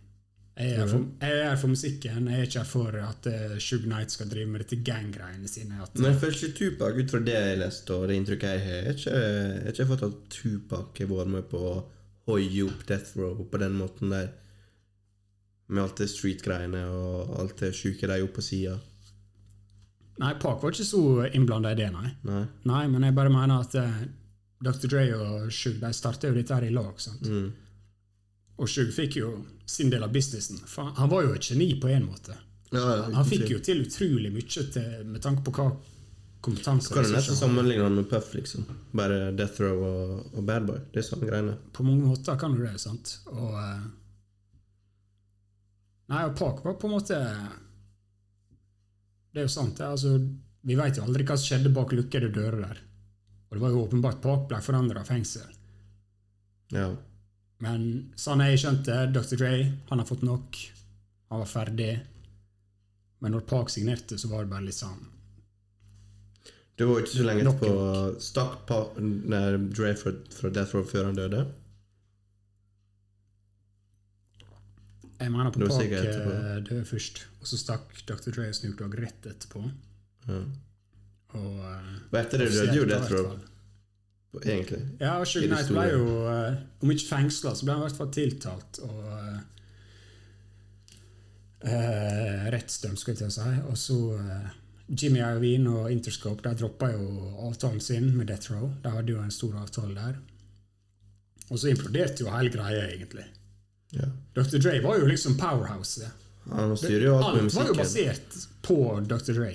Jeg 0.55 0.71
er, 0.79 0.87
for, 0.87 1.07
jeg 1.27 1.39
er 1.49 1.57
for 1.59 1.73
musikken. 1.73 2.29
Jeg 2.31 2.39
er 2.39 2.47
ikke 2.47 2.63
for 2.71 2.99
at 3.01 3.27
uh, 3.27 3.57
Shug 3.59 3.89
Knight 3.89 4.13
skal 4.15 4.29
drive 4.31 4.47
med 4.47 4.63
dette 4.63 4.79
gang-greiene 4.87 5.51
sine. 5.51 5.81
At, 5.83 5.97
Men 5.99 6.13
jeg 6.13 6.21
føler 6.21 6.39
ikke 6.39 6.59
Tupac, 6.61 7.01
ut 7.01 7.11
fra 7.11 7.21
det 7.27 7.35
jeg 7.35 7.59
leste 7.59 7.97
og 7.97 8.07
det 8.09 8.19
inntrykket 8.21 8.53
jeg 8.53 8.63
har, 8.69 8.87
er 8.87 8.95
ikke, 8.95 9.15
er 9.25 9.73
ikke 9.73 9.89
fått 9.91 10.07
at 10.07 10.21
Tupac 10.37 11.03
har 11.03 11.11
vært 11.11 11.33
med 11.33 11.49
på 11.51 11.63
å 11.73 11.75
hoie 12.31 12.67
opp 12.69 12.87
Death 12.87 13.19
Row 13.19 13.43
på 13.51 13.61
den 13.65 13.75
måten 13.81 14.15
der. 14.15 14.31
Med 15.67 15.83
alt 15.83 15.99
det 15.99 16.11
street-greiene 16.13 16.85
og 16.93 17.35
alt 17.41 17.59
det 17.65 17.73
sjuke 17.75 18.07
de 18.07 18.21
gjorde 18.21 18.37
på 18.37 18.45
sida. 18.45 18.79
Nei, 20.23 20.37
Park 20.39 20.63
var 20.63 20.71
ikke 20.71 20.87
så 20.87 21.03
innblanda 21.35 21.73
i 21.75 21.81
det, 21.83 21.91
nei. 21.91 22.13
Nei. 22.29 22.45
Nei, 22.71 22.85
Men 22.93 23.09
jeg 23.09 23.17
bare 23.17 23.33
mener 23.35 23.65
at 23.65 23.75
uh, 23.75 24.05
Dr. 24.63 24.87
Dre 24.87 25.05
og 25.19 25.53
Shug 25.53 25.81
de 25.83 25.91
starta 25.97 26.31
jo 26.31 26.39
dette 26.39 26.55
her 26.55 26.69
i 26.69 26.75
lag. 26.75 26.95
sant? 27.03 27.27
Mm. 27.27 27.51
Og 28.61 28.71
Shug 28.71 28.93
fikk 28.95 29.17
jo 29.19 29.31
sin 29.67 29.91
del 29.91 30.05
av 30.07 30.13
businessen. 30.15 30.61
For 30.71 30.93
han 30.95 31.11
var 31.11 31.25
jo 31.27 31.35
et 31.35 31.49
geni 31.51 31.73
på 31.81 31.91
en 31.91 32.07
måte. 32.07 32.37
Ja, 32.75 32.85
ja, 32.97 33.03
Han 33.15 33.27
fikk 33.27 33.49
jo 33.51 33.59
til 33.63 33.85
utrolig 33.85 34.31
mye 34.35 34.65
til, 34.75 34.87
med 35.07 35.23
tanke 35.23 35.45
på 35.47 35.53
hva 35.55 35.69
kompetanse 36.45 36.93
Kan 36.95 37.07
du 37.07 37.13
nesten 37.15 37.39
sammenligne 37.39 37.87
han 37.87 37.99
med 37.99 38.09
Puff, 38.11 38.33
liksom? 38.35 38.67
Bare 38.93 39.31
Death 39.37 39.63
Row 39.63 39.83
og, 39.89 40.15
og 40.35 40.47
Bad 40.47 40.67
Boy. 40.69 40.81
Det 40.93 41.03
er 41.03 41.07
samme 41.07 41.29
greiene. 41.29 41.55
På 41.73 41.87
mange 41.87 42.09
måter 42.11 42.39
kan 42.41 42.57
du 42.57 42.65
det, 42.65 42.75
sant? 42.83 43.19
Og 43.33 43.55
eh, 43.61 43.85
Nei, 46.13 46.25
og 46.29 46.35
Park 46.37 46.61
var 46.67 46.75
på 46.77 46.91
en 46.91 46.97
måte 46.99 47.17
Det 49.33 49.41
er 49.41 49.47
jo 49.47 49.55
sant, 49.55 49.79
det. 49.79 49.87
altså 49.87 50.19
Vi 50.69 50.77
vet 50.77 50.99
jo 50.99 51.07
aldri 51.07 51.25
hva 51.25 51.39
som 51.39 51.49
skjedde 51.49 51.73
bak 51.75 51.95
lukkede 51.97 52.31
dører 52.35 52.61
der. 52.61 52.83
Og 53.49 53.57
det 53.57 53.63
var 53.65 53.75
jo 53.75 53.85
åpenbart 53.87 54.23
Park 54.25 54.49
ble 54.51 54.61
forandra 54.65 55.03
av 55.05 55.09
fengsel. 55.09 55.49
Ja. 56.75 56.91
Men 57.65 57.85
sånn 58.21 58.43
jeg 58.45 58.61
skjønte, 58.61 58.99
Dr. 59.15 59.39
Dre 59.41 59.55
han 59.89 60.03
har 60.03 60.09
fått 60.09 60.25
nok. 60.27 60.59
Han 61.33 61.43
var 61.43 61.51
ferdig. 61.51 61.93
Men 63.25 63.33
når 63.33 63.45
Park 63.49 63.73
signerte, 63.73 64.19
så 64.21 64.29
var 64.29 64.45
det 64.45 64.53
bare 64.53 64.67
litt 64.67 64.77
sånn 64.77 65.07
Det 66.77 66.85
var 66.85 66.99
jo 66.99 67.05
ikke 67.07 67.15
så 67.15 67.25
lenge 67.25 67.45
etterpå 67.47 67.71
Stakk 68.21 68.57
Park, 68.69 68.99
nei, 69.01 69.45
Dre 69.73 69.95
fra, 69.97 70.13
fra 70.35 70.51
Death 70.53 70.77
Row 70.77 70.85
før 70.91 71.09
han 71.09 71.17
døde. 71.17 71.45
Jeg 75.23 75.31
mener 75.33 75.55
på 75.55 75.71
Park 75.71 75.95
eh, 75.95 76.61
døde 76.67 76.85
først, 76.89 77.23
og 77.41 77.49
så 77.49 77.59
stakk 77.61 77.97
Dr. 78.09 78.35
Dre 78.35 78.51
og 78.51 78.57
Snoop 78.59 78.77
Dogg 78.83 78.99
rett 79.01 79.29
etterpå. 79.31 79.63
Ja. 80.27 80.41
Og 81.39 81.61
eh, 81.71 81.91
Og 82.11 82.19
etter 82.21 82.43
det 82.43 82.51
døde 82.53 82.77
jo 82.77 82.89
Death 82.91 83.15
Row. 83.15 83.37
Egentlig. 84.43 84.81
Ja, 85.01 85.19
og 85.21 85.29
Suge 85.29 85.49
Knight 85.49 85.71
ble 85.71 85.87
jo, 85.93 86.05
eh, 86.31 86.57
om 86.83 86.93
ikke 86.95 87.11
fengsla, 87.11 87.55
så 87.55 87.67
ble 87.67 87.77
han 87.77 87.83
i 87.83 87.87
hvert 87.87 88.01
fall 88.01 88.13
tiltalt 88.15 88.81
og 88.85 89.05
uh, 91.65 92.45
rettsdømt, 92.55 93.01
skulle 93.01 93.15
jeg 93.15 93.23
til 93.23 93.31
å 93.31 93.37
si. 93.37 93.55
Og 93.71 93.79
så 93.81 93.99
uh, 94.19 94.51
Jimmy 94.89 95.23
Iovine 95.23 95.71
og 95.73 95.93
Interscope 95.93 96.45
de 96.45 96.55
droppa 96.61 96.91
jo 96.93 97.31
avtalen 97.49 97.81
sin 97.81 98.11
med 98.17 98.29
Death 98.33 98.53
Row. 98.53 98.69
De 98.83 98.93
hadde 98.93 99.15
jo 99.15 99.23
en 99.23 99.33
stor 99.35 99.57
avtale 99.63 99.95
der. 99.97 100.19
Og 101.51 101.61
så 101.61 101.71
imploderte 101.73 102.25
jo 102.25 102.33
hele 102.33 102.53
greia, 102.53 102.85
egentlig. 102.91 103.25
Ja. 103.95 104.11
Dr. 104.35 104.59
Dre 104.59 104.79
var 104.83 104.99
jo 104.99 105.09
liksom 105.09 105.39
powerhouse. 105.39 106.09
Han 106.51 106.77
styrer 106.77 107.07
jo 107.07 107.17
alt 107.17 107.37
med 107.39 107.47
Alt 107.47 107.57
var 107.57 107.71
jo 107.71 107.79
basert 107.79 108.39
på 108.65 108.79
Dr. 109.09 109.33
Dre. 109.33 109.53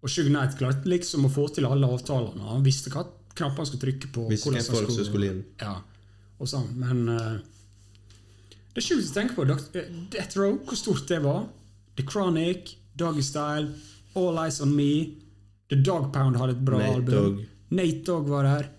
Og 0.00 0.10
Suge 0.10 0.30
Knight 0.32 0.56
klarte 0.58 0.88
liksom 0.88 1.26
å 1.28 1.32
få 1.32 1.46
til 1.54 1.68
alle 1.68 1.88
avtalene. 1.90 2.46
Han 2.54 2.64
visste 2.66 2.92
hva 2.94 3.04
knapper 3.40 3.64
han 3.64 3.70
skulle 3.72 3.86
trykke 3.86 4.12
på. 4.14 4.26
Hvis 4.30 4.46
hvem 4.46 4.60
folk 4.68 4.92
som 4.94 5.08
skulle 5.08 5.32
inn. 5.34 5.40
Ja, 5.62 5.78
og 6.40 6.50
sånn. 6.50 6.68
Men 6.80 7.06
uh, 7.08 7.38
det 8.70 8.82
er 8.82 8.86
sjukt 8.86 9.10
å 9.10 9.16
tenke 9.16 9.36
på. 9.36 9.46
Eh, 9.50 9.88
Death 10.12 10.38
Row, 10.38 10.58
hvor 10.64 10.78
stort 10.78 11.08
det 11.10 11.18
var. 11.24 11.48
The 11.98 12.06
Chronic, 12.06 12.76
Doggy 12.96 13.24
Style, 13.26 13.72
All 14.14 14.38
Eyes 14.38 14.60
On 14.62 14.70
Me. 14.74 14.92
The 15.70 15.78
Dog 15.78 16.12
Pound 16.14 16.38
hadde 16.38 16.56
et 16.56 16.62
bra 16.66 16.78
Nate 16.78 17.00
album. 17.00 17.14
Dog. 17.14 17.40
Nate 17.74 18.04
Dogg 18.06 18.30
var 18.30 18.46
der. 18.46 18.70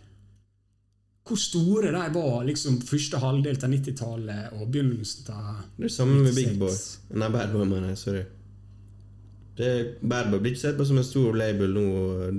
Hvor 1.27 1.37
store 1.39 1.91
de 1.93 2.05
var 2.15 2.43
liksom 2.47 2.79
første 2.83 3.19
halvdel 3.21 3.59
av 3.61 3.71
90-tallet 3.71 4.55
og 4.57 4.71
begynnelsen 4.73 5.27
av 5.31 5.59
Det 5.77 5.87
er 5.87 5.93
samme 5.93 6.23
med 6.25 6.35
Big 6.35 6.55
Boy. 6.59 6.73
Nei, 7.13 7.29
Bad 7.31 7.53
Boy, 7.53 7.65
mener 7.67 7.91
jeg. 7.91 7.99
Sorry. 8.01 8.23
Det 9.59 9.69
Bad 10.01 10.31
Boy 10.31 10.41
blir 10.41 10.55
ikke 10.55 10.63
sett 10.63 10.79
på 10.79 10.87
som 10.87 10.99
en 10.99 11.07
stor 11.07 11.37
label 11.37 11.75
nå. 11.77 11.85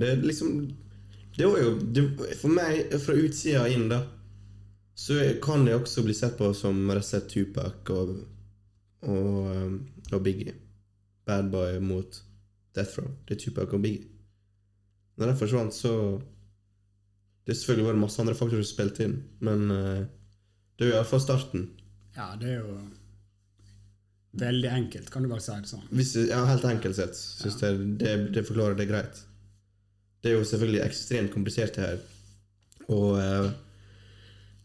Det 0.01 0.09
er 0.11 0.25
liksom 0.25 0.57
Det 1.37 1.45
var 1.49 1.61
jo 1.63 1.71
det, 1.79 2.03
For 2.37 2.53
meg, 2.53 2.93
fra 3.01 3.15
utsida 3.17 3.65
inn, 3.71 3.87
da, 3.89 4.03
så 4.93 5.17
kan 5.41 5.65
det 5.65 5.75
også 5.79 6.03
bli 6.05 6.13
sett 6.13 6.37
på 6.37 6.51
som 6.53 6.85
rett 6.93 7.29
Tupac 7.31 7.89
og, 7.93 8.13
og, 9.09 9.79
og 10.11 10.21
Biggie. 10.21 10.53
Bad 11.25 11.49
Boy 11.51 11.79
mot 11.79 12.19
Death 12.75 12.99
Row. 12.99 13.09
Det 13.25 13.37
er 13.37 13.39
Tupac 13.45 13.73
og 13.73 13.81
Biggie. 13.81 14.09
Når 15.17 15.31
den 15.31 15.37
forsvant, 15.37 15.73
så 15.73 16.21
Det 17.43 17.51
er 17.51 17.57
selvfølgelig 17.59 17.87
vært 17.89 17.99
masse 17.99 18.21
andre 18.23 18.33
faktorer 18.39 18.63
som 18.63 18.71
spilte 18.71 19.03
inn, 19.03 19.15
men 19.43 19.71
eh, 19.75 20.03
det 20.79 20.85
er 20.85 20.93
jo 20.93 20.95
iallfall 20.95 21.19
starten. 21.19 21.65
Ja, 22.15 22.29
det 22.39 22.53
er 22.53 22.61
jo 22.61 22.77
veldig 24.39 24.69
enkelt, 24.71 25.09
kan 25.11 25.25
du 25.25 25.27
bare 25.27 25.43
si 25.43 25.51
det 25.51 25.67
sånn. 25.67 25.83
Hvis, 25.91 26.13
ja, 26.29 26.39
helt 26.47 26.63
enkelt 26.69 26.95
sett 26.95 27.19
synes 27.19 27.59
jeg 27.59 27.81
det, 27.99 28.13
det 28.37 28.45
forklarer 28.47 28.79
det 28.79 28.87
greit. 28.87 29.19
Det 30.23 30.31
er 30.31 30.37
jo 30.37 30.43
selvfølgelig 30.47 30.81
ekstremt 30.85 31.31
komplisert, 31.31 31.75
det 31.75 31.83
her. 31.83 31.97
Og 32.87 33.17
jeg 33.19 33.51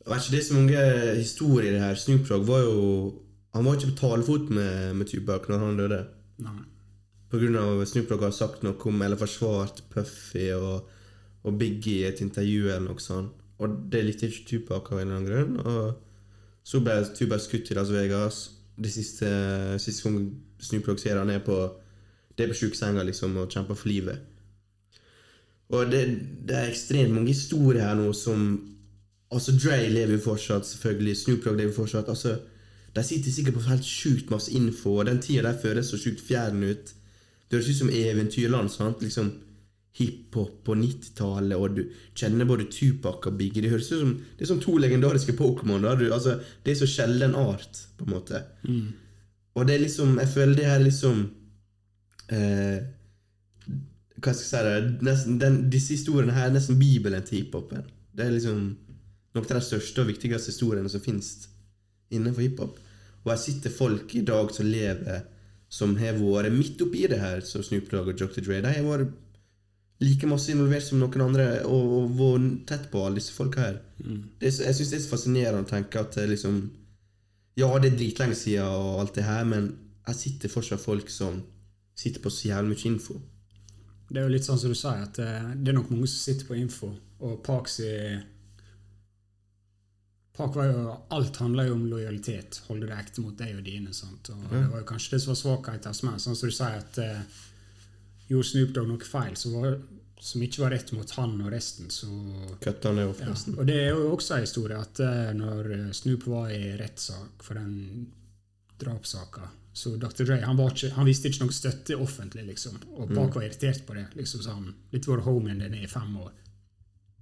vet 0.07 0.25
ikke, 0.25 0.37
Det 0.37 0.39
er 0.39 0.45
så 0.45 0.55
mange 0.55 1.15
historier 1.17 1.71
i 1.71 1.75
det 1.75 1.81
her. 1.81 1.95
Snoop 1.95 2.29
Dogg 2.29 2.47
var 2.49 2.59
jo 2.59 3.15
Han 3.55 3.65
var 3.65 3.75
ikke 3.75 3.91
på 3.93 3.99
talefot 3.99 4.51
med, 4.51 4.95
med 4.95 5.07
Tupac 5.07 5.49
når 5.49 5.59
han 5.59 5.77
døde. 5.77 6.05
Nei. 6.39 6.61
På 7.31 7.39
grunn 7.41 7.57
av 7.57 7.85
Snoop 7.85 8.09
Dogg 8.09 8.23
har 8.23 8.31
sagt 8.37 8.63
noe 8.63 8.77
om 8.89 9.03
eller 9.03 9.19
forsvart 9.21 9.83
Puffy 9.91 10.51
og, 10.55 10.87
og 11.43 11.59
Biggie 11.59 12.05
i 12.05 12.09
et 12.09 12.21
intervju 12.21 12.69
eller 12.69 12.87
noe 12.87 13.03
sånt. 13.03 13.33
Og 13.59 13.75
det 13.93 14.05
likte 14.05 14.29
ikke 14.29 14.47
Tupac 14.49 14.93
av 14.93 15.01
en 15.01 15.09
eller 15.09 15.17
annen 15.17 15.29
grunn. 15.29 15.59
Og 15.65 16.69
så 16.69 16.81
ble 16.85 17.01
Tupac 17.17 17.43
skutt 17.43 17.73
i 17.73 17.77
Las 17.77 17.91
Vegas. 17.91 18.43
Det 18.79 18.93
siste, 18.95 19.29
siste 19.83 20.07
gang 20.07 20.21
Snoop 20.61 20.87
Dogg 20.87 21.03
ser 21.03 21.19
han 21.19 21.31
er 21.35 21.43
på 21.43 21.59
Det 22.37 22.45
er 22.47 22.53
på 22.53 22.61
sjukesenga 22.61 23.03
liksom 23.03 23.37
og 23.43 23.51
kjemper 23.51 23.75
for 23.75 23.91
livet. 23.91 24.23
Og 25.69 25.91
det, 25.93 26.03
det 26.49 26.57
er 26.57 26.71
ekstremt 26.71 27.13
mange 27.13 27.35
historier 27.35 27.85
her 27.85 27.99
nå 27.99 28.13
som 28.17 28.51
Altså, 29.29 29.53
Dre 29.53 29.91
lever 29.93 30.15
jo 30.15 30.23
fortsatt, 30.25 30.65
selvfølgelig. 30.65 31.17
Snoop 31.21 31.43
Dogg 31.45 31.59
lever 31.59 31.73
fortsatt. 31.77 32.09
altså 32.09 32.39
de 32.97 33.03
sitter 33.05 33.31
sikkert 33.31 33.55
på 33.55 33.67
helt 33.69 33.85
sjukt 33.85 34.31
masse 34.31 34.53
info, 34.57 34.95
og 34.99 35.07
den 35.07 35.21
tida 35.23 35.43
der 35.43 35.59
føles 35.63 35.91
så 35.93 35.99
sjukt 36.01 36.23
fjern 36.25 36.63
ut. 36.65 36.95
Det 37.49 37.59
høres 37.59 37.69
ut 37.69 37.77
som 37.83 37.93
eventyrland. 37.93 38.71
sant? 38.73 39.03
Liksom 39.03 39.31
Hiphop 39.99 40.65
på 40.65 40.75
90-tallet, 40.75 41.57
og 41.59 41.77
du 41.77 41.85
kjenner 42.15 42.47
både 42.47 42.69
Tupac 42.71 43.27
og 43.27 43.39
Biggie. 43.39 43.63
Det 43.63 43.71
høres 43.71 43.93
ut 43.93 44.01
som 44.01 44.13
det 44.39 44.45
er 44.47 44.51
som 44.53 44.61
to 44.61 44.77
legendariske 44.79 45.33
Pokémon. 45.33 45.85
Altså, 45.87 46.39
det 46.65 46.73
er 46.73 46.79
så 46.81 46.87
sjelden 46.87 47.35
art, 47.35 47.81
på 47.99 48.05
en 48.07 48.15
måte. 48.15 48.43
Og 49.55 49.67
det 49.67 49.75
er 49.75 49.81
liksom 49.85 50.19
Jeg 50.19 50.29
føler 50.29 50.55
det 50.55 50.65
her 50.67 50.79
liksom 50.79 51.31
eh, 52.31 52.79
Hva 54.19 54.35
skal 54.35 54.45
jeg 54.45 54.49
si 54.49 54.63
det 54.67 55.07
nesten, 55.07 55.39
den, 55.39 55.59
Disse 55.71 55.95
historiene 55.95 56.35
her 56.35 56.49
er 56.49 56.57
nesten 56.57 56.79
bibelen 56.81 57.23
til 57.27 57.43
hiphopen. 57.43 57.87
Det 58.17 58.27
er 58.27 58.35
liksom 58.35 58.61
noen 59.37 59.45
av 59.45 59.59
de 59.61 59.65
største 59.65 60.03
og 60.03 60.11
viktigste 60.11 60.53
historiene 60.53 60.91
som 60.91 61.03
finnes 61.05 61.33
innenfor 62.11 62.43
hiphop. 62.43 62.79
Og 63.25 63.33
her 63.33 63.41
sitter 63.41 63.75
folk 63.75 64.15
i 64.17 64.25
dag 64.27 64.51
som 64.55 64.67
lever 64.67 65.27
som 65.69 65.95
har 66.01 66.17
vært 66.17 66.55
midt 66.55 66.81
oppi 66.81 67.05
det 67.11 67.21
her, 67.21 67.43
som 67.45 67.63
Snoop 67.63 67.91
Dogg 67.93 68.15
og 68.15 68.19
Dr. 68.19 68.41
Dre. 68.41 68.63
De 68.65 68.73
har 68.73 68.87
vært 68.87 69.13
like 70.01 70.29
masse 70.31 70.51
involvert 70.53 70.87
som 70.87 71.01
noen 71.03 71.25
andre 71.27 71.47
og, 71.67 71.95
og 71.99 72.15
vært 72.19 72.65
tett 72.71 72.87
på 72.93 73.03
alle 73.05 73.21
disse 73.21 73.35
folka 73.37 73.67
her. 73.67 73.81
Det 73.99 74.49
er, 74.49 74.63
jeg 74.69 74.79
syns 74.79 74.93
det 74.93 75.01
er 75.01 75.05
så 75.05 75.13
fascinerende 75.13 75.67
å 75.67 75.71
tenke 75.71 76.01
at 76.03 76.19
liksom 76.31 76.63
Ja, 77.59 77.69
det 77.83 77.91
er 77.91 77.99
dritlenge 77.99 78.37
siden 78.39 78.71
og 78.71 79.01
alt 79.03 79.17
det 79.19 79.27
her, 79.27 79.45
men 79.45 79.73
her 80.07 80.15
sitter 80.15 80.53
fortsatt 80.53 80.81
folk 80.81 81.11
som 81.11 81.43
sitter 81.99 82.23
på 82.23 82.31
så 82.31 82.53
jævlig 82.53 82.77
mye 82.77 82.93
info. 82.93 83.17
Det 84.09 84.21
er 84.21 84.25
jo 84.27 84.33
litt 84.33 84.47
sånn 84.47 84.59
som 84.61 84.73
du 84.73 84.79
sier, 84.79 85.05
at 85.05 85.19
eh, 85.21 85.53
det 85.57 85.73
er 85.73 85.77
nok 85.77 85.91
mange 85.93 86.09
som 86.09 86.21
sitter 86.23 86.49
på 86.49 86.57
info. 86.57 86.91
Og 87.21 87.41
Park 87.45 87.69
si 87.69 87.89
Park 90.39 90.55
var 90.55 90.69
jo, 90.71 90.83
Alt 91.11 91.37
handler 91.43 91.67
jo 91.67 91.75
om 91.75 91.87
lojalitet. 91.91 92.61
Holde 92.69 92.87
deg 92.87 92.99
ekte 93.03 93.25
mot 93.25 93.37
deg 93.39 93.57
og 93.59 93.65
dine. 93.67 93.93
sant? 93.93 94.31
Og 94.31 94.45
Det 94.53 94.65
var 94.71 94.83
jo 94.85 94.87
kanskje 94.87 95.17
det 95.17 95.23
som 95.25 95.33
var 95.35 95.41
svakheten 95.43 95.91
hans 95.91 96.03
meg. 96.07 96.21
Sånn 96.23 96.39
som 96.39 96.51
du 96.51 96.55
sier 96.55 96.79
at 96.79 97.01
eh, 97.03 97.41
gjorde 98.31 98.51
Snoop 98.53 98.75
Dogg 98.77 98.91
noe 98.93 99.09
feil 99.09 99.35
som, 99.41 99.57
var, 99.59 99.79
som 100.23 100.45
ikke 100.47 100.63
var 100.63 100.75
rett 100.77 100.93
mot 100.95 101.15
han 101.19 101.35
og 101.43 101.51
resten, 101.53 101.91
så 101.91 102.07
Kutta 102.63 102.93
ned 102.95 103.11
opp 103.11 103.23
resten. 103.27 103.57
ja. 103.57 103.61
Og 103.61 103.67
det 103.69 103.79
er 103.83 103.91
jo 103.97 104.13
også 104.15 104.37
en 104.39 104.47
historie 104.47 104.79
at 104.79 105.03
eh, 105.03 105.33
når 105.37 105.73
eh, 105.75 105.91
Snoop 105.97 106.29
var 106.31 106.53
i 106.55 106.63
rettssak 106.79 107.43
for 107.43 107.59
den 107.59 108.07
drapssaka 108.79 109.49
så 109.79 109.93
Dr. 110.01 110.25
Dre 110.27 110.41
han, 110.43 110.57
var 110.59 110.73
ikke, 110.75 110.91
han 110.97 111.07
visste 111.07 111.31
ikke 111.31 111.45
noe 111.47 111.55
støtte 111.55 111.97
offentlig, 112.03 112.43
liksom. 112.49 112.81
Og 112.99 113.13
Park 113.15 113.37
var 113.39 113.45
irritert 113.47 113.85
på 113.87 113.95
det. 113.95 114.09
liksom 114.19 114.43
sa 114.43 114.57
han, 114.57 114.73
Litt 114.91 115.07
vært 115.07 115.27
homien 115.29 115.61
din 115.63 115.77
i 115.79 115.87
fem 115.91 116.17
år. 116.19 116.33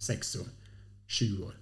Seks 0.00 0.36
år. 0.40 0.48
Sju 1.07 1.26
år. 1.44 1.59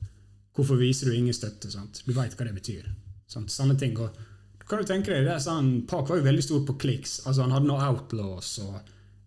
Hvorfor 0.54 0.78
viser 0.78 1.10
du 1.10 1.16
ingen 1.16 1.34
støtte? 1.34 1.72
sant? 1.72 2.02
Du 2.06 2.12
veit 2.14 2.36
hva 2.38 2.46
det 2.46 2.54
betyr. 2.54 2.86
Sant? 3.26 3.50
Sånne 3.50 3.74
ting. 3.80 3.96
Og 3.98 4.14
du 4.60 4.66
kan 4.70 4.84
jo 4.84 4.86
tenke 4.86 5.10
deg, 5.10 5.26
det 5.26 5.32
er 5.34 5.42
sånn, 5.42 5.72
Park 5.90 6.12
var 6.12 6.20
jo 6.20 6.26
veldig 6.28 6.44
stor 6.46 6.62
på 6.68 6.76
kliks. 6.84 7.16
altså 7.26 7.42
Han 7.42 7.54
hadde 7.56 7.70
noe 7.72 7.88
outlaws. 7.88 8.52
og 8.62 8.76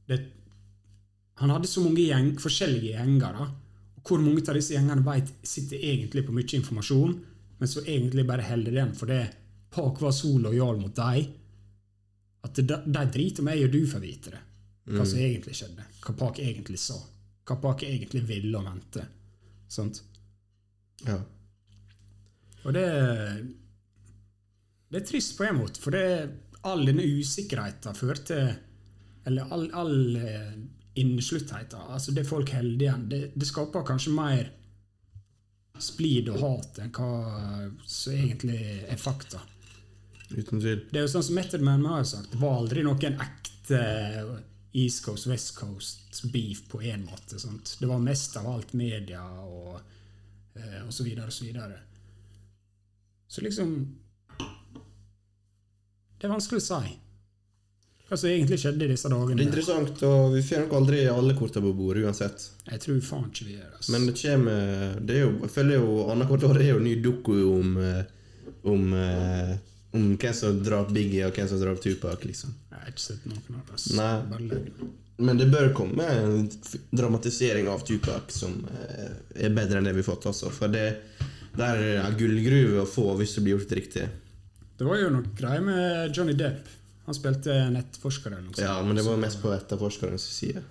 det, 0.07 0.21
Han 1.41 1.51
hadde 1.51 1.67
så 1.67 1.83
mange 1.83 2.05
gjeng, 2.05 2.31
forskjellige 2.39 2.93
gjenger. 2.95 3.41
da, 3.41 3.49
og 3.97 4.07
Hvor 4.07 4.23
mange 4.23 4.45
av 4.47 4.55
disse 4.55 4.71
gjengene 4.77 5.03
vet 5.03 5.33
sitter 5.43 5.83
egentlig 5.83 6.23
på 6.25 6.37
mye 6.37 6.55
informasjon, 6.61 7.17
men 7.59 7.67
så 7.67 7.83
egentlig 7.83 8.23
bare 8.29 8.47
holder 8.47 8.71
den 8.71 8.95
fordi 8.95 9.19
Park 9.73 9.99
var 9.99 10.11
så 10.15 10.31
lojal 10.39 10.79
mot 10.79 10.95
dem 10.95 11.27
at 12.47 12.59
de, 12.59 12.79
de 12.87 13.05
driter 13.13 13.43
om 13.43 13.51
jeg 13.51 13.67
og 13.67 13.73
du 13.75 13.81
får 13.91 14.03
vite 14.03 14.33
det. 14.33 14.43
Hva 14.87 15.03
som 15.03 15.19
egentlig 15.19 15.55
skjedde. 15.57 15.85
Hva 16.03 16.13
Park 16.15 16.39
egentlig 16.39 16.79
sa. 16.79 16.97
Hva 17.47 17.57
Park 17.63 17.83
egentlig 17.87 18.23
ville 18.27 18.55
og 18.55 18.65
mente. 18.67 19.03
Sant? 19.71 20.01
Ja. 21.05 21.19
Og 22.63 22.73
det 22.73 22.87
Det 24.89 25.01
er 25.01 25.05
trist 25.05 25.35
på 25.37 25.43
en 25.43 25.57
måte, 25.59 25.81
for 25.83 25.91
det 25.91 26.29
all 26.63 26.85
denne 26.87 27.03
usikkerheten 27.03 27.95
fører 27.95 28.23
til 28.23 28.53
Eller 29.27 29.51
all, 29.51 29.65
all 29.75 30.15
eh, 30.15 30.53
innesluttheten, 30.95 31.81
altså 31.91 32.13
det 32.15 32.23
folk 32.25 32.49
holder 32.49 32.85
igjen, 32.85 33.09
det, 33.09 33.19
det 33.35 33.47
skaper 33.47 33.83
kanskje 33.85 34.13
mer 34.15 34.47
splid 35.83 36.29
og 36.31 36.39
hat 36.41 36.79
enn 36.81 36.93
hva 36.95 37.09
som 37.83 38.15
egentlig 38.15 38.61
er 38.87 38.97
fakta. 38.97 39.41
Uten 40.29 40.59
tvil. 40.59 40.83
Det 40.91 40.99
er 40.99 41.05
jo 41.05 41.11
sånn 41.11 41.25
som 41.29 41.37
Method 41.39 41.63
Man 41.63 41.85
har 41.87 42.03
sagt, 42.07 42.31
det 42.33 42.41
var 42.41 42.59
aldri 42.59 42.83
noen 42.85 43.19
ekte 43.23 43.81
East 44.77 45.05
Coast, 45.05 45.27
West 45.31 45.53
Coast 45.55 46.23
beef 46.33 46.65
på 46.69 46.81
én 46.83 47.05
måte. 47.07 47.39
Sant? 47.39 47.77
Det 47.79 47.87
var 47.89 48.03
mest 48.03 48.35
av 48.37 48.49
alt 48.51 48.73
media 48.77 49.23
og, 49.23 49.79
eh, 50.57 50.81
og 50.83 50.93
så 50.93 51.07
videre 51.07 51.31
og 51.31 51.33
så 51.33 51.47
videre. 51.47 51.79
Så 53.27 53.43
liksom 53.43 53.73
Det 56.17 56.25
er 56.25 56.33
vanskelig 56.33 56.63
å 56.63 56.65
si 56.65 56.95
hva 58.07 58.17
som 58.17 58.29
egentlig 58.29 58.57
skjedde 58.61 58.85
i 58.85 58.91
disse 58.93 59.09
dagene. 59.11 59.35
Det 59.35 59.43
er 59.43 59.49
interessant, 59.49 60.03
og 60.07 60.31
vi 60.33 60.41
får 60.41 60.61
nok 60.63 60.75
aldri 60.79 61.01
alle 61.11 61.33
korta 61.35 61.59
på 61.61 61.73
bordet 61.75 62.05
uansett. 62.07 62.45
Jeg 62.69 62.79
tror 62.85 63.01
faen 63.03 63.25
ikke 63.27 63.47
vi 63.49 63.57
gjør 63.57 63.73
altså. 63.75 63.91
Men 63.91 64.05
det 64.07 64.13
kommer 64.21 65.01
det 65.03 65.17
er 65.17 65.25
jo, 65.25 65.33
Jeg 65.43 65.51
føler 65.51 65.75
jo 65.75 65.97
annethvert 66.13 66.45
år 66.47 66.61
er 66.61 66.69
jo 66.71 66.79
ny 66.85 66.93
doku 67.03 67.33
om 67.51 67.75
eh, 67.83 68.05
om, 68.63 68.93
eh, 68.93 69.57
om 69.97 70.07
hvem 70.21 70.37
som 70.37 70.61
drap 70.63 70.93
Biggie 70.95 71.25
og 71.27 71.35
hvem 71.35 71.49
som 71.51 71.61
drap 71.61 71.81
Tupac, 71.83 72.23
liksom. 72.29 72.55
Jeg 72.71 72.79
har 72.83 72.93
ikke 72.93 73.05
sett 73.09 73.27
noen 73.27 73.59
av 73.59 73.73
det. 73.73 74.47
Løgn. 74.53 74.93
Men 75.17 75.39
det 75.39 75.47
bør 75.49 75.71
komme 75.73 76.05
en 76.13 76.43
dramatisering 76.93 77.67
av 77.73 77.81
Tupac 77.87 78.29
som 78.35 78.59
eh, 78.69 79.15
er 79.47 79.55
bedre 79.55 79.81
enn 79.81 79.89
det 79.89 79.95
vi 79.97 80.03
har 80.05 80.11
fått, 80.11 80.29
altså. 80.29 80.53
For 80.53 80.69
det 80.71 80.91
der 81.57 81.83
er 81.97 82.17
gullgruve 82.17 82.83
å 82.83 82.89
få 82.89 83.11
hvis 83.17 83.33
det 83.37 83.45
blir 83.45 83.57
gjort 83.57 83.71
riktig. 83.79 84.07
Det 84.77 84.85
var 84.85 84.99
jo 85.01 85.09
noe 85.09 85.35
greier 85.37 85.63
med 85.65 86.13
Johnny 86.13 86.35
Depp. 86.37 86.67
Han 87.07 87.15
spilte 87.17 87.55
nettforsker. 87.73 88.29
eller 88.33 88.45
noe 88.45 88.53
sånt. 88.53 88.65
Ja, 88.67 88.75
men 88.85 88.99
det 88.99 89.05
var 89.07 89.17
mest 89.17 89.41
på 89.41 89.49
etterforskerens 89.55 90.25
side. 90.37 90.61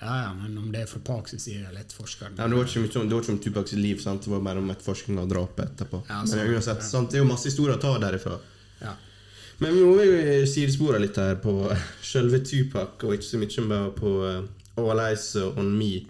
Ja, 0.00 0.22
ja, 0.22 0.34
men 0.34 0.58
om 0.60 0.68
det 0.72 0.82
er 0.84 0.88
fra 0.90 1.00
Parks 1.00 1.32
side 1.40 1.62
eller 1.70 1.80
etterforskeren 1.80 2.34
Ja, 2.36 2.44
men 2.44 2.52
det 2.52 2.58
var 2.58 2.66
ikke 2.68 2.82
mye 2.82 3.00
om, 3.00 3.08
det 3.08 3.16
var 3.16 3.22
ikke 3.24 3.32
om 3.32 3.38
Tupacs 3.46 3.72
liv, 3.72 4.00
sant? 4.02 4.26
det 4.26 4.32
var 4.34 4.42
bare 4.44 4.60
om 4.60 4.68
etterforskning 4.74 5.20
av 5.22 5.30
drapet 5.30 5.70
etterpå. 5.70 6.02
Ja, 6.10 6.18
men 6.20 6.52
uansett, 6.52 6.82
ja. 6.82 6.88
sant? 6.90 7.10
Det 7.10 7.16
er 7.16 7.24
jo 7.24 7.30
masse 7.30 7.48
historier 7.48 7.78
å 7.78 7.80
ta 7.80 7.94
derifra. 8.02 8.36
Ja. 8.82 8.92
Men 9.64 9.78
nå 9.78 9.94
er 10.02 10.10
vi 10.12 10.34
sidespora 10.52 11.00
litt 11.00 11.16
her 11.16 11.38
på 11.40 11.54
selve 12.12 12.42
Tupac, 12.44 13.00
og 13.08 13.16
ikke 13.16 13.28
så 13.30 13.40
mye 13.40 13.66
bare 13.70 13.94
på 13.96 14.12
eh, 14.28 14.42
All 14.84 15.00
Eyes 15.06 15.30
on 15.48 15.72
Me. 15.78 16.04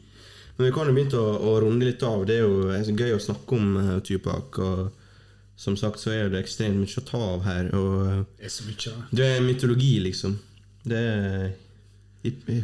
Men 0.56 0.66
vi 0.66 0.72
kan 0.74 0.88
jo 0.88 0.94
begynne 0.96 1.20
å, 1.20 1.34
å 1.46 1.56
runde 1.62 1.86
litt 1.86 2.02
av. 2.06 2.24
Det 2.26 2.40
er 2.40 2.46
jo 2.46 2.70
er 2.72 2.88
gøy 2.90 3.14
å 3.14 3.22
snakke 3.22 3.58
om 3.58 3.76
uh, 3.76 3.98
Tupac. 4.02 4.56
Og 4.64 5.60
som 5.60 5.76
sagt 5.78 6.00
så 6.00 6.12
er 6.14 6.32
det 6.32 6.42
ekstremt 6.42 6.80
mye 6.80 7.02
å 7.02 7.04
ta 7.06 7.20
av 7.36 7.46
her. 7.46 7.70
Og 7.76 7.94
eh, 8.08 8.24
Det 8.40 8.50
er 8.50 8.54
så 8.56 8.66
mye, 8.66 8.96
det 9.20 9.30
er 9.36 9.44
mytologi, 9.44 9.92
liksom. 10.08 10.38
Det 10.86 10.98
er 10.98 11.46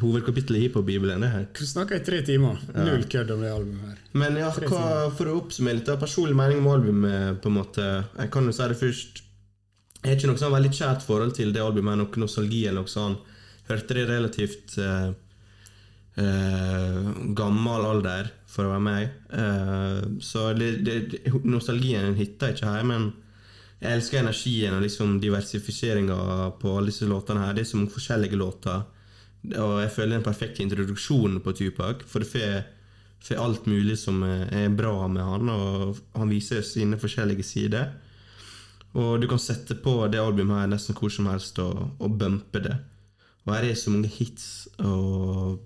hovedkapittelet 0.00 0.58
i 0.58 0.66
hiphop-bibelen, 0.66 1.24
det 1.24 1.30
her. 1.32 1.46
Du 1.56 1.66
snakker 1.66 1.98
i 1.98 2.04
tre 2.04 2.20
timer. 2.26 2.60
Null 2.76 3.04
kødd 3.10 3.32
om 3.34 3.42
det 3.44 3.52
albumet 3.52 3.90
her. 3.90 3.98
Men 4.22 4.38
ja, 4.40 4.50
hva, 4.68 4.84
for 5.16 5.30
å 5.30 5.38
oppsummere 5.40 5.80
litt 5.80 5.90
av 5.92 6.00
personlig 6.02 6.36
mening 6.38 6.62
om 6.62 6.70
albumet, 6.72 7.40
på 7.42 7.50
en 7.50 7.58
måte 7.58 7.86
Jeg 7.86 8.32
kan 8.34 8.48
jo 8.48 8.54
si 8.56 8.68
det 8.72 8.78
først. 8.80 9.22
Jeg 10.02 10.08
har 10.10 10.18
ikke 10.18 10.32
noe 10.32 10.42
sånn 10.42 10.56
veldig 10.56 10.72
kjært 10.76 11.04
forhold 11.06 11.36
til 11.38 11.52
det 11.54 11.62
albumet, 11.62 12.00
noe 12.00 12.22
nostalgi 12.24 12.64
eller 12.66 12.82
noe 12.82 12.92
sånt. 12.92 13.28
Hørte 13.68 13.94
det 13.94 14.08
relativt 14.08 14.76
uh, 14.82 15.12
uh, 16.18 17.10
gammel 17.38 17.86
alder 17.86 18.32
for 18.50 18.66
å 18.66 18.72
være 18.74 18.86
meg. 18.86 19.18
Uh, 19.30 20.18
så 20.20 20.50
det, 20.58 20.72
det, 20.84 21.02
nostalgien 21.46 22.16
hitta 22.18 22.50
ikke 22.52 22.72
her, 22.74 22.88
men 22.88 23.12
jeg 23.82 23.98
elsker 23.98 24.20
energien 24.20 24.76
og 24.76 24.84
liksom 24.84 25.16
diversifiseringa 25.22 26.16
på 26.60 26.74
alle 26.76 26.92
disse 26.92 27.08
låtene 27.10 27.46
her. 27.46 27.54
Det 27.56 27.64
er 27.64 27.70
så 27.72 27.80
mange 27.80 27.94
forskjellige 27.94 28.38
låter. 28.38 28.84
Og 29.50 29.74
jeg 29.82 29.90
føler 29.90 30.12
det 30.12 30.16
er 30.16 30.20
en 30.20 30.28
perfekt 30.28 30.60
introduksjon 30.62 31.40
på 31.42 31.54
Tupac, 31.58 32.06
for 32.06 32.22
det 32.22 32.30
får 32.30 32.62
får 33.22 33.38
alt 33.38 33.66
mulig 33.70 33.96
som 33.98 34.22
er 34.26 34.48
er 34.50 34.68
bra 34.74 35.08
med 35.08 35.22
han, 35.22 35.48
og 35.48 35.98
han 36.18 36.30
viser 36.30 36.62
sine 36.66 36.98
forskjellige 36.98 37.46
sider. 37.46 37.92
Og 38.94 39.20
du 39.22 39.28
kan 39.28 39.38
sette 39.38 39.74
på 39.74 39.94
det 40.12 40.20
albumet 40.20 40.60
her 40.60 40.66
nesten 40.66 40.96
hvor 40.98 41.10
som 41.10 41.26
helst 41.30 41.58
og, 41.58 41.94
og 41.98 42.18
bumpe 42.18 42.60
det. 42.60 42.76
Og 43.46 43.54
her 43.54 43.70
er 43.70 43.74
så 43.74 43.90
mange 43.90 44.08
hits, 44.08 44.68
og 44.78 45.60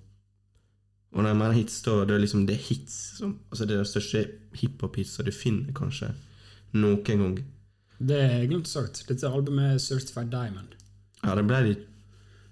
Og 1.16 1.22
når 1.22 1.30
jeg 1.30 1.36
mener 1.36 1.52
hits, 1.52 1.82
da 1.82 2.04
det 2.04 2.14
er 2.14 2.18
liksom 2.18 2.46
det 2.46 2.56
hits 2.56 2.94
som 3.18 3.38
Altså 3.50 3.64
det 3.64 3.72
er 3.72 3.76
den 3.76 3.88
største 3.88 4.24
hiphop-hitsa 4.54 5.22
du 5.22 5.32
finner, 5.32 5.72
kanskje, 5.72 6.10
noen 6.72 7.02
gang. 7.04 7.38
Det 7.98 8.18
er 8.20 8.46
glemt 8.46 8.68
sagt. 8.68 9.04
Dette 9.08 9.28
albumet 9.28 9.74
er 9.74 9.78
Certified 9.78 10.28
Diamond. 10.30 10.74
Ja, 11.24 11.34
det 11.34 11.46
ble 11.48 11.60
litt 11.70 11.86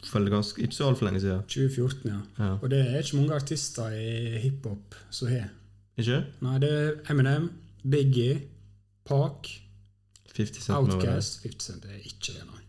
for 0.07 0.31
ganske, 0.31 0.63
ikke 0.63 0.77
så 0.77 0.89
altfor 0.91 1.07
lenge 1.09 1.21
siden. 1.25 1.43
2014, 1.49 2.11
ja. 2.11 2.21
Ja. 2.39 2.51
Og 2.63 2.71
det 2.73 2.81
er 2.85 2.99
ikke 3.03 3.17
mange 3.21 3.35
artister 3.37 3.95
i 3.97 4.39
hiphop 4.45 4.95
som 5.11 5.29
har. 5.33 5.49
Ikke? 5.99 6.23
Nei, 6.43 6.59
det 6.63 6.71
er 6.73 6.97
Eminem, 7.13 7.51
Biggie, 7.91 8.41
Park, 9.07 9.51
50 10.35 10.63
Cent 10.65 10.75
med 10.75 10.91
det. 10.91 10.97
Outcast 10.99 11.43
50 11.47 11.69
Cent 11.69 11.85
er 11.91 12.01
ikke 12.03 12.33
det, 12.35 12.47
nei. 12.51 12.63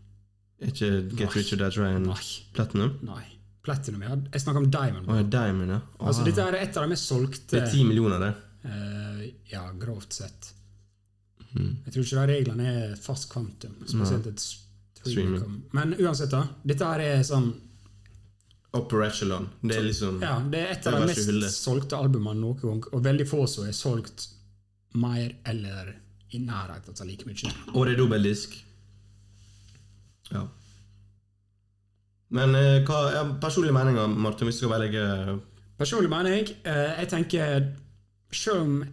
Ikke 0.70 0.90
Get 1.18 1.34
Rich 1.36 1.52
or 1.52 1.58
Die 1.60 1.80
Ryan 1.80 2.06
Nei. 2.08 2.20
Platinum? 2.56 2.94
nei. 3.04 3.24
Platinum, 3.66 4.02
ja. 4.06 4.14
Jeg 4.32 4.40
snakker 4.44 4.62
om 4.62 4.68
Diamond. 4.70 5.08
Oh, 5.10 5.16
ja, 5.18 5.24
Diamond, 5.26 5.70
ja. 5.74 5.80
Oh, 5.98 6.06
Altså, 6.06 6.22
dette 6.24 6.44
er 6.44 6.54
et 6.60 6.76
av 6.78 6.84
de 6.86 6.92
mest 6.92 7.08
solgte 7.10 7.56
det 7.56 7.64
er 7.64 7.72
ti 7.72 7.82
millioner, 7.84 8.22
det. 8.22 8.34
Uh, 8.66 9.24
Ja, 9.50 9.64
grovt 9.78 10.12
sett. 10.14 10.52
Mm. 11.56 11.72
Jeg 11.86 11.92
tror 11.92 12.04
ikke 12.04 12.20
de 12.20 12.32
reglene 12.32 12.66
er 12.70 12.94
fast 13.00 13.28
kvantum. 13.32 13.74
Spesielt 13.88 14.26
et 14.30 14.42
Streaming. 15.12 15.62
Men 15.72 15.94
uansett, 16.00 16.30
da. 16.30 16.42
Dette 16.64 16.84
her 16.90 17.00
er 17.04 17.22
sånn 17.26 17.52
Upper 18.76 19.02
Echelon. 19.06 19.46
Det 19.62 19.76
er 19.78 19.86
liksom 19.86 20.18
Ja, 20.20 20.34
det 20.52 20.58
er 20.60 20.72
et 20.74 20.86
av 20.90 20.98
de 21.00 21.06
mest 21.08 21.26
hullet. 21.30 21.50
solgte 21.54 21.96
albumene 21.96 22.40
noen 22.40 22.58
gang, 22.60 22.82
og 22.92 23.02
veldig 23.06 23.26
få 23.30 23.46
som 23.48 23.64
er 23.68 23.72
solgt 23.72 24.26
mer 24.94 25.32
eller 25.46 25.94
i 26.34 26.38
nærheten 26.42 26.92
av 27.00 27.06
like 27.06 27.24
mye. 27.28 27.52
Og 27.74 27.86
det 27.86 27.94
er 27.94 28.00
dobbeltdisk. 28.02 28.56
Ja. 30.32 30.42
Men 32.36 32.54
eh, 32.58 32.80
hva 32.84 33.00
er 33.14 33.34
personlige 33.40 33.72
meninger, 33.76 34.08
Martin, 34.18 34.48
hvis 34.48 34.58
du 34.60 34.64
skal 34.66 34.72
velge 34.80 35.02
Personlig 35.78 36.10
mening? 36.10 36.48
eh, 36.66 36.96
Jeg 37.02 37.08
tenker 37.12 37.68
Selv 38.32 38.62
om 38.64 38.84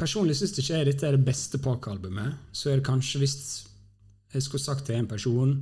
personlig 0.00 0.36
syns 0.38 0.54
ikke 0.56 0.78
jeg 0.78 0.86
dette 0.88 1.06
er 1.06 1.16
det 1.18 1.26
beste 1.26 1.58
Park-albumet, 1.60 2.38
så 2.56 2.70
er 2.72 2.78
det 2.80 2.86
kanskje 2.86 3.18
hvis 3.20 3.34
jeg 4.32 4.42
skulle 4.46 4.62
sagt 4.62 4.86
til 4.86 4.98
en 5.00 5.10
person 5.10 5.54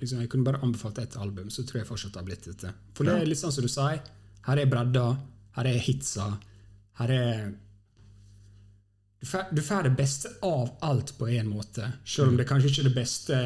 liksom 0.00 0.20
Jeg 0.22 0.30
kunne 0.32 0.44
bare 0.44 0.62
anbefalt 0.64 0.98
ett 0.98 1.16
album, 1.20 1.50
så 1.52 1.62
tror 1.68 1.82
jeg 1.82 1.86
fortsatt 1.88 2.14
det 2.14 2.20
har 2.20 2.24
blitt 2.24 2.46
dette. 2.48 2.70
For 2.96 3.04
det 3.04 3.18
er 3.20 3.26
litt 3.28 3.40
sånn 3.40 3.52
som 3.52 3.66
du 3.66 3.68
sier. 3.68 3.98
Her 4.46 4.60
er 4.62 4.70
bredda, 4.70 5.02
her 5.58 5.68
er 5.68 5.82
hitsa, 5.84 6.30
her 7.02 7.12
er 7.12 7.50
du 9.20 9.60
får, 9.60 9.82
det 9.84 9.92
beste 9.98 10.30
av 10.42 10.70
alt 10.80 11.12
på 11.18 11.28
én 11.28 11.50
måte, 11.52 11.84
selv 12.08 12.32
om 12.32 12.38
det 12.40 12.46
kanskje 12.48 12.70
ikke 12.70 12.80
er 12.80 12.88
det 12.88 12.94
beste 12.96 13.40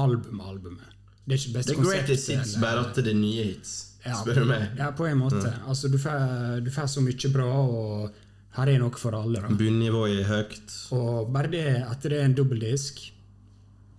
album-albumet. 0.00 0.96
Det 1.26 1.36
er 1.36 1.42
ikke 1.42 1.56
beste 1.58 1.74
er 1.74 1.82
greatest 1.84 2.30
hits, 2.32 2.54
bare 2.62 2.86
at 2.86 2.96
det 2.96 3.12
er 3.12 3.18
nye 3.18 3.44
hits, 3.50 3.74
ja, 4.00 4.16
spør 4.16 4.40
du 4.40 4.48
meg. 4.48 4.64
Ja, 4.80 4.88
på 4.96 5.04
en 5.10 5.20
måte. 5.20 5.52
Altså, 5.68 5.90
du 5.92 5.98
får, 6.00 6.88
så 6.88 7.04
mye 7.04 7.32
bra, 7.34 7.50
og 7.52 8.16
her 8.56 8.72
er 8.72 8.80
noe 8.80 8.96
for 8.96 9.18
alle. 9.18 9.44
da. 9.44 9.52
Bunnivået 9.60 10.22
er 10.22 10.30
høyt. 10.30 10.76
Og 10.96 11.28
bare 11.34 11.52
det 11.52 11.66
at 11.84 12.08
det 12.08 12.16
er 12.16 12.24
en 12.30 12.38
dobbeltdisk, 12.40 13.04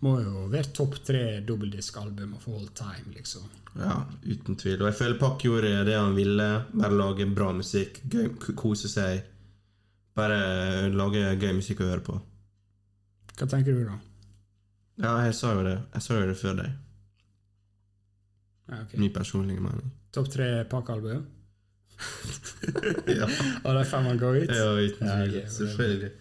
må 0.01 0.15
jo 0.21 0.45
være 0.51 0.73
topp 0.75 0.99
tre 1.05 1.23
dobbeltdiskalbum 1.45 2.35
of 2.37 2.47
all 2.49 2.67
time, 2.77 3.13
liksom. 3.15 3.45
Ja, 3.77 4.01
uten 4.25 4.57
tvil. 4.59 4.81
Og 4.81 4.89
jeg 4.89 4.97
føler 4.97 5.19
Pakk 5.21 5.45
gjorde 5.45 5.71
det 5.87 5.95
han 5.95 6.15
ville. 6.17 6.47
Bare 6.73 6.97
lage 6.97 7.27
bra 7.29 7.51
musikk, 7.55 8.01
gøy, 8.11 8.31
kose 8.59 8.91
seg. 8.91 9.21
Bare 10.17 10.89
lage 10.91 11.35
gøy 11.39 11.53
musikk 11.61 11.83
å 11.85 11.91
høre 11.91 12.05
på. 12.05 12.17
Hva 13.37 13.47
tenker 13.49 13.77
du, 13.77 13.85
da? 13.87 13.99
Ja, 15.01 15.13
jeg 15.25 15.37
sa 15.37 15.53
jo 15.55 15.63
det. 15.65 15.77
Jeg 15.95 16.05
sa 16.05 16.17
jo 16.19 16.25
det 16.29 16.37
før 16.41 16.57
deg. 16.59 16.73
Ja, 18.71 18.81
okay. 18.83 18.99
Min 18.99 19.13
personlige 19.15 19.63
mening. 19.63 19.93
Topp 20.13 20.29
tre 20.33 20.49
pakkealbum? 20.69 21.23
Ja, 23.19 23.25
Og 23.65 23.73
de 23.77 23.83
fem 23.89 24.07
går 24.19 24.37
ut? 24.43 24.51
ja 24.53 24.67
uten 24.77 25.07
Ja, 25.07 25.15
tvil. 25.25 25.37
ok, 25.41 25.49
Selvfølgelig. 25.55 26.11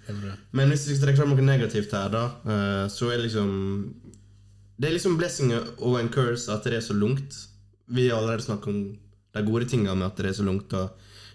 Men 0.56 0.68
hvis 0.72 0.86
vi 0.88 0.94
skal 0.96 1.06
trekke 1.08 1.20
fram 1.22 1.34
noe 1.34 1.44
negativt 1.46 1.92
her, 1.96 2.08
da, 2.12 2.24
eh, 2.54 2.86
så 2.92 3.10
er 3.12 3.22
liksom 3.24 3.50
Det 4.80 4.88
er 4.88 4.94
liksom 4.96 5.18
blessing 5.20 5.52
og 5.54 5.98
en 6.00 6.08
curse 6.08 6.48
at 6.52 6.64
det 6.64 6.78
er 6.78 6.80
så 6.84 6.94
lungt. 6.96 7.36
Vi 7.92 8.08
har 8.08 8.16
allerede 8.22 8.42
snakket 8.46 8.68
om 8.72 8.98
de 9.34 9.42
gode 9.46 9.66
tingene 9.68 9.94
med 9.96 10.06
at 10.06 10.16
det 10.16 10.30
er 10.30 10.38
så 10.38 10.46
lungt, 10.46 10.72
og 10.72 10.90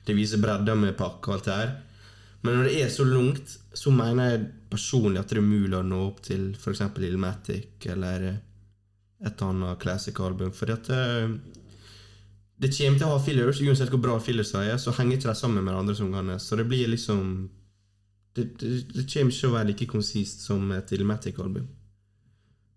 det 0.07 0.15
viser 0.17 0.41
bredda 0.41 0.73
med 0.75 0.95
pakke 0.97 1.29
og 1.29 1.35
alt 1.35 1.45
det 1.45 1.53
her. 1.59 1.75
Men 2.41 2.55
når 2.57 2.63
det 2.69 2.81
er 2.83 2.89
så 2.89 3.05
lungt, 3.05 3.53
så 3.73 3.91
mener 3.93 4.29
jeg 4.31 4.47
personlig 4.71 5.19
at 5.21 5.29
det 5.29 5.37
er 5.37 5.45
mulig 5.45 5.77
å 5.77 5.83
nå 5.85 5.99
opp 6.07 6.21
til 6.25 6.55
f.eks. 6.57 6.81
Illmatic 7.05 7.85
eller 7.85 8.25
et 9.25 9.41
annet 9.45 9.79
classic-album. 9.81 10.51
Fordi 10.53 10.73
at 10.73 10.89
eh, 10.89 11.29
det 12.61 12.71
kommer 12.71 12.99
til 12.99 13.07
å 13.07 13.15
ha 13.17 13.21
fillers, 13.23 13.61
uansett 13.61 13.91
hvor 13.91 14.01
bra 14.03 14.15
fillers 14.23 14.53
de 14.55 14.61
er, 14.63 14.77
så 14.79 14.93
henger 14.95 15.17
ikke 15.17 15.31
de 15.31 15.39
sammen 15.39 15.63
med 15.63 15.73
de 15.73 15.79
andre 15.79 15.95
sangene. 15.97 16.37
Så 16.39 16.55
det 16.55 16.67
blir 16.69 16.87
liksom 16.87 17.49
det, 18.35 18.45
det, 18.59 18.69
det 18.93 19.07
kommer 19.11 19.33
ikke 19.33 19.49
å 19.49 19.55
være 19.55 19.69
like 19.71 19.87
konsist 19.91 20.45
som 20.47 20.71
et 20.75 20.91
Illmatic-album. 20.95 21.67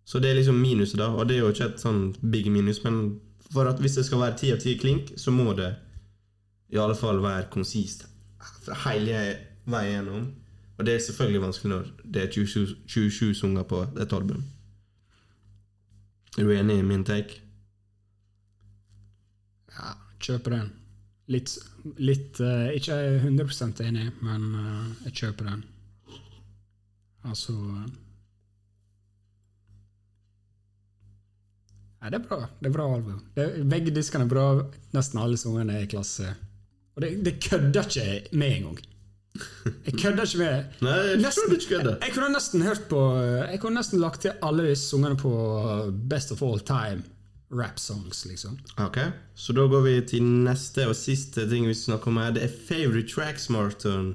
Så 0.09 0.19
det 0.23 0.31
er 0.31 0.39
liksom 0.39 0.59
minuset, 0.59 0.99
da. 0.99 1.11
Og 1.13 1.29
det 1.29 1.37
er 1.37 1.45
jo 1.45 1.53
ikke 1.53 1.71
et 1.73 1.83
sånn 1.83 2.03
big 2.33 2.49
minus, 2.51 2.83
men 2.85 3.19
for 3.53 3.69
at 3.71 3.81
hvis 3.83 3.99
det 3.99 4.07
skal 4.09 4.23
være 4.23 4.39
ti 4.41 4.53
av 4.55 4.61
ti 4.63 4.75
klink, 4.81 5.13
så 5.21 5.35
må 5.35 5.53
det 5.59 5.73
i 6.73 6.79
alle 6.81 6.97
fall 6.97 7.23
være 7.23 7.49
konsist 7.53 8.07
fra 8.65 8.77
hele 8.87 9.21
veien 9.69 9.99
gjennom. 9.99 10.29
Og 10.79 10.87
det 10.87 10.95
er 10.95 11.05
selvfølgelig 11.05 11.43
vanskelig 11.43 11.73
når 11.75 11.91
det 12.05 12.23
er 12.23 12.33
27, 12.33 12.77
27 12.87 13.35
sanger 13.35 13.67
på 13.69 13.83
et 13.99 14.13
album. 14.15 14.43
Er 16.39 16.47
du 16.47 16.53
enig 16.55 16.79
i 16.79 16.87
min 16.87 17.05
take? 17.05 17.41
Kjøper 20.25 20.55
den. 20.57 20.69
Litt, 21.29 21.53
litt 22.01 22.39
uh, 22.41 22.71
Ikke 22.73 22.95
100 23.21 23.85
enig, 23.85 24.07
men 24.25 24.47
uh, 24.57 24.93
jeg 25.07 25.15
kjøper 25.23 25.51
den. 25.51 25.65
Altså 27.29 27.53
uh, 27.53 27.87
Nei, 31.99 32.13
det 32.15 32.21
er 32.21 32.27
bra. 32.29 32.39
Det 32.63 32.69
er 32.71 32.75
bra 32.75 32.85
album. 32.95 33.17
Veggdisken 33.73 34.23
er 34.23 34.31
bra. 34.31 34.45
Nesten 34.95 35.19
alle 35.19 35.39
sangene 35.41 35.81
er 35.81 35.87
i 35.87 35.91
klasse. 35.91 36.31
Og 36.95 37.03
det, 37.03 37.11
det 37.27 37.35
kødder 37.43 37.89
ikke 37.89 38.39
med 38.39 38.53
en 38.55 38.69
gang. 38.69 38.79
Jeg 39.87 39.95
kødder 40.01 40.25
ikke 40.25 40.39
med 40.41 40.71
Nei, 40.87 40.95
jeg 41.13 41.19
Nesten- 41.23 41.53
ikke 41.55 41.75
jeg, 41.77 41.97
Jeg 42.03 42.15
kunne 42.15 42.31
nesten 42.33 42.63
hørt 42.67 42.81
på 42.91 43.03
Jeg 43.21 43.61
kunne 43.63 43.79
nesten 43.79 44.01
lagt 44.03 44.25
til 44.25 44.33
alle 44.43 44.65
disse 44.67 44.89
sangene 44.91 45.19
på 45.21 45.31
Best 46.11 46.33
of 46.35 46.43
All 46.43 46.59
Time 46.67 47.05
rap 47.51 47.79
songs, 47.81 48.25
liksom. 48.27 48.59
Ok, 48.79 48.99
så 49.35 49.53
da 49.57 49.67
går 49.71 49.83
vi 49.87 49.95
til 50.11 50.23
neste 50.45 50.85
og 50.89 50.97
siste 50.99 51.47
ting 51.51 51.67
vi 51.69 51.75
snakker 51.75 52.11
om 52.13 52.19
her. 52.21 52.35
Det 52.37 52.43
er 52.45 52.57
Favorite 52.69 53.09
Tracks 53.09 53.49
Martin. 53.51 54.15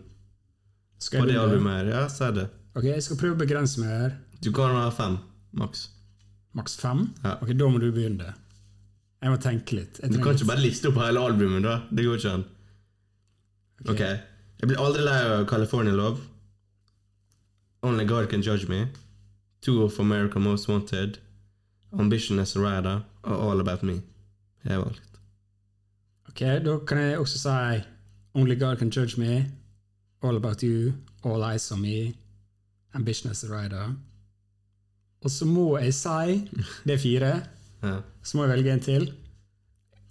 Skal 1.02 1.24
på 1.26 1.32
det 1.32 1.40
albumet 1.40 1.80
her. 1.82 1.90
Ja, 1.96 2.04
si 2.10 2.30
det. 2.38 2.48
Ok, 2.76 2.84
Jeg 2.90 3.04
skal 3.04 3.18
prøve 3.18 3.36
å 3.36 3.42
begrense 3.42 3.82
meg 3.82 3.90
her. 3.90 4.14
Du 4.44 4.52
kan 4.56 4.76
ha 4.76 4.90
fem, 4.94 5.18
maks. 5.54 5.88
Maks 6.54 6.76
fem? 6.78 7.08
Ja. 7.24 7.38
Ok, 7.42 7.54
Da 7.58 7.68
må 7.70 7.80
du 7.82 7.90
begynne. 7.92 8.34
Jeg 9.24 9.32
må 9.32 9.38
tenke 9.40 9.78
litt. 9.78 10.00
Du 10.04 10.20
kan 10.20 10.36
ikke 10.36 10.50
bare 10.50 10.62
liste 10.62 10.90
opp 10.92 10.98
hele 11.00 11.22
albumet, 11.24 11.64
da. 11.64 11.78
Det 11.90 12.04
går 12.06 12.20
ikke 12.20 12.34
an. 12.38 12.46
Ok. 13.88 14.02
Jeg 14.04 14.68
blir 14.70 14.80
aldri 14.80 15.04
lei 15.04 15.20
av 15.40 15.46
California 15.48 15.94
Love. 15.96 16.20
Only 17.84 18.06
God 18.08 18.30
Can 18.30 18.42
Judge 18.44 18.68
Me. 18.70 18.88
Two 19.62 19.82
of 19.84 19.98
America 20.00 20.40
Most 20.40 20.68
Wanted. 20.68 21.18
Ambition 22.00 22.40
as 22.40 22.56
a 22.56 22.60
Rider 22.60 23.02
og 23.24 23.52
All 23.52 23.60
About 23.60 23.84
Me. 23.84 24.02
Jeg 24.64 24.74
har 24.74 24.80
valgt. 24.80 25.10
Ok, 26.28 26.40
Da 26.40 26.78
kan 26.88 26.98
jeg 26.98 27.18
også 27.20 27.38
si 27.40 27.84
Only 28.34 28.60
God 28.60 28.78
Can 28.78 28.90
Judge 28.90 29.22
Me, 29.22 29.52
All 30.24 30.36
About 30.36 30.62
You, 30.62 30.94
All 31.24 31.52
Eyes 31.52 31.72
On 31.72 31.82
Me, 31.82 32.14
Ambition 32.94 33.32
As 33.32 33.44
A 33.44 33.48
Rider. 33.48 33.96
Og 35.22 35.32
så 35.32 35.46
må 35.46 35.78
jeg 35.78 35.94
si 35.94 36.50
Det 36.86 36.94
er 36.94 36.98
fire. 36.98 37.42
Ja. 37.84 38.00
Så 38.24 38.38
må 38.38 38.46
jeg 38.46 38.58
velge 38.58 38.74
en 38.74 38.80
til. 38.80 39.14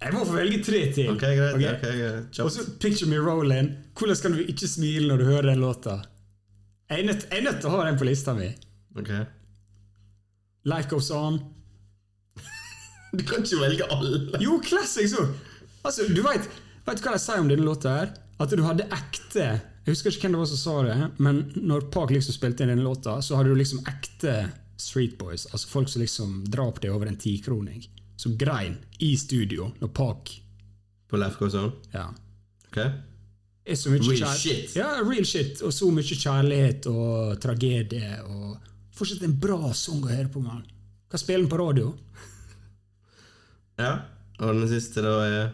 Jeg 0.03 0.13
må 0.13 0.25
få 0.25 0.35
velge 0.35 0.63
tre 0.63 0.79
til! 0.93 1.09
Ok, 1.09 1.21
greit. 1.21 1.55
Okay. 1.55 1.77
okay 1.77 1.99
greit. 1.99 2.39
Og 2.39 2.51
så 2.51 2.65
Picture 2.79 3.09
Me 3.09 3.19
Rolling. 3.31 3.71
Hvordan 3.99 4.15
kan 4.21 4.31
du 4.31 4.37
ikke 4.37 4.67
smile 4.67 5.07
når 5.07 5.17
du 5.17 5.23
hører 5.23 5.41
den 5.41 5.59
låta? 5.59 6.01
Jeg 6.89 6.99
er 6.99 7.05
nødt, 7.43 7.61
til 7.61 7.69
å 7.69 7.77
ha 7.77 7.85
den 7.87 7.97
på 7.97 8.05
lista 8.05 8.33
mi. 8.35 8.49
Ok. 8.99 9.09
Life 10.67 10.89
Goes 10.91 11.09
On. 11.11 11.39
Du 13.13 13.23
kan 13.29 13.43
ikke 13.45 13.59
velge 13.61 13.85
alle. 13.93 14.21
Jo, 14.41 14.57
classics 14.65 15.13
òg! 15.19 15.33
Altså, 15.85 16.07
du 16.09 16.21
du 16.97 17.03
hva 17.05 17.13
de 17.13 17.21
sier 17.21 17.39
om 17.43 17.49
denne 17.51 17.65
låta? 17.67 17.93
her? 17.99 18.13
At 18.41 18.49
du 18.57 18.63
hadde 18.65 18.87
ekte 18.91 19.43
Jeg 19.85 19.91
husker 19.93 20.09
ikke 20.11 20.25
hvem 20.27 20.35
det 20.35 20.39
var 20.41 20.49
som 20.49 20.59
sa 20.61 20.73
det, 20.87 21.09
men 21.21 21.41
når 21.59 21.89
Park 21.93 22.11
liksom 22.15 22.33
spilte 22.35 22.63
inn 22.63 22.71
denne 22.71 22.85
låta, 22.85 23.17
så 23.21 23.35
hadde 23.37 23.51
du 23.53 23.59
liksom 23.59 23.83
ekte 23.89 24.33
Street 24.79 25.17
Boys, 25.19 25.45
altså 25.51 25.67
folk 25.69 25.89
som 25.91 26.01
liksom 26.01 26.31
drap 26.51 26.79
deg 26.83 26.91
over 26.95 27.07
en 27.11 27.19
tikroning, 27.19 27.83
som 28.17 28.33
grein 28.39 28.77
i 29.03 29.13
studio 29.19 29.69
når 29.81 29.91
Park 29.95 30.31
På 31.11 31.19
Goes 31.39 31.53
On. 31.59 31.71
ja, 31.93 32.07
Ok. 32.71 32.79
så 33.79 33.91
mye 33.93 34.01
Real 34.01 34.33
shit. 34.39 34.73
Ja, 34.75 34.89
real 35.05 35.23
shit. 35.27 35.61
Og 35.63 35.71
så 35.71 35.87
mye 35.93 36.03
kjærlighet 36.03 36.87
og 36.91 37.37
tragedie. 37.43 38.17
Og 38.27 38.57
fortsatt 38.97 39.23
en 39.23 39.37
bra 39.39 39.69
sang 39.77 40.01
å 40.03 40.09
høre 40.09 40.27
på, 40.33 40.41
mann. 40.43 40.65
Hva 41.11 41.19
spiller 41.21 41.45
den 41.45 41.51
på 41.51 41.59
radio. 41.61 41.93
Ja. 43.79 43.93
Og 44.39 44.55
den 44.57 44.67
siste, 44.69 45.01
da, 45.05 45.17
er 45.25 45.51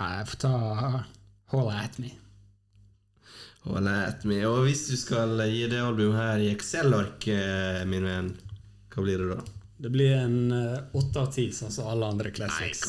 Jeg 0.00 0.26
får 0.30 0.38
ta 0.40 0.50
Hold 1.52 1.72
At 1.76 1.98
Me. 2.00 2.14
Hold 3.66 3.88
At 3.92 4.24
Me. 4.24 4.38
Og 4.48 4.62
hvis 4.64 4.86
du 4.88 4.96
skal 4.96 5.34
gi 5.50 5.66
det 5.68 5.82
albumet 5.82 6.16
her 6.16 6.44
i 6.44 6.52
Excel-ark, 6.54 7.26
min 7.90 8.06
venn, 8.08 8.30
hva 8.94 9.04
blir 9.04 9.20
det 9.20 9.34
da? 9.34 9.59
Det 9.80 9.88
blir 9.90 10.12
en 10.12 10.52
eh, 10.52 10.78
åtte 10.92 11.22
av 11.22 11.30
ti, 11.32 11.46
sånn 11.56 11.72
som 11.72 11.86
alle 11.88 12.10
andre 12.12 12.30
classics. 12.36 12.82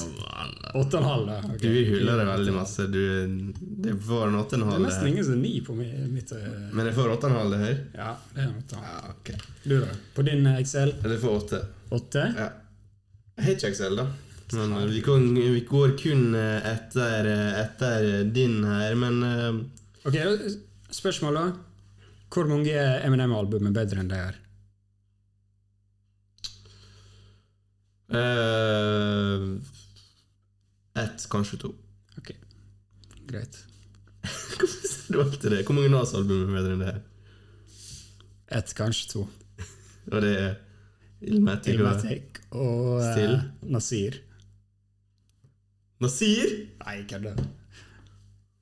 Åtte 0.76 0.98
og 0.98 0.98
en 1.00 1.08
halv, 1.08 1.30
da. 1.30 1.38
Okay. 1.54 1.70
Du 1.70 1.94
hyller 1.94 2.20
det 2.20 2.26
veldig 2.28 2.56
masse. 2.56 2.88
Du, 2.92 3.04
det 3.86 3.94
får 4.08 4.26
en 4.28 4.40
åtte 4.42 4.60
og 4.60 4.66
en 4.66 4.74
Det 4.74 4.80
er 4.80 4.84
nesten 4.90 5.12
ingen 5.14 5.28
som 5.30 5.38
er 5.38 5.44
ni 5.46 5.54
på 5.64 5.76
mitt 5.78 6.34
eh, 6.36 6.50
Men 6.76 6.90
jeg 6.90 6.98
får 6.98 7.14
åtte 7.14 7.30
og 7.30 7.32
en 7.32 7.40
halv, 7.40 7.56
det 7.56 7.62
her? 7.62 7.80
Ja, 7.96 8.10
det 8.34 8.44
er 8.44 8.50
en 8.50 8.58
åtte. 8.60 8.82
Ja, 8.90 8.98
ok. 9.14 9.32
Du, 9.64 9.78
da? 9.86 9.96
På 10.18 10.28
din 10.28 10.44
XL? 10.50 10.60
Excel? 10.66 10.94
Eller 11.00 11.24
får 11.24 11.38
åtte. 11.38 11.62
Åtte? 12.02 12.28
Ja. 12.36 12.50
Jeg 13.38 13.48
har 13.48 13.58
ikke 13.58 13.72
Excel, 13.72 13.98
da. 14.02 14.10
Men 14.52 14.74
eh, 14.74 14.86
vi, 14.92 15.02
kan, 15.02 15.30
vi 15.36 15.66
går 15.70 15.96
kun 16.04 16.36
eh, 16.36 16.72
etter, 16.74 17.32
eh, 17.32 17.60
etter 17.64 18.24
din 18.24 18.64
her, 18.68 18.96
men 19.00 19.24
uh... 19.24 19.64
Ok, 20.04 20.18
Spørsmål, 20.92 21.40
da. 21.40 21.48
Hvor 22.32 22.48
mange 22.52 22.76
Eminem-album 22.76 23.70
er 23.70 23.76
bedre 23.76 24.04
enn 24.04 24.12
det 24.12 24.20
her? 24.20 24.41
Eh, 28.18 29.46
Ett, 31.04 31.28
kanskje 31.32 31.58
to. 31.62 31.70
Ok, 32.20 32.34
greit. 33.30 33.62
Hvorfor 34.58 34.88
sier 34.88 35.16
du 35.16 35.22
alltid 35.24 35.52
det? 35.52 35.62
Hvor 35.66 35.78
mange 35.78 35.94
Nas-album 35.94 36.44
er 36.50 36.58
bedre 36.58 36.74
enn 36.76 36.84
det 36.84 36.90
her? 36.92 37.00
Ett, 38.60 38.74
kanskje 38.78 39.14
to. 39.14 39.24
Og 40.12 40.22
det 40.26 40.34
er 40.42 40.54
Ilmatic 41.22 41.76
Ilmatic 41.78 42.42
og 42.52 42.62
og 42.66 43.02
Still. 43.06 43.38
Nasir. 43.62 44.20
Nasir? 46.02 46.56
Nei, 46.82 46.96
jeg 47.08 47.38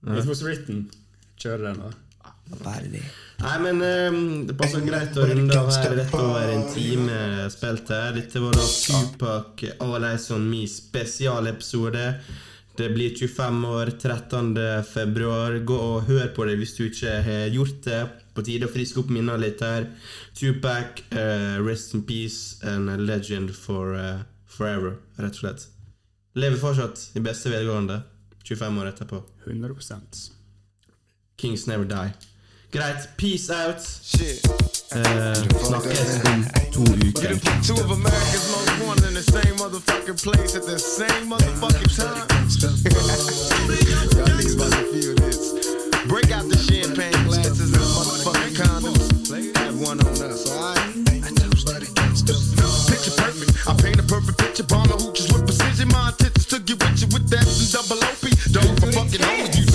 Uh. 0.02 0.16
It 0.18 0.26
was 0.26 0.44
written. 0.44 0.90
Kjør 1.36 1.58
den, 1.58 1.82
da. 1.84 1.92
Nei, 3.40 3.56
men 3.64 3.82
eh, 3.86 4.20
det 4.50 4.56
passer 4.60 4.84
greit 4.84 5.16
å 5.16 5.24
runde 5.30 5.56
av 5.56 5.72
her. 5.72 5.96
Rett 6.02 6.16
over 6.20 6.52
en 6.52 6.66
time 6.74 7.48
spilt 7.54 7.92
her. 7.94 8.14
Dette 8.18 8.44
var 8.44 8.58
da 8.58 8.68
Tupac 8.68 9.64
All 9.80 10.04
Eyes 10.04 10.30
On 10.36 10.44
Me 10.50 10.66
spesialepisode. 10.68 12.06
Det 12.80 12.90
blir 12.94 13.16
25 13.16 13.66
år 13.66 13.92
13. 13.96 14.52
februar. 14.88 15.56
Gå 15.68 15.78
og 15.78 16.08
hør 16.08 16.30
på 16.36 16.48
det 16.48 16.58
hvis 16.60 16.76
du 16.78 16.86
ikke 16.88 17.16
har 17.26 17.56
gjort 17.56 17.82
det. 17.88 18.02
På 18.36 18.44
tide 18.48 18.70
å 18.70 18.72
friske 18.72 19.02
opp 19.02 19.12
minnene 19.12 19.40
litt 19.42 19.64
her. 19.64 19.90
Tupac, 20.36 21.04
uh, 21.12 21.60
rest 21.66 21.96
in 21.96 22.06
peace 22.08 22.60
and 22.64 22.92
a 22.92 22.96
legend 23.00 23.52
for 23.56 23.96
uh, 24.00 24.22
forever, 24.48 24.98
rett 25.20 25.36
og 25.36 25.44
slett. 25.44 25.68
Lever 26.40 26.60
fortsatt 26.62 27.10
i 27.20 27.24
beste 27.24 27.52
velgående 27.52 28.02
25 28.44 28.82
år 28.84 28.92
etterpå. 28.94 29.22
100% 29.48 30.26
Kings 31.40 31.68
never 31.68 31.88
die. 31.88 32.29
Greit, 32.72 33.08
peace 33.18 33.50
out. 33.50 33.82
Shit. 33.82 34.46
Eh, 34.92 35.34
snakkes 35.66 36.22
om 36.24 36.46
to 36.72 36.82
uker. 37.06 37.34
Two 37.66 37.74
of 37.74 37.90
America's 37.90 38.46
most 38.52 38.86
wanted 38.86 39.06
in 39.08 39.14
the 39.16 39.24
same 39.24 39.56
motherfucking 39.58 40.22
place 40.22 40.56
at 40.56 40.66
the 40.68 40.78
same 40.78 41.30
motherfucking 41.32 41.90
time. 41.98 42.30
Y'all 44.14 44.28
niggas 44.38 44.56
about 44.56 44.72
to 44.72 44.86
feel 44.94 45.16
this. 45.16 45.54
Break 46.06 46.30
out 46.30 46.46
the 46.48 46.58
champagne 46.58 47.18
glasses 47.26 47.74
and 47.74 47.86
motherfucking 47.98 48.54
condoms. 48.54 49.58
Have 49.58 49.82
one 49.82 50.00
on 50.06 50.30
us, 50.30 50.46
alright? 50.52 50.94
Picture 52.86 53.16
perfect. 53.18 53.68
I 53.68 53.74
paint 53.82 54.00
a 54.00 54.04
perfect 54.04 54.38
picture. 54.38 54.64
Bomber 54.64 54.94
hooches 54.94 55.34
with 55.34 55.46
precision. 55.48 55.88
My 55.90 56.10
intentions 56.10 56.46
to 56.46 56.60
get 56.60 56.78
with 56.78 57.02
you 57.02 57.08
with 57.08 57.30
that 57.30 57.50
and 57.50 57.72
double 57.74 57.98
OP. 57.98 58.30
Don't 58.54 58.80
for 58.80 58.92
fucking 58.94 59.26
homies. 59.26 59.69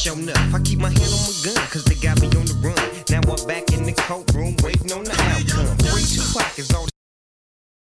Showing 0.00 0.30
up. 0.30 0.38
I 0.54 0.58
keep 0.60 0.78
my 0.78 0.88
hand 0.88 1.12
on 1.12 1.20
my 1.28 1.36
gun, 1.44 1.60
cause 1.68 1.84
they 1.84 1.94
got 1.94 2.18
me 2.22 2.28
on 2.28 2.48
the 2.48 2.56
run. 2.64 2.72
Now 3.12 3.20
I'm 3.20 3.46
back 3.46 3.68
in 3.76 3.84
the 3.84 3.92
courtroom, 3.92 4.56
waiting 4.64 4.90
on 4.96 5.04
the 5.04 5.12
outcome. 5.12 5.76
Free 5.92 6.08
to 6.08 6.20